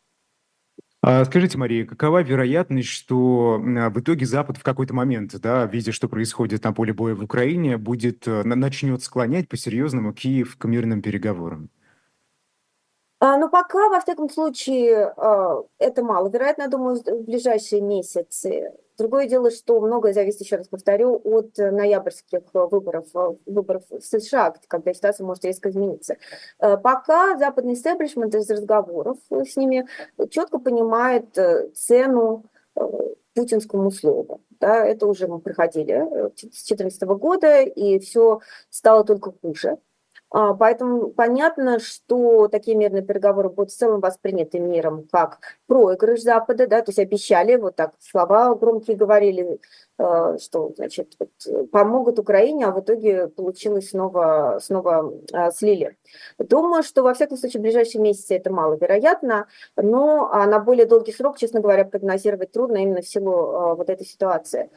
А 1.01 1.23
скажите, 1.23 1.57
Мария, 1.57 1.85
какова 1.85 2.21
вероятность, 2.21 2.89
что 2.89 3.57
в 3.57 3.99
итоге 3.99 4.25
Запад 4.25 4.57
в 4.57 4.63
какой-то 4.63 4.93
момент, 4.93 5.33
да, 5.39 5.65
видя, 5.65 5.93
что 5.93 6.09
происходит 6.09 6.65
на 6.65 6.73
поле 6.73 6.91
боя 6.91 7.15
в 7.15 7.23
Украине, 7.23 7.77
будет, 7.77 8.27
э, 8.27 8.43
начнет 8.43 9.01
склонять 9.01 9.47
по-серьезному 9.47 10.11
Киев 10.11 10.57
к 10.57 10.65
мирным 10.65 11.01
переговорам? 11.01 11.69
А, 13.21 13.37
ну, 13.37 13.49
пока, 13.49 13.89
во 13.89 14.01
всяком 14.01 14.29
случае, 14.29 15.13
а, 15.15 15.63
это 15.77 16.03
маловероятно, 16.03 16.63
я 16.63 16.67
думаю, 16.67 16.97
в 16.97 17.23
ближайшие 17.23 17.81
месяцы. 17.81 18.71
Другое 18.99 19.27
дело, 19.27 19.49
что 19.49 19.79
многое 19.79 20.11
зависит, 20.11 20.41
еще 20.41 20.57
раз 20.57 20.67
повторю, 20.67 21.21
от 21.23 21.57
ноябрьских 21.57 22.41
выборов, 22.53 23.07
выборов 23.45 23.83
в 23.89 24.01
США, 24.01 24.53
когда 24.67 24.93
ситуация 24.93 25.25
может 25.25 25.45
резко 25.45 25.69
измениться. 25.69 26.17
Э, 26.59 26.75
пока 26.75 27.37
западный 27.37 27.75
истеблишмент 27.75 28.35
из 28.35 28.49
разговоров 28.49 29.17
с 29.29 29.55
ними 29.55 29.87
четко 30.29 30.59
понимает 30.59 31.37
э, 31.37 31.69
цену 31.69 32.43
э, 32.75 32.81
путинскому 33.35 33.89
слову. 33.89 34.41
Да, 34.59 34.85
это 34.85 35.07
уже 35.07 35.27
мы 35.27 35.39
проходили 35.39 36.05
с 36.35 36.65
2014 36.65 37.01
года, 37.03 37.61
и 37.61 37.99
все 37.99 38.41
стало 38.69 39.05
только 39.05 39.31
хуже. 39.31 39.77
А, 40.31 40.53
поэтому 40.53 41.09
понятно, 41.09 41.79
что 41.79 42.47
такие 42.47 42.77
мирные 42.77 43.01
переговоры 43.01 43.49
будут 43.49 43.71
в 43.71 43.77
целом 43.77 43.99
восприняты 43.99 44.59
миром 44.59 45.07
как 45.11 45.39
проигрыш 45.65 46.21
Запада, 46.21 46.67
да, 46.67 46.81
то 46.81 46.89
есть 46.89 46.99
обещали, 46.99 47.55
вот 47.55 47.75
так 47.75 47.93
слова 47.99 48.53
громкие 48.53 48.95
говорили, 48.95 49.59
э, 49.97 50.37
что, 50.39 50.71
значит, 50.75 51.15
вот, 51.19 51.71
помогут 51.71 52.19
Украине, 52.19 52.67
а 52.67 52.71
в 52.71 52.79
итоге 52.79 53.27
получилось 53.27 53.89
снова, 53.89 54.59
снова 54.61 55.11
э, 55.33 55.51
слили. 55.51 55.97
Думаю, 56.37 56.83
что 56.83 57.01
во 57.01 57.15
всяком 57.15 57.37
случае 57.37 57.61
в 57.61 57.63
ближайшие 57.63 58.01
месяцы 58.01 58.35
это 58.35 58.51
маловероятно, 58.51 59.47
но 59.75 60.29
на 60.45 60.59
более 60.59 60.85
долгий 60.85 61.11
срок, 61.11 61.39
честно 61.39 61.59
говоря, 61.59 61.85
прогнозировать 61.85 62.51
трудно 62.51 62.77
именно 62.77 63.01
в 63.01 63.07
силу 63.07 63.31
э, 63.31 63.75
вот 63.75 63.89
этой 63.89 64.05
ситуации. 64.05 64.69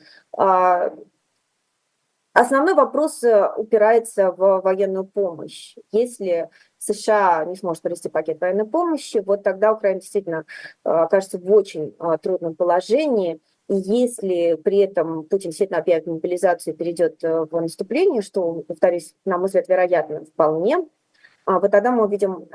Основной 2.32 2.74
вопрос 2.74 3.22
э, 3.22 3.50
упирается 3.56 4.32
в 4.32 4.62
военную 4.62 5.04
помощь. 5.04 5.76
Если 5.90 6.48
США 6.78 7.44
не 7.44 7.56
сможет 7.56 7.82
провести 7.82 8.08
пакет 8.08 8.40
военной 8.40 8.64
помощи, 8.64 9.22
вот 9.24 9.42
тогда 9.42 9.72
Украина 9.72 10.00
действительно 10.00 10.46
э, 10.84 10.88
окажется 10.88 11.38
в 11.38 11.52
очень 11.52 11.94
э, 11.98 12.18
трудном 12.22 12.54
положении. 12.54 13.38
И 13.68 13.74
если 13.74 14.54
при 14.54 14.78
этом 14.78 15.24
Путин 15.24 15.50
действительно 15.50 15.80
опять 15.80 16.06
мобилизацию 16.06 16.74
перейдет 16.74 17.22
в 17.22 17.48
наступление, 17.52 18.22
что, 18.22 18.62
повторюсь, 18.62 19.14
на 19.26 19.36
мой 19.36 19.46
взгляд, 19.46 19.68
вероятно, 19.68 20.24
вполне, 20.24 20.78
вот 21.46 21.70
тогда 21.70 21.90
мы 21.90 22.04
увидим 22.04 22.48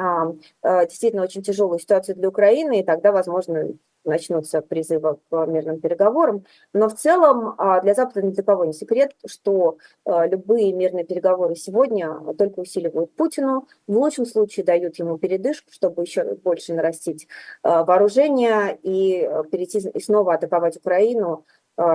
действительно 0.64 1.24
очень 1.24 1.42
тяжелую 1.42 1.80
ситуацию 1.80 2.16
для 2.16 2.30
Украины, 2.30 2.80
и 2.80 2.84
тогда, 2.84 3.12
возможно, 3.12 3.70
начнутся 4.08 4.62
призывы 4.62 5.18
к 5.30 5.46
мирным 5.46 5.80
переговорам. 5.80 6.46
Но 6.74 6.90
в 6.90 6.96
целом 6.96 7.56
а, 7.58 7.82
для 7.82 7.94
Запада 7.94 8.22
ни 8.22 8.32
для 8.32 8.44
кого 8.44 8.66
не 8.66 8.74
секрет, 8.74 9.16
что 9.26 9.78
а, 10.06 10.26
любые 10.26 10.74
мирные 10.74 11.06
переговоры 11.06 11.56
сегодня 11.56 12.20
только 12.38 12.60
усиливают 12.62 13.16
Путину, 13.16 13.68
в 13.88 13.98
лучшем 13.98 14.26
случае 14.26 14.66
дают 14.66 14.98
ему 14.98 15.18
передышку, 15.18 15.72
чтобы 15.72 16.04
еще 16.04 16.36
больше 16.36 16.74
нарастить 16.74 17.28
а, 17.64 17.84
вооружение 17.84 18.78
и 18.82 19.30
перейти 19.52 19.80
и 19.80 20.00
снова 20.00 20.34
атаковать 20.34 20.78
Украину 20.78 21.46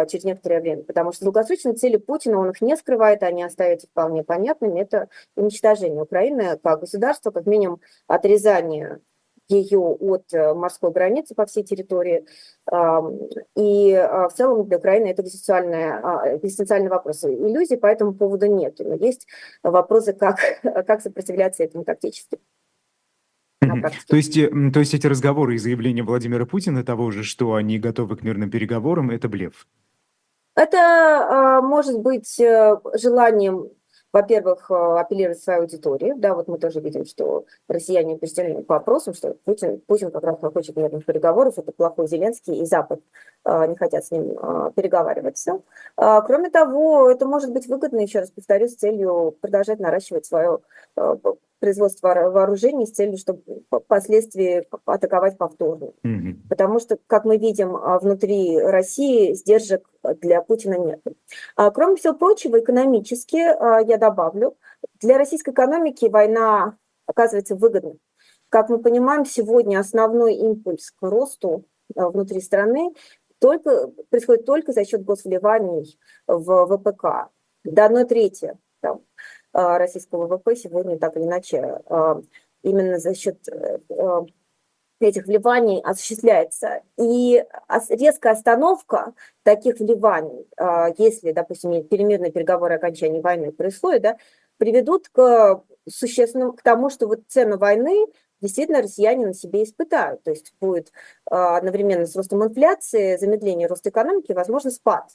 через 0.09 0.23
некоторое 0.23 0.61
время, 0.61 0.85
потому 0.85 1.11
что 1.11 1.25
долгосрочные 1.25 1.75
цели 1.75 1.97
Путина, 1.97 2.39
он 2.39 2.51
их 2.51 2.61
не 2.61 2.77
скрывает, 2.77 3.25
они 3.25 3.43
остаются 3.43 3.89
вполне 3.89 4.23
понятными, 4.23 4.79
это 4.79 5.09
уничтожение 5.35 6.01
Украины 6.01 6.57
как 6.63 6.79
государства, 6.79 7.33
как 7.33 7.47
минимум 7.47 7.81
отрезание 8.07 9.01
ее 9.61 9.79
от 9.79 10.33
э, 10.33 10.55
морской 10.55 10.91
границы 10.93 11.35
по 11.35 11.47
всей 11.47 11.63
территории. 11.63 12.25
И 13.57 13.93
а, 13.93 14.29
в 14.29 14.35
целом 14.35 14.67
для 14.67 14.79
Украины 14.79 15.09
это 15.09 15.23
экзистенциальный, 15.23 16.37
экзистенциальный 16.39 16.89
вопрос. 16.89 17.25
Иллюзий 17.25 17.77
по 17.77 17.87
этому 17.87 18.15
поводу 18.15 18.47
нет. 18.47 18.77
Но 18.79 18.95
есть 18.95 19.27
вопросы, 19.63 20.13
как, 20.13 20.39
как 20.87 21.03
сопротивляться 21.03 21.65
этому 21.65 21.85
тактически. 21.85 22.39
То 24.09 24.17
есть, 24.17 24.37
э, 24.37 24.51
то 24.73 24.81
есть 24.81 24.95
эти 24.95 25.07
разговоры 25.07 25.55
и 25.55 25.59
заявления 25.59 26.03
Владимира 26.03 26.47
Путина 26.47 26.85
того 26.85 27.11
же, 27.11 27.23
что 27.23 27.55
они 27.55 27.79
готовы 27.79 28.17
к 28.17 28.23
мирным 28.23 28.51
переговорам, 28.51 29.11
это 29.11 29.29
блеф? 29.29 29.67
Это 30.55 30.79
а, 30.79 31.63
может 31.63 32.01
быть 32.01 32.39
э, 32.41 32.77
желанием, 32.95 33.71
во-первых, 34.13 34.71
э, 34.71 34.75
апеллировать 34.75 35.41
своей 35.41 35.61
аудитории. 35.61 36.15
Да, 36.17 36.35
вот 36.35 36.49
мы 36.49 36.59
тоже 36.59 36.81
видим, 36.81 37.05
что 37.07 37.47
россияне 37.69 38.15
определены 38.15 38.63
по 38.63 38.75
вопросам, 38.75 39.15
что 39.15 39.35
Путин, 39.45 39.81
Путин 39.81 40.11
как 40.11 40.23
раз 40.25 40.39
хочет 40.41 40.77
мирных 40.77 41.05
переговоров, 41.05 41.59
это 41.59 41.73
плохой 41.73 42.07
Зеленский, 42.09 42.61
и 42.61 42.65
Запад 42.65 43.01
не 43.45 43.77
хотят 43.77 44.05
с 44.05 44.11
ним 44.11 44.37
переговариваться. 44.75 45.63
А, 45.97 46.21
кроме 46.21 46.51
того, 46.51 47.11
это 47.11 47.27
может 47.27 47.53
быть 47.53 47.67
выгодно, 47.67 48.01
еще 48.01 48.21
раз 48.21 48.31
повторю, 48.31 48.69
с 48.69 48.77
целью 48.77 49.37
продолжать 49.41 49.81
наращивать 49.81 50.27
свое 50.27 50.61
производство 51.63 52.09
вооружений 52.09 52.87
с 52.87 52.91
целью, 52.91 53.17
чтобы 53.19 53.63
впоследствии 53.71 54.67
атаковать 54.85 55.39
повторно. 55.39 55.93
Mm-hmm. 56.05 56.49
Потому 56.49 56.81
что, 56.81 56.99
как 57.07 57.25
мы 57.25 57.37
видим, 57.37 57.77
а, 57.77 58.01
внутри 58.01 58.59
России 58.59 59.33
сдержек 59.33 59.89
для 60.21 60.43
Путина 60.43 60.75
нет. 60.75 61.01
А, 61.55 61.71
кроме 61.71 61.95
всего 61.95 62.15
прочего, 62.15 62.59
экономически, 62.59 63.37
а, 63.37 63.81
я 63.81 63.97
добавлю, 63.97 64.57
для 65.01 65.19
российской 65.19 65.51
экономики 65.51 66.07
война 66.07 66.77
оказывается 67.07 67.55
выгодной. 67.55 68.01
Как 68.49 68.69
мы 68.69 68.79
понимаем, 68.79 69.25
сегодня 69.25 69.79
основной 69.79 70.35
импульс 70.35 70.91
к 70.91 71.01
росту 71.03 71.65
внутри 71.95 72.41
страны 72.41 72.93
только, 73.39 73.87
происходит 74.11 74.47
только 74.47 74.73
за 74.73 74.85
счет 74.85 75.05
госвливаний 75.05 75.97
в 76.27 76.67
ВПК. 76.67 77.31
До 77.63 77.85
одной 77.85 78.05
трети 78.05 78.59
российского 79.53 80.27
ВВП 80.27 80.57
сегодня 80.57 80.99
так 80.99 81.17
или 81.17 81.25
иначе 81.25 81.81
а, 81.87 82.21
именно 82.63 82.99
за 82.99 83.15
счет 83.15 83.47
э, 83.49 83.79
а, 83.91 84.25
этих 85.01 85.27
вливаний 85.27 85.81
осуществляется. 85.81 86.83
И 86.97 87.45
резкая 87.91 88.35
остановка 88.35 89.15
таких 89.43 89.81
вливаний, 89.81 90.47
если, 90.97 91.33
допустим, 91.33 91.83
перемирные 91.89 92.31
переговоры 92.31 92.75
о 92.75 92.77
окончании 92.77 93.21
войны 93.21 93.51
происходят, 93.51 94.03
да, 94.03 94.17
приведут 94.59 95.09
к 95.09 95.65
существенному, 95.89 96.53
к 96.53 96.63
тому, 96.63 96.89
что 96.89 97.09
вот 97.09 97.23
цену 97.27 97.59
войны 97.59 98.07
действительно 98.41 98.81
россияне 98.81 99.27
на 99.27 99.35
себе 99.35 99.65
испытают. 99.65 100.23
То 100.23 100.31
есть 100.31 100.55
будет 100.61 100.93
одновременно 101.25 102.07
с 102.07 102.15
ростом 102.15 102.45
инфляции, 102.45 103.17
замедление 103.17 103.67
роста 103.67 103.91
экономики, 103.91 104.31
возможно, 104.31 104.71
спад. 104.71 105.11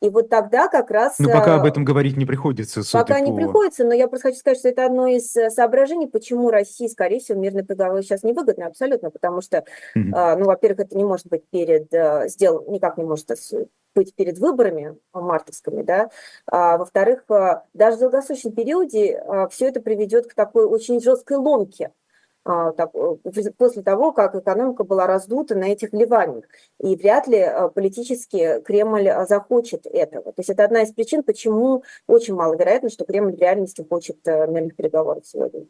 И 0.00 0.08
вот 0.10 0.28
тогда 0.28 0.68
как 0.68 0.90
раз... 0.90 1.18
Но 1.18 1.30
пока 1.30 1.56
об 1.56 1.64
э, 1.64 1.68
этом 1.68 1.84
говорить 1.84 2.16
не 2.16 2.26
приходится. 2.26 2.82
Пока 2.92 3.20
не 3.20 3.32
приходится, 3.32 3.84
но 3.84 3.94
я 3.94 4.08
просто 4.08 4.28
хочу 4.28 4.40
сказать, 4.40 4.58
что 4.58 4.68
это 4.68 4.84
одно 4.84 5.06
из 5.06 5.34
э, 5.36 5.50
соображений, 5.50 6.06
почему 6.06 6.50
России, 6.50 6.88
скорее 6.88 7.20
всего, 7.20 7.38
мирный 7.38 7.62
договор 7.62 8.02
сейчас 8.02 8.22
невыгодно 8.22 8.66
абсолютно, 8.66 9.10
потому 9.10 9.40
что, 9.40 9.64
mm 9.96 10.34
ну, 10.36 10.46
во-первых, 10.46 10.80
это 10.80 10.96
не 10.96 11.04
может 11.04 11.26
быть 11.26 11.42
перед, 11.50 11.92
сделан, 12.30 12.64
никак 12.70 12.98
не 12.98 13.04
может 13.04 13.28
быть 13.94 14.14
перед 14.14 14.38
выборами 14.38 14.96
мартовскими, 15.12 15.82
да, 15.82 16.10
а, 16.46 16.76
во-вторых, 16.78 17.24
даже 17.72 17.96
в 17.96 18.00
долгосрочном 18.00 18.52
периоде 18.52 19.22
все 19.50 19.68
это 19.68 19.80
приведет 19.80 20.26
к 20.26 20.34
такой 20.34 20.66
очень 20.66 21.00
жесткой 21.00 21.36
ломке 21.38 21.92
после 22.44 23.82
того, 23.82 24.12
как 24.12 24.34
экономика 24.34 24.84
была 24.84 25.06
раздута 25.06 25.54
на 25.54 25.64
этих 25.64 25.92
вливаниях. 25.92 26.44
И 26.80 26.94
вряд 26.96 27.26
ли 27.26 27.38
э, 27.38 27.68
политически 27.70 28.60
Кремль 28.62 29.08
э, 29.08 29.26
захочет 29.26 29.86
этого. 29.86 30.24
То 30.24 30.40
есть 30.40 30.50
это 30.50 30.64
одна 30.64 30.82
из 30.82 30.92
причин, 30.92 31.22
почему 31.22 31.84
очень 32.06 32.34
маловероятно, 32.34 32.90
что 32.90 33.04
Кремль 33.04 33.34
в 33.34 33.40
реальности 33.40 33.84
хочет 33.88 34.18
мирных 34.26 34.76
переговоров 34.76 35.24
сегодня. 35.26 35.66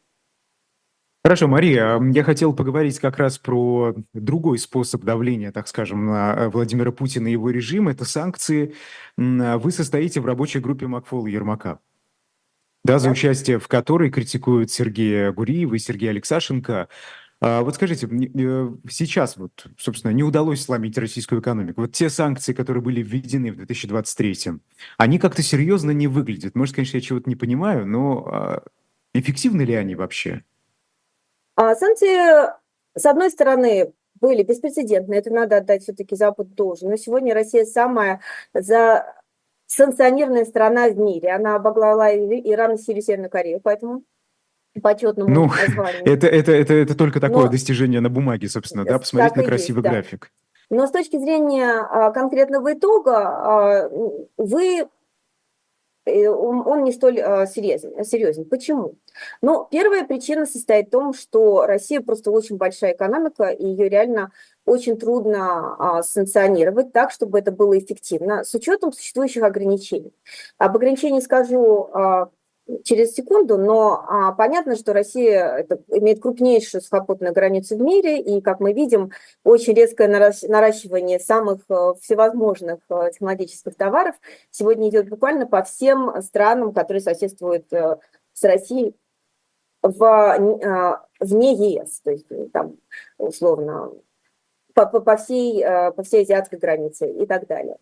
Хорошо, 1.24 1.48
Мария, 1.48 1.98
я 2.12 2.22
хотел 2.22 2.52
поговорить 2.52 2.98
как 2.98 3.16
раз 3.16 3.38
про 3.38 3.94
другой 4.12 4.58
способ 4.58 5.04
давления, 5.04 5.52
так 5.52 5.68
скажем, 5.68 6.04
на 6.04 6.50
Владимира 6.50 6.92
Путина 6.92 7.28
и 7.28 7.32
его 7.32 7.48
режим. 7.48 7.88
Это 7.88 8.04
санкции. 8.04 8.74
Вы 9.16 9.70
состоите 9.70 10.20
в 10.20 10.26
рабочей 10.26 10.58
группе 10.58 10.86
Макфола 10.86 11.26
Ермака 11.26 11.78
да, 12.84 12.98
за 12.98 13.10
участие 13.10 13.58
в 13.58 13.66
которой 13.66 14.10
критикуют 14.10 14.70
Сергея 14.70 15.32
Гуриева 15.32 15.74
и 15.74 15.78
Сергея 15.78 16.10
Алексашенко. 16.10 16.88
А 17.40 17.62
вот 17.62 17.74
скажите, 17.74 18.06
э, 18.06 18.68
сейчас 18.90 19.36
вот, 19.36 19.66
собственно, 19.78 20.12
не 20.12 20.22
удалось 20.22 20.62
сломить 20.62 20.96
российскую 20.96 21.40
экономику. 21.40 21.82
Вот 21.82 21.92
те 21.92 22.08
санкции, 22.08 22.52
которые 22.52 22.82
были 22.82 23.02
введены 23.02 23.52
в 23.52 23.56
2023, 23.56 24.60
они 24.98 25.18
как-то 25.18 25.42
серьезно 25.42 25.90
не 25.90 26.06
выглядят. 26.06 26.54
Может, 26.54 26.74
конечно, 26.74 26.96
я 26.98 27.02
чего-то 27.02 27.28
не 27.28 27.36
понимаю, 27.36 27.86
но 27.86 28.26
а, 28.26 28.62
эффективны 29.14 29.62
ли 29.62 29.74
они 29.74 29.94
вообще? 29.94 30.44
А 31.56 31.74
санкции, 31.74 32.50
с 32.96 33.04
одной 33.04 33.30
стороны, 33.30 33.92
были 34.20 34.42
беспрецедентные, 34.42 35.20
это 35.20 35.30
надо 35.30 35.58
отдать 35.58 35.82
все-таки 35.82 36.16
Запад 36.16 36.54
должен. 36.54 36.88
Но 36.90 36.96
сегодня 36.96 37.34
Россия 37.34 37.64
самая 37.64 38.20
за 38.54 39.04
санкционированная 39.66 40.44
страна 40.44 40.88
в 40.88 40.96
мире. 40.96 41.32
Она 41.32 41.56
обоглала 41.56 42.14
Иран, 42.14 42.78
Сирию, 42.78 43.02
Северную 43.02 43.30
Корею, 43.30 43.60
поэтому 43.62 44.02
почетному 44.82 45.30
ну, 45.30 45.46
названию. 45.46 46.02
Это, 46.04 46.26
это, 46.26 46.52
это, 46.52 46.74
это 46.74 46.96
только 46.96 47.20
такое 47.20 47.44
Но, 47.44 47.50
достижение 47.50 48.00
на 48.00 48.10
бумаге, 48.10 48.48
собственно, 48.48 48.84
да, 48.84 48.98
посмотреть 48.98 49.36
на 49.36 49.44
красивый 49.44 49.82
есть, 49.82 49.92
график. 49.92 50.32
Да. 50.70 50.76
Но 50.76 50.86
с 50.86 50.90
точки 50.90 51.18
зрения 51.18 51.68
а, 51.68 52.10
конкретного 52.10 52.72
итога, 52.72 53.16
а, 53.16 53.90
вы 54.36 54.88
он 56.06 56.84
не 56.84 56.92
столь 56.92 57.18
а, 57.20 57.46
серьезен. 57.46 58.04
серьезен. 58.04 58.44
Почему? 58.44 58.96
Ну, 59.40 59.66
первая 59.70 60.04
причина 60.04 60.44
состоит 60.44 60.88
в 60.88 60.90
том, 60.90 61.14
что 61.14 61.64
Россия 61.64 62.02
просто 62.02 62.30
очень 62.30 62.58
большая 62.58 62.92
экономика, 62.92 63.44
и 63.44 63.64
ее 63.66 63.88
реально 63.88 64.30
очень 64.64 64.96
трудно 64.98 65.76
а, 65.78 66.02
санкционировать 66.02 66.92
так, 66.92 67.10
чтобы 67.10 67.38
это 67.38 67.52
было 67.52 67.78
эффективно, 67.78 68.44
с 68.44 68.54
учетом 68.54 68.92
существующих 68.92 69.42
ограничений. 69.42 70.12
Об 70.58 70.76
ограничении 70.76 71.20
скажу 71.20 71.90
а, 71.92 72.30
через 72.82 73.12
секунду, 73.12 73.58
но 73.58 74.04
а, 74.08 74.32
понятно, 74.32 74.76
что 74.76 74.92
Россия 74.92 75.56
это, 75.56 75.80
имеет 75.88 76.20
крупнейшую 76.20 76.80
сухопутную 76.80 77.34
границу 77.34 77.76
в 77.76 77.80
мире, 77.80 78.20
и, 78.20 78.40
как 78.40 78.60
мы 78.60 78.72
видим, 78.72 79.10
очень 79.42 79.74
резкое 79.74 80.08
наращивание 80.08 81.20
самых 81.20 81.60
а, 81.68 81.94
всевозможных 81.94 82.80
а, 82.88 83.10
технологических 83.10 83.74
товаров 83.74 84.14
сегодня 84.50 84.88
идет 84.88 85.08
буквально 85.08 85.46
по 85.46 85.62
всем 85.62 86.22
странам, 86.22 86.72
которые 86.72 87.02
соседствуют 87.02 87.70
а, 87.72 87.98
с 88.32 88.42
Россией 88.44 88.94
в, 89.82 90.98
вне 91.20 91.52
ЕС, 91.52 92.00
то 92.00 92.10
есть 92.10 92.26
там 92.52 92.78
условно 93.18 93.92
по, 94.74 94.86
по, 94.86 95.00
по, 95.00 95.16
всей, 95.16 95.64
по 95.96 96.02
всей 96.02 96.22
азиатской 96.22 96.58
границе 96.58 97.10
и 97.10 97.26
так 97.26 97.46
далее. 97.46 97.76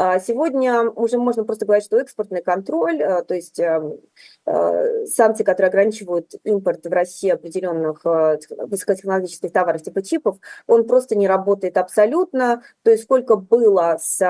А 0.00 0.20
сегодня 0.20 0.82
уже 0.90 1.18
можно 1.18 1.42
просто 1.42 1.66
говорить, 1.66 1.84
что 1.84 1.98
экспортный 1.98 2.40
контроль, 2.40 3.02
э, 3.02 3.24
то 3.24 3.34
есть 3.34 3.58
эм, 3.58 3.98
э, 4.46 5.06
санкции, 5.06 5.42
которые 5.42 5.70
ограничивают 5.70 6.34
импорт 6.44 6.86
в 6.86 6.92
России 6.92 7.30
определенных 7.30 8.06
э, 8.06 8.38
высокотехнологических 8.48 9.50
товаров 9.50 9.82
типа 9.82 10.02
чипов, 10.02 10.36
он 10.68 10.86
просто 10.86 11.16
не 11.16 11.26
работает 11.26 11.76
абсолютно. 11.76 12.62
То 12.84 12.92
есть 12.92 13.02
сколько 13.02 13.34
было, 13.34 13.98
с, 14.00 14.24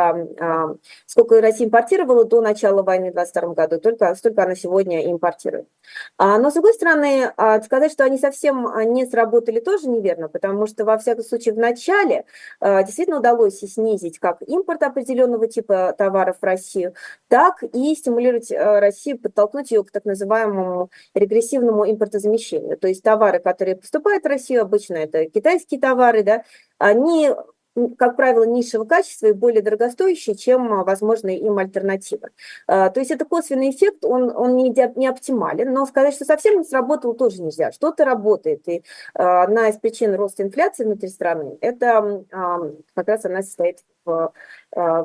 сколько 1.05 1.39
Россия 1.43 1.67
импортировала 1.67 2.25
до 2.25 2.41
начала 2.41 2.83
войны 2.83 3.11
в 3.11 3.15
2022 3.15 3.55
году, 3.55 3.79
только 3.79 4.15
столько 4.15 4.45
она 4.45 4.55
сегодня 4.55 5.05
импортирует. 5.13 5.69
А, 6.17 6.39
но 6.39 6.51
с 6.51 6.55
другой 6.55 6.73
стороны, 6.73 7.31
а, 7.37 7.61
сказать, 7.61 7.93
что 7.93 8.05
они 8.05 8.17
совсем 8.17 8.67
не 8.95 9.05
сработали, 9.05 9.61
тоже 9.61 9.91
неверно, 9.91 10.31
потому 10.31 10.67
что 10.67 10.87
во 10.87 10.97
всяком 10.97 11.25
случае 11.25 11.53
в 11.53 11.59
начале 11.59 12.25
действительно 12.63 13.19
удалось 13.19 13.59
снизить 13.59 14.19
как 14.19 14.41
импорт 14.47 14.83
определенного 14.83 15.47
типа 15.47 15.58
товаров 15.63 16.37
в 16.41 16.45
Россию, 16.45 16.95
так 17.29 17.63
и 17.63 17.95
стимулировать 17.95 18.51
э, 18.51 18.79
Россию, 18.79 19.19
подтолкнуть 19.19 19.71
ее 19.71 19.85
к 19.85 19.91
так 19.91 20.05
называемому 20.05 20.91
регрессивному 21.15 21.91
импортозамещению. 21.91 22.77
То 22.77 22.89
есть 22.89 23.03
товары, 23.03 23.39
которые 23.39 23.77
поступают 23.77 24.25
в 24.25 24.29
Россию, 24.29 24.63
обычно 24.63 24.97
это 24.97 25.27
китайские 25.27 25.81
товары, 25.81 26.23
да, 26.23 26.45
они 26.79 27.31
как 27.97 28.17
правило, 28.17 28.45
низшего 28.45 28.85
качества 28.85 29.27
и 29.27 29.33
более 29.33 29.63
дорогостоящие, 29.63 30.37
чем 30.37 30.85
возможные 30.85 31.39
им 31.39 31.59
альтернативы. 31.59 32.31
То 32.67 32.93
есть 32.97 33.11
это 33.11 33.25
косвенный 33.25 33.71
эффект, 33.71 34.05
он, 34.05 34.31
он 34.35 34.57
не, 34.57 34.71
не 34.97 35.07
оптимален, 35.07 35.73
но 35.73 35.87
сказать, 35.87 36.15
что 36.15 36.25
совсем 36.25 36.59
не 36.59 36.65
сработало, 36.65 37.15
тоже 37.15 37.43
нельзя. 37.43 37.73
Что-то 37.73 38.05
работает, 38.05 38.69
и 38.69 38.83
одна 39.15 39.69
из 39.69 39.77
причин 39.77 40.15
роста 40.15 40.43
инфляции 40.43 40.85
внутри 40.85 41.09
страны, 41.09 41.59
это 41.61 42.25
как 42.95 43.09
раз 43.09 43.25
она 43.25 43.43
состоит 43.43 43.79
в, 44.05 44.33
в, 44.73 45.05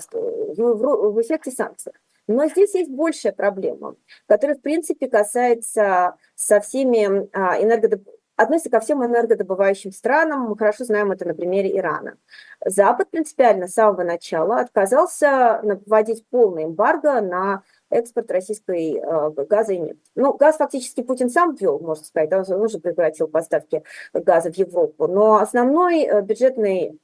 в, 0.58 1.22
эффекте 1.22 1.52
санкций. 1.52 1.94
Но 2.28 2.48
здесь 2.48 2.74
есть 2.74 2.92
большая 2.92 3.34
проблема, 3.34 3.96
которая, 4.28 4.58
в 4.58 4.62
принципе, 4.62 5.10
касается 5.10 6.16
со 6.36 6.60
всеми 6.62 7.30
а, 7.34 7.62
энергодоб... 7.62 8.02
относится 8.36 8.70
ко 8.70 8.80
всем 8.80 9.04
энергодобывающим 9.06 9.92
странам. 9.92 10.50
Мы 10.50 10.58
хорошо 10.58 10.86
знаем 10.86 11.12
это 11.12 11.26
на 11.26 11.34
примере 11.34 11.78
Ирана. 11.78 12.18
Запад 12.66 13.10
принципиально 13.10 13.68
с 13.68 13.74
самого 13.74 14.04
начала 14.04 14.60
отказался 14.60 15.62
вводить 15.86 16.26
полный 16.30 16.66
эмбарго 16.66 17.22
на 17.22 17.64
экспорт 17.90 18.32
российской 18.32 18.98
э, 18.98 19.46
газа 19.46 19.74
и 19.74 19.80
нефти. 19.80 20.02
Ну, 20.16 20.34
газ 20.34 20.58
фактически 20.58 21.02
Путин 21.02 21.30
сам 21.30 21.56
ввел, 21.56 21.80
можно 21.80 22.04
сказать, 22.04 22.50
он 22.50 22.62
уже 22.62 22.80
прекратил 22.80 23.28
поставки 23.28 23.84
газа 24.14 24.52
в 24.52 24.58
Европу, 24.58 25.08
но 25.08 25.36
основной 25.36 26.02
э, 26.02 26.22
бюджетный, 26.22 27.00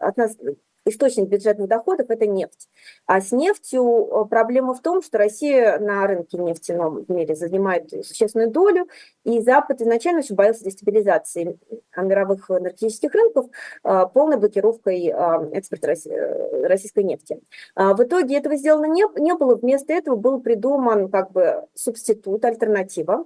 источник 0.89 1.27
бюджетных 1.27 1.67
доходов– 1.67 2.07
это 2.09 2.27
нефть. 2.27 2.69
А 3.05 3.21
с 3.21 3.31
нефтью 3.31 4.07
э, 4.07 4.25
проблема 4.29 4.73
в 4.73 4.81
том, 4.81 5.01
что 5.01 5.17
Россия 5.17 5.79
на 5.79 6.05
рынке 6.07 6.37
нефтяном 6.37 7.05
в 7.05 7.09
мире 7.09 7.35
занимает 7.35 7.89
существенную 8.05 8.51
долю, 8.51 8.87
и 9.23 9.39
Запад 9.41 9.81
изначально 9.81 10.19
очень 10.19 10.35
боялся 10.35 10.63
дестабилизации 10.63 11.59
мировых 11.95 12.49
энергетических 12.49 13.13
рынков 13.13 13.47
э, 13.83 14.05
полной 14.13 14.37
блокировкой 14.37 15.07
э, 15.07 15.49
экспорта 15.53 15.87
российской 15.87 17.03
нефти. 17.03 17.39
А 17.75 17.93
в 17.93 18.03
итоге 18.03 18.37
этого 18.37 18.55
сделано 18.55 18.85
не, 18.85 19.03
не 19.19 19.33
было, 19.35 19.55
вместо 19.55 19.93
этого 19.93 20.15
был 20.15 20.41
придуман 20.41 21.09
как 21.09 21.31
бы 21.31 21.65
субститут, 21.73 22.43
альтернатива, 22.45 23.25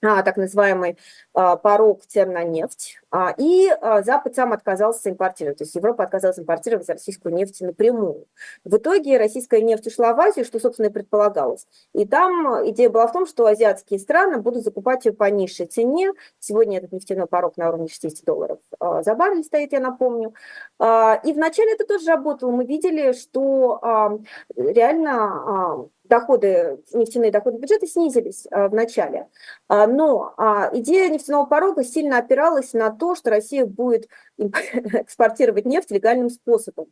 так 0.00 0.36
называемый 0.36 0.98
а, 1.34 1.56
порог 1.56 2.04
цен 2.06 2.32
на 2.32 2.44
нефть, 2.44 2.98
а, 3.10 3.34
и 3.36 3.68
Запад 4.04 4.34
сам 4.34 4.52
отказался 4.52 5.10
импортировать, 5.10 5.58
то 5.58 5.64
есть 5.64 5.74
Европа 5.74 6.04
отказалась 6.04 6.38
импортировать 6.38 6.88
российскую 6.88 7.34
нефть 7.34 7.60
напрямую. 7.60 8.26
В 8.64 8.76
итоге 8.76 9.18
российская 9.18 9.60
нефть 9.60 9.86
ушла 9.86 10.14
в 10.14 10.20
Азию, 10.20 10.44
что, 10.44 10.60
собственно, 10.60 10.86
и 10.86 10.90
предполагалось. 10.90 11.66
И 11.94 12.06
там 12.06 12.68
идея 12.70 12.90
была 12.90 13.06
в 13.06 13.12
том, 13.12 13.26
что 13.26 13.46
азиатские 13.46 13.98
страны 13.98 14.38
будут 14.38 14.64
закупать 14.64 15.04
ее 15.04 15.12
по 15.12 15.28
низшей 15.30 15.66
цене. 15.66 16.12
Сегодня 16.38 16.78
этот 16.78 16.92
нефтяной 16.92 17.26
порог 17.26 17.56
на 17.56 17.68
уровне 17.68 17.88
60 17.88 18.24
долларов 18.24 18.58
за 18.80 19.14
баррель 19.14 19.44
стоит, 19.44 19.72
я 19.72 19.80
напомню. 19.80 20.34
И 20.80 21.32
вначале 21.32 21.72
это 21.72 21.84
тоже 21.86 22.06
работало. 22.06 22.50
Мы 22.50 22.64
видели, 22.64 23.12
что 23.12 24.20
реально 24.56 25.88
доходы, 26.08 26.82
нефтяные 26.92 27.30
доходы 27.30 27.58
бюджета 27.58 27.86
снизились 27.86 28.46
а, 28.50 28.68
в 28.68 28.74
начале. 28.74 29.28
А, 29.68 29.86
но 29.86 30.34
а, 30.36 30.70
идея 30.72 31.08
нефтяного 31.08 31.46
порога 31.46 31.84
сильно 31.84 32.18
опиралась 32.18 32.72
на 32.72 32.90
то, 32.90 33.14
что 33.14 33.30
Россия 33.30 33.66
будет 33.66 34.08
экспортировать 34.92 35.64
нефть 35.64 35.90
легальным 35.90 36.30
способом. 36.30 36.86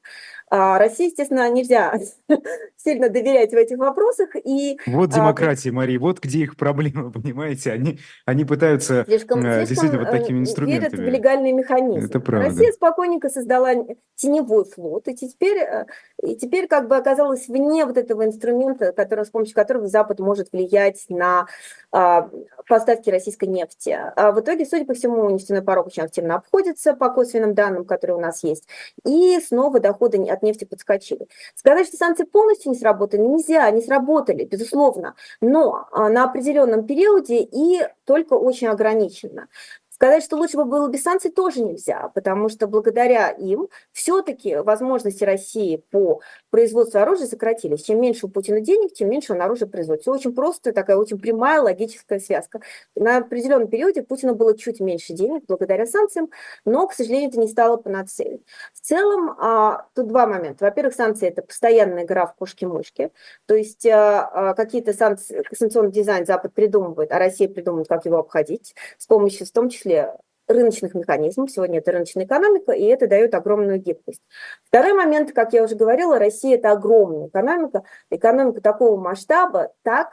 А 0.51 0.79
России, 0.79 1.07
естественно, 1.07 1.49
нельзя 1.51 1.95
сильно 2.77 3.09
доверять 3.09 3.53
в 3.53 3.57
этих 3.57 3.79
вопросах. 3.79 4.31
И, 4.45 4.79
вот 4.87 5.11
а, 5.13 5.15
демократия, 5.15 5.71
Мария, 5.71 5.99
вот 5.99 6.21
где 6.21 6.41
их 6.41 6.57
проблема, 6.57 7.13
понимаете? 7.13 7.73
Они, 7.73 7.99
они 8.25 8.45
пытаются 8.45 9.05
слишком, 9.07 9.45
э, 9.45 9.65
действительно 9.67 10.01
вот 10.01 10.11
такими 10.11 10.41
инструментами. 10.41 10.97
верят 10.97 11.11
в 11.11 11.13
легальные 11.13 11.53
механизмы. 11.53 12.05
Это 12.05 12.21
правда. 12.21 12.49
Россия 12.49 12.73
спокойненько 12.73 13.29
создала 13.29 13.73
теневой 14.17 14.65
флот, 14.65 15.09
и 15.09 15.15
теперь, 15.15 15.59
э, 15.59 15.87
и 16.23 16.37
теперь 16.37 16.67
как 16.67 16.89
бы 16.89 16.97
оказалась 16.97 17.49
вне 17.49 17.85
вот 17.85 17.97
этого 17.97 18.25
инструмента, 18.25 18.93
который, 18.93 19.25
с 19.25 19.31
помощью 19.31 19.55
которого 19.55 19.87
Запад 19.87 20.19
может 20.19 20.53
влиять 20.53 21.05
на 21.09 21.47
а, 21.93 22.29
поставки 22.69 23.09
российской 23.11 23.47
нефти. 23.47 23.99
А 24.17 24.33
в 24.33 24.41
итоге, 24.41 24.67
судя 24.67 24.85
по 24.85 24.95
всему, 24.95 25.31
нефтяной 25.31 25.63
порог 25.63 25.87
очень 25.87 26.03
активно 26.03 26.37
обходится 26.37 26.95
по 26.95 27.11
косвенным 27.11 27.36
данным, 27.55 27.85
которые 27.85 28.17
у 28.17 28.21
нас 28.21 28.43
есть, 28.43 28.67
и 29.05 29.39
снова 29.41 29.81
доходы 29.81 30.23
от 30.29 30.43
нефти 30.43 30.65
подскочили. 30.65 31.29
Сказать, 31.55 31.87
что 31.87 31.97
санкции 31.97 32.25
полностью 32.25 32.73
не 32.73 32.79
сработали, 32.79 33.21
нельзя, 33.21 33.65
они 33.65 33.83
сработали, 33.83 34.45
безусловно, 34.45 35.15
но 35.41 35.89
а, 35.93 36.09
на 36.09 36.25
определенном 36.25 36.87
периоде 36.87 37.41
и 37.41 37.87
только 38.05 38.35
очень 38.35 38.69
ограниченно. 38.69 39.49
Сказать, 39.97 40.23
что 40.23 40.37
лучше 40.37 40.59
бы 40.59 40.67
было 40.67 40.89
без 40.89 41.03
санкций, 41.03 41.31
тоже 41.31 41.63
нельзя, 41.63 42.11
потому 42.15 42.51
что 42.51 42.67
благодаря 42.67 43.31
им 43.31 43.69
все-таки 43.93 44.57
возможности 44.57 45.25
России 45.25 45.83
по 45.91 46.21
производству 46.57 46.99
оружия 47.01 47.27
сократились. 47.27 47.83
Чем 47.83 48.01
меньше 48.01 48.25
у 48.25 48.29
Путина 48.31 48.63
денег, 48.63 48.95
тем 48.95 49.11
меньше 49.11 49.35
он 49.35 49.43
оружия 49.43 49.69
производит. 49.69 50.01
Все 50.01 50.11
очень 50.11 50.35
просто, 50.35 50.73
такая 50.73 50.97
очень 50.97 51.19
прямая 51.19 51.61
логическая 51.61 52.19
связка. 52.19 52.63
На 52.95 53.19
определенном 53.19 53.69
периоде 53.69 54.03
Путину 54.03 54.35
было 54.35 54.57
чуть 54.57 54.81
меньше 54.81 55.13
денег 55.13 55.45
благодаря 55.47 55.85
санкциям, 55.85 56.31
но, 56.65 56.87
к 56.87 56.95
сожалению, 56.95 57.29
это 57.29 57.41
не 57.41 57.49
стало 57.49 57.77
панацеей. 57.77 58.43
В 58.73 58.81
целом, 58.81 59.37
а, 59.39 59.87
тут 59.95 60.09
два 60.09 60.27
момента. 60.27 60.65
Во-первых, 60.65 60.95
санкции– 60.95 61.29
это 61.29 61.43
постоянная 61.43 62.05
игра 62.05 62.27
в 62.27 62.35
кошки-мышки, 62.35 63.11
то 63.45 63.55
есть 63.55 63.85
а, 63.85 64.27
а, 64.27 64.55
какие-то 64.55 64.95
санкции, 64.95 65.45
санкционный 65.55 65.93
дизайн 65.93 66.25
Запад 66.25 66.55
придумывает, 66.55 67.13
а 67.13 67.19
Россия 67.19 67.51
придумывает, 67.51 67.87
как 67.87 68.07
его 68.07 68.17
обходить, 68.17 68.75
с 68.97 69.07
помощью, 69.07 69.47
в 69.47 69.51
том 69.51 69.69
числе 69.69 70.15
рыночных 70.49 70.95
механизмов. 70.95 71.51
Сегодня 71.51 71.79
это 71.79 71.93
рыночная 71.93 72.25
экономика, 72.25 72.73
и 72.73 72.85
это 72.85 73.07
дает 73.07 73.35
огромную 73.35 73.79
гибкость. 73.79 74.23
Второй 74.65 74.93
момент, 74.93 75.33
как 75.33 75.53
я 75.53 75.63
уже 75.63 75.75
говорила, 75.75 76.19
Россия– 76.19 76.57
это 76.59 76.73
огромная 76.73 77.29
экономика. 77.29 77.85
Экономика 78.11 78.61
такого 78.61 78.97
масштаба 79.01 79.73
так 79.83 80.11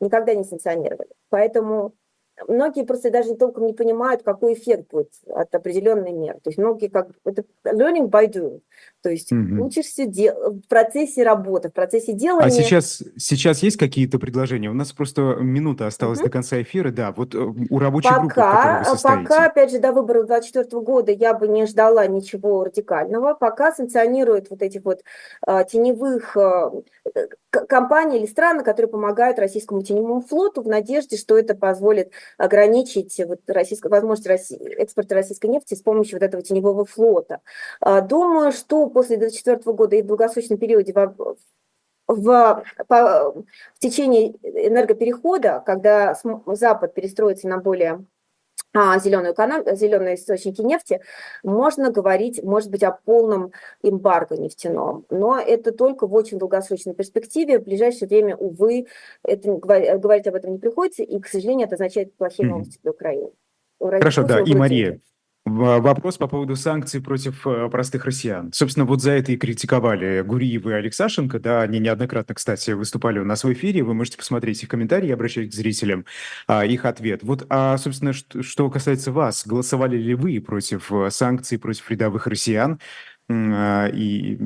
никогда 0.00 0.34
не 0.34 0.44
санкционировали. 0.44 1.10
Поэтому 1.28 1.94
многие 2.48 2.84
просто 2.84 3.10
даже 3.10 3.34
толком 3.34 3.66
не 3.66 3.72
понимают, 3.72 4.22
какой 4.22 4.54
эффект 4.54 4.90
будет 4.90 5.10
от 5.28 5.54
определенной 5.54 6.12
меры. 6.12 6.38
То 6.42 6.50
есть 6.50 6.58
многие 6.58 6.88
как 6.88 7.08
это 7.24 7.44
learning 7.64 8.08
by 8.08 8.30
doing. 8.30 8.60
То 9.02 9.10
есть 9.10 9.32
угу. 9.32 9.64
учишься 9.64 10.06
дел... 10.06 10.34
в 10.52 10.68
процессе 10.68 11.22
работы, 11.22 11.68
в 11.68 11.72
процессе 11.72 12.12
делания. 12.12 12.46
А 12.46 12.50
сейчас, 12.50 13.02
сейчас 13.16 13.62
есть 13.62 13.76
какие-то 13.76 14.18
предложения? 14.18 14.68
У 14.68 14.74
нас 14.74 14.92
просто 14.92 15.36
минута 15.40 15.86
осталась 15.86 16.18
угу. 16.18 16.26
до 16.26 16.32
конца 16.32 16.60
эфира. 16.60 16.90
Да, 16.90 17.12
вот 17.12 17.34
э, 17.34 17.38
у 17.38 17.78
рабочей 17.78 18.08
пока, 18.08 18.20
группы, 18.20 18.40
в 18.40 18.78
вы 18.78 18.84
состоите. 18.84 19.28
Пока, 19.28 19.46
опять 19.46 19.70
же, 19.70 19.78
до 19.78 19.92
выборов 19.92 20.26
2024 20.26 20.82
года 20.82 21.12
я 21.12 21.34
бы 21.34 21.48
не 21.48 21.66
ждала 21.66 22.06
ничего 22.06 22.64
радикального. 22.64 23.34
Пока 23.34 23.72
санкционируют 23.72 24.50
вот 24.50 24.62
этих 24.62 24.84
вот 24.84 25.02
а, 25.46 25.64
теневых 25.64 26.36
а, 26.36 26.72
компаний 27.68 28.18
или 28.18 28.26
стран, 28.26 28.62
которые 28.62 28.90
помогают 28.90 29.38
российскому 29.38 29.82
теневому 29.82 30.20
флоту 30.20 30.62
в 30.62 30.68
надежде, 30.68 31.16
что 31.16 31.38
это 31.38 31.54
позволит 31.54 32.12
ограничить 32.38 33.20
вот 33.26 33.40
российскую, 33.48 33.90
возможность 33.90 34.26
России, 34.26 34.74
экспорта 34.74 35.14
российской 35.14 35.46
нефти 35.46 35.74
с 35.74 35.82
помощью 35.82 36.16
вот 36.16 36.24
этого 36.24 36.42
теневого 36.42 36.84
флота. 36.84 37.40
А, 37.80 38.00
думаю, 38.00 38.52
что 38.52 38.88
после 38.88 39.16
2024 39.16 39.74
года 39.74 39.96
и 39.96 40.02
в 40.02 40.06
долгосрочном 40.06 40.58
периоде 40.58 40.92
в, 40.92 41.36
в, 42.08 42.64
по, 42.88 43.32
в 43.32 43.78
течение 43.78 44.32
энергоперехода, 44.42 45.62
когда 45.64 46.16
Запад 46.46 46.94
перестроится 46.94 47.48
на 47.48 47.58
более 47.58 48.04
а, 48.76 48.98
зеленую 48.98 49.32
эконом... 49.32 49.64
зеленые 49.74 50.16
источники 50.16 50.60
нефти, 50.60 51.00
можно 51.42 51.90
говорить, 51.90 52.42
может 52.42 52.70
быть, 52.70 52.82
о 52.82 52.92
полном 52.92 53.52
эмбарго 53.82 54.36
нефтяном. 54.36 55.06
Но 55.10 55.38
это 55.38 55.72
только 55.72 56.06
в 56.06 56.14
очень 56.14 56.38
долгосрочной 56.38 56.94
перспективе. 56.94 57.58
В 57.58 57.64
ближайшее 57.64 58.08
время, 58.08 58.36
увы, 58.36 58.86
это, 59.22 59.52
говорить 59.52 60.26
об 60.26 60.34
этом 60.34 60.52
не 60.52 60.58
приходится, 60.58 61.02
и, 61.02 61.18
к 61.20 61.26
сожалению, 61.26 61.66
это 61.66 61.76
означает 61.76 62.14
плохие 62.16 62.48
новости 62.48 62.78
для 62.82 62.90
Украины. 62.90 63.30
Хорошо, 63.80 64.22
да. 64.22 64.40
И 64.40 64.54
Мария, 64.54 65.00
Вопрос 65.46 66.16
по 66.16 66.26
поводу 66.26 66.56
санкций 66.56 67.00
против 67.00 67.46
э, 67.46 67.68
простых 67.70 68.04
россиян. 68.04 68.52
Собственно, 68.52 68.84
вот 68.84 69.00
за 69.00 69.12
это 69.12 69.30
и 69.30 69.36
критиковали 69.36 70.22
Гуриев 70.22 70.66
и 70.66 70.72
Алексашенко. 70.72 71.38
Да, 71.38 71.62
они 71.62 71.78
неоднократно, 71.78 72.34
кстати, 72.34 72.72
выступали 72.72 73.20
у 73.20 73.24
нас 73.24 73.44
в 73.44 73.52
эфире. 73.52 73.84
Вы 73.84 73.94
можете 73.94 74.18
посмотреть 74.18 74.64
их 74.64 74.68
комментарии, 74.68 75.08
обращать 75.08 75.50
к 75.50 75.54
зрителям 75.54 76.04
а, 76.48 76.66
их 76.66 76.84
ответ. 76.84 77.22
Вот, 77.22 77.46
а, 77.48 77.78
собственно, 77.78 78.12
что, 78.12 78.42
что 78.42 78.68
касается 78.70 79.12
вас, 79.12 79.46
голосовали 79.46 79.96
ли 79.96 80.16
вы 80.16 80.40
против 80.40 80.90
э, 80.90 81.10
санкций 81.10 81.60
против 81.60 81.88
рядовых 81.92 82.26
россиян? 82.26 82.80
А, 83.30 83.86
и 83.86 84.40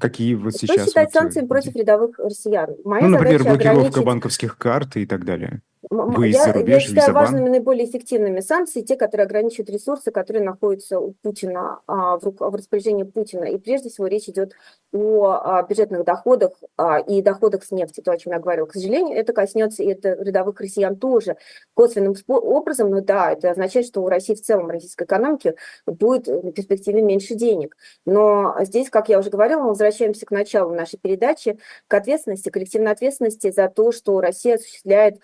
какие 0.00 0.34
вот 0.34 0.54
сейчас... 0.54 0.76
Что 0.76 0.86
считать 0.86 1.06
вот... 1.14 1.14
Э, 1.14 1.20
санкциями 1.20 1.46
против 1.46 1.76
рядовых 1.76 2.18
россиян? 2.18 2.70
Моя 2.84 3.04
ну, 3.04 3.10
например, 3.10 3.44
блокировка 3.44 3.80
ограничить... 3.80 4.04
банковских 4.04 4.58
карт 4.58 4.96
и 4.96 5.06
так 5.06 5.24
далее. 5.24 5.62
Выезд 5.90 6.38
я, 6.38 6.44
за 6.44 6.52
рубеж, 6.52 6.74
я 6.74 6.80
считаю 6.80 7.08
визабан? 7.08 7.24
важными 7.24 7.48
наиболее 7.48 7.88
эффективными 7.88 8.40
санкции, 8.40 8.82
те, 8.82 8.96
которые 8.96 9.26
ограничивают 9.26 9.70
ресурсы, 9.70 10.10
которые 10.10 10.42
находятся 10.42 11.00
у 11.00 11.12
Путина, 11.22 11.80
а, 11.86 12.18
в, 12.18 12.22
в 12.38 12.54
распоряжении 12.54 13.04
Путина. 13.04 13.44
И 13.44 13.58
прежде 13.58 13.90
всего 13.90 14.06
речь 14.06 14.28
идет 14.28 14.52
о 14.92 15.62
бюджетных 15.62 16.04
доходах 16.04 16.52
а, 16.76 16.98
и 16.98 17.22
доходах 17.22 17.64
с 17.64 17.70
нефти, 17.70 18.00
то, 18.00 18.12
о 18.12 18.18
чем 18.18 18.32
я 18.32 18.38
говорила. 18.38 18.66
К 18.66 18.74
сожалению, 18.74 19.16
это 19.16 19.32
коснется 19.32 19.82
и 19.82 19.86
это 19.86 20.14
рядовых 20.14 20.60
россиян 20.60 20.96
тоже 20.96 21.36
косвенным 21.74 22.14
образом, 22.28 22.90
но 22.90 23.00
да, 23.00 23.32
это 23.32 23.50
означает, 23.50 23.86
что 23.86 24.02
у 24.02 24.08
России 24.08 24.34
в 24.34 24.42
целом, 24.42 24.68
российской 24.70 25.04
экономики 25.04 25.54
будет 25.86 26.26
на 26.26 26.52
перспективе 26.52 27.02
меньше 27.02 27.34
денег. 27.34 27.76
Но 28.04 28.54
здесь, 28.60 28.90
как 28.90 29.08
я 29.08 29.18
уже 29.18 29.30
говорила, 29.30 29.60
мы 29.60 29.68
возвращаемся 29.68 30.26
к 30.26 30.30
началу 30.30 30.74
нашей 30.74 30.98
передачи, 30.98 31.58
к 31.88 31.94
ответственности, 31.94 32.50
коллективной 32.50 32.92
ответственности 32.92 33.50
за 33.50 33.68
то, 33.68 33.92
что 33.92 34.20
Россия 34.20 34.56
осуществляет 34.56 35.18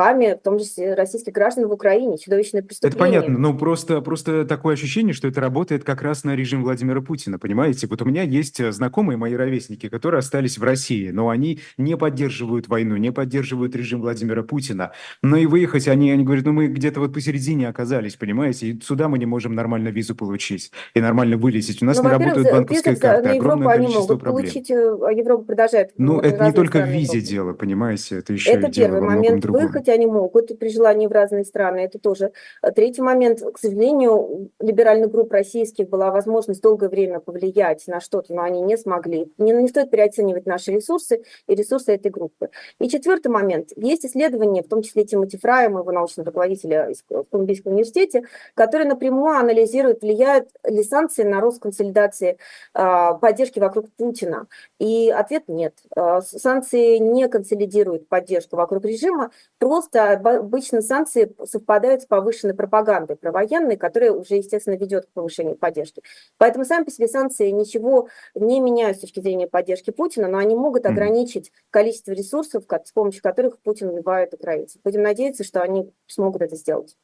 руками, 0.00 0.36
в 0.38 0.42
том 0.42 0.58
числе 0.58 0.94
российских 0.94 1.32
граждан 1.32 1.66
в 1.68 1.72
Украине, 1.72 2.18
чудовищное 2.18 2.62
преступление. 2.62 2.90
Это 2.90 2.98
понятно, 2.98 3.38
но 3.38 3.54
просто, 3.54 4.00
просто 4.00 4.44
такое 4.44 4.74
ощущение, 4.74 5.12
что 5.14 5.28
это 5.28 5.40
работает 5.40 5.84
как 5.84 6.02
раз 6.02 6.24
на 6.24 6.34
режим 6.34 6.62
Владимира 6.62 7.00
Путина, 7.00 7.38
понимаете? 7.38 7.86
Вот 7.86 8.02
у 8.02 8.04
меня 8.04 8.22
есть 8.22 8.62
знакомые 8.72 9.16
мои 9.16 9.34
ровесники, 9.34 9.88
которые 9.88 10.20
остались 10.20 10.58
в 10.58 10.62
России, 10.62 11.10
но 11.10 11.28
они 11.28 11.60
не 11.78 11.96
поддерживают 11.96 12.68
войну, 12.68 12.96
не 12.96 13.12
поддерживают 13.12 13.74
режим 13.76 14.00
Владимира 14.00 14.42
Путина. 14.42 14.92
Но 15.22 15.36
и 15.36 15.46
выехать 15.46 15.88
они, 15.88 16.10
они 16.10 16.24
говорят, 16.24 16.44
ну 16.44 16.52
мы 16.52 16.66
где-то 16.66 17.00
вот 17.00 17.12
посередине 17.12 17.68
оказались, 17.68 18.16
понимаете? 18.16 18.68
И 18.68 18.80
сюда 18.80 19.08
мы 19.08 19.18
не 19.18 19.26
можем 19.26 19.54
нормально 19.54 19.88
визу 19.88 20.14
получить 20.14 20.72
и 20.94 21.00
нормально 21.00 21.36
вылететь. 21.36 21.82
У 21.82 21.86
нас 21.86 21.98
Ну, 21.98 22.04
не 22.04 22.10
работают 22.10 22.46
за- 22.46 22.52
банковские 22.52 22.96
карты, 22.96 23.28
на 23.28 23.32
Европу 23.32 23.44
огромное 23.50 23.74
они 23.74 23.86
количество 23.86 24.12
могут 24.12 24.22
проблем. 24.22 24.44
получить, 24.44 24.70
э, 24.70 24.96
а 25.06 25.12
Европа 25.12 25.44
продолжает. 25.44 25.90
Ну, 25.98 26.20
это 26.20 26.44
не 26.46 26.52
только 26.52 26.80
в 26.80 26.88
визе 26.88 27.20
дело, 27.20 27.52
понимаете? 27.52 28.18
Это 28.18 28.32
еще 28.32 28.50
Это 28.50 28.68
и 28.68 28.70
дело 28.70 29.00
во 29.00 29.10
многом 29.10 29.40
другом. 29.40 29.60
Они 29.90 30.06
могут 30.06 30.58
при 30.58 30.68
желании 30.68 31.06
в 31.06 31.12
разные 31.12 31.44
страны. 31.44 31.80
Это 31.80 31.98
тоже. 31.98 32.32
А 32.62 32.70
Третий 32.70 33.02
момент. 33.02 33.40
К 33.40 33.58
сожалению, 33.58 34.14
у 34.14 34.50
либеральных 34.60 35.10
групп 35.10 35.32
российских 35.32 35.88
была 35.88 36.10
возможность 36.10 36.62
долгое 36.62 36.88
время 36.88 37.20
повлиять 37.20 37.86
на 37.86 38.00
что-то, 38.00 38.34
но 38.34 38.42
они 38.42 38.60
не 38.60 38.76
смогли. 38.76 39.32
Не, 39.38 39.52
не 39.52 39.68
стоит 39.68 39.90
переоценивать 39.90 40.46
наши 40.46 40.72
ресурсы 40.72 41.22
и 41.46 41.54
ресурсы 41.54 41.94
этой 41.94 42.10
группы. 42.10 42.50
И 42.78 42.88
четвертый 42.88 43.28
момент. 43.28 43.70
Есть 43.76 44.04
исследования, 44.04 44.62
в 44.62 44.68
том 44.68 44.82
числе 44.82 45.04
Тимоти 45.04 45.38
Фрая, 45.38 45.68
моего 45.68 45.90
научного 45.92 46.26
руководителя 46.26 46.92
в 47.08 47.24
Колумбийском 47.24 47.72
университете, 47.72 48.24
которые 48.54 48.88
напрямую 48.88 49.36
анализируют, 49.36 50.02
влияют 50.02 50.48
ли 50.64 50.82
санкции 50.82 51.22
на 51.22 51.40
рост 51.40 51.60
консолидации 51.62 52.38
а, 52.74 53.14
поддержки 53.14 53.58
вокруг 53.58 53.90
Путина. 53.96 54.46
И 54.78 55.10
ответ 55.10 55.44
нет. 55.48 55.74
С- 55.96 56.38
Санкции 56.38 56.98
не 56.98 57.28
консолидируют 57.28 58.08
поддержку 58.08 58.56
вокруг 58.56 58.84
режима, 58.84 59.30
просто 59.58 59.79
об- 60.12 60.26
обычно 60.26 60.82
санкции 60.82 61.34
совпадают 61.44 62.02
с 62.02 62.06
повышенной 62.06 62.54
пропагандой 62.54 63.16
провоенной, 63.16 63.76
которая 63.76 64.12
уже, 64.12 64.36
естественно, 64.36 64.74
ведет 64.74 65.06
к 65.06 65.08
повышению 65.10 65.56
поддержки. 65.56 66.02
Поэтому 66.38 66.64
сами 66.64 66.84
по 66.84 66.90
себе 66.90 67.08
санкции 67.08 67.50
ничего 67.50 68.08
не 68.34 68.60
меняют 68.60 68.98
с 68.98 69.00
точки 69.00 69.20
зрения 69.20 69.46
поддержки 69.46 69.90
Путина, 69.90 70.28
но 70.28 70.38
они 70.38 70.54
могут 70.54 70.86
ограничить 70.86 71.52
количество 71.70 72.12
ресурсов, 72.12 72.64
с 72.84 72.92
помощью 72.92 73.22
которых 73.22 73.58
Путин 73.60 73.88
убивает 73.88 74.34
украинцев. 74.34 74.80
Будем 74.82 75.02
надеяться, 75.02 75.44
что 75.44 75.62
они 75.62 75.92
смогут 76.06 76.42
это 76.42 76.56
сделать. 76.56 76.96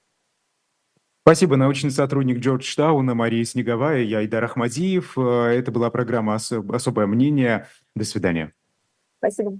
Спасибо, 1.22 1.56
научный 1.56 1.90
сотрудник 1.90 2.38
Джорджтауна 2.38 3.14
Мария 3.14 3.44
Снеговая, 3.44 4.02
я 4.02 4.24
Идар 4.24 4.44
Ахмадиев. 4.44 5.18
Э, 5.18 5.58
Это 5.58 5.72
была 5.72 5.90
программа 5.90 6.36
«Осо- 6.36 6.62
«Особое 6.72 7.06
мнение». 7.06 7.66
До 7.96 8.04
свидания. 8.04 8.52
Спасибо. 9.18 9.58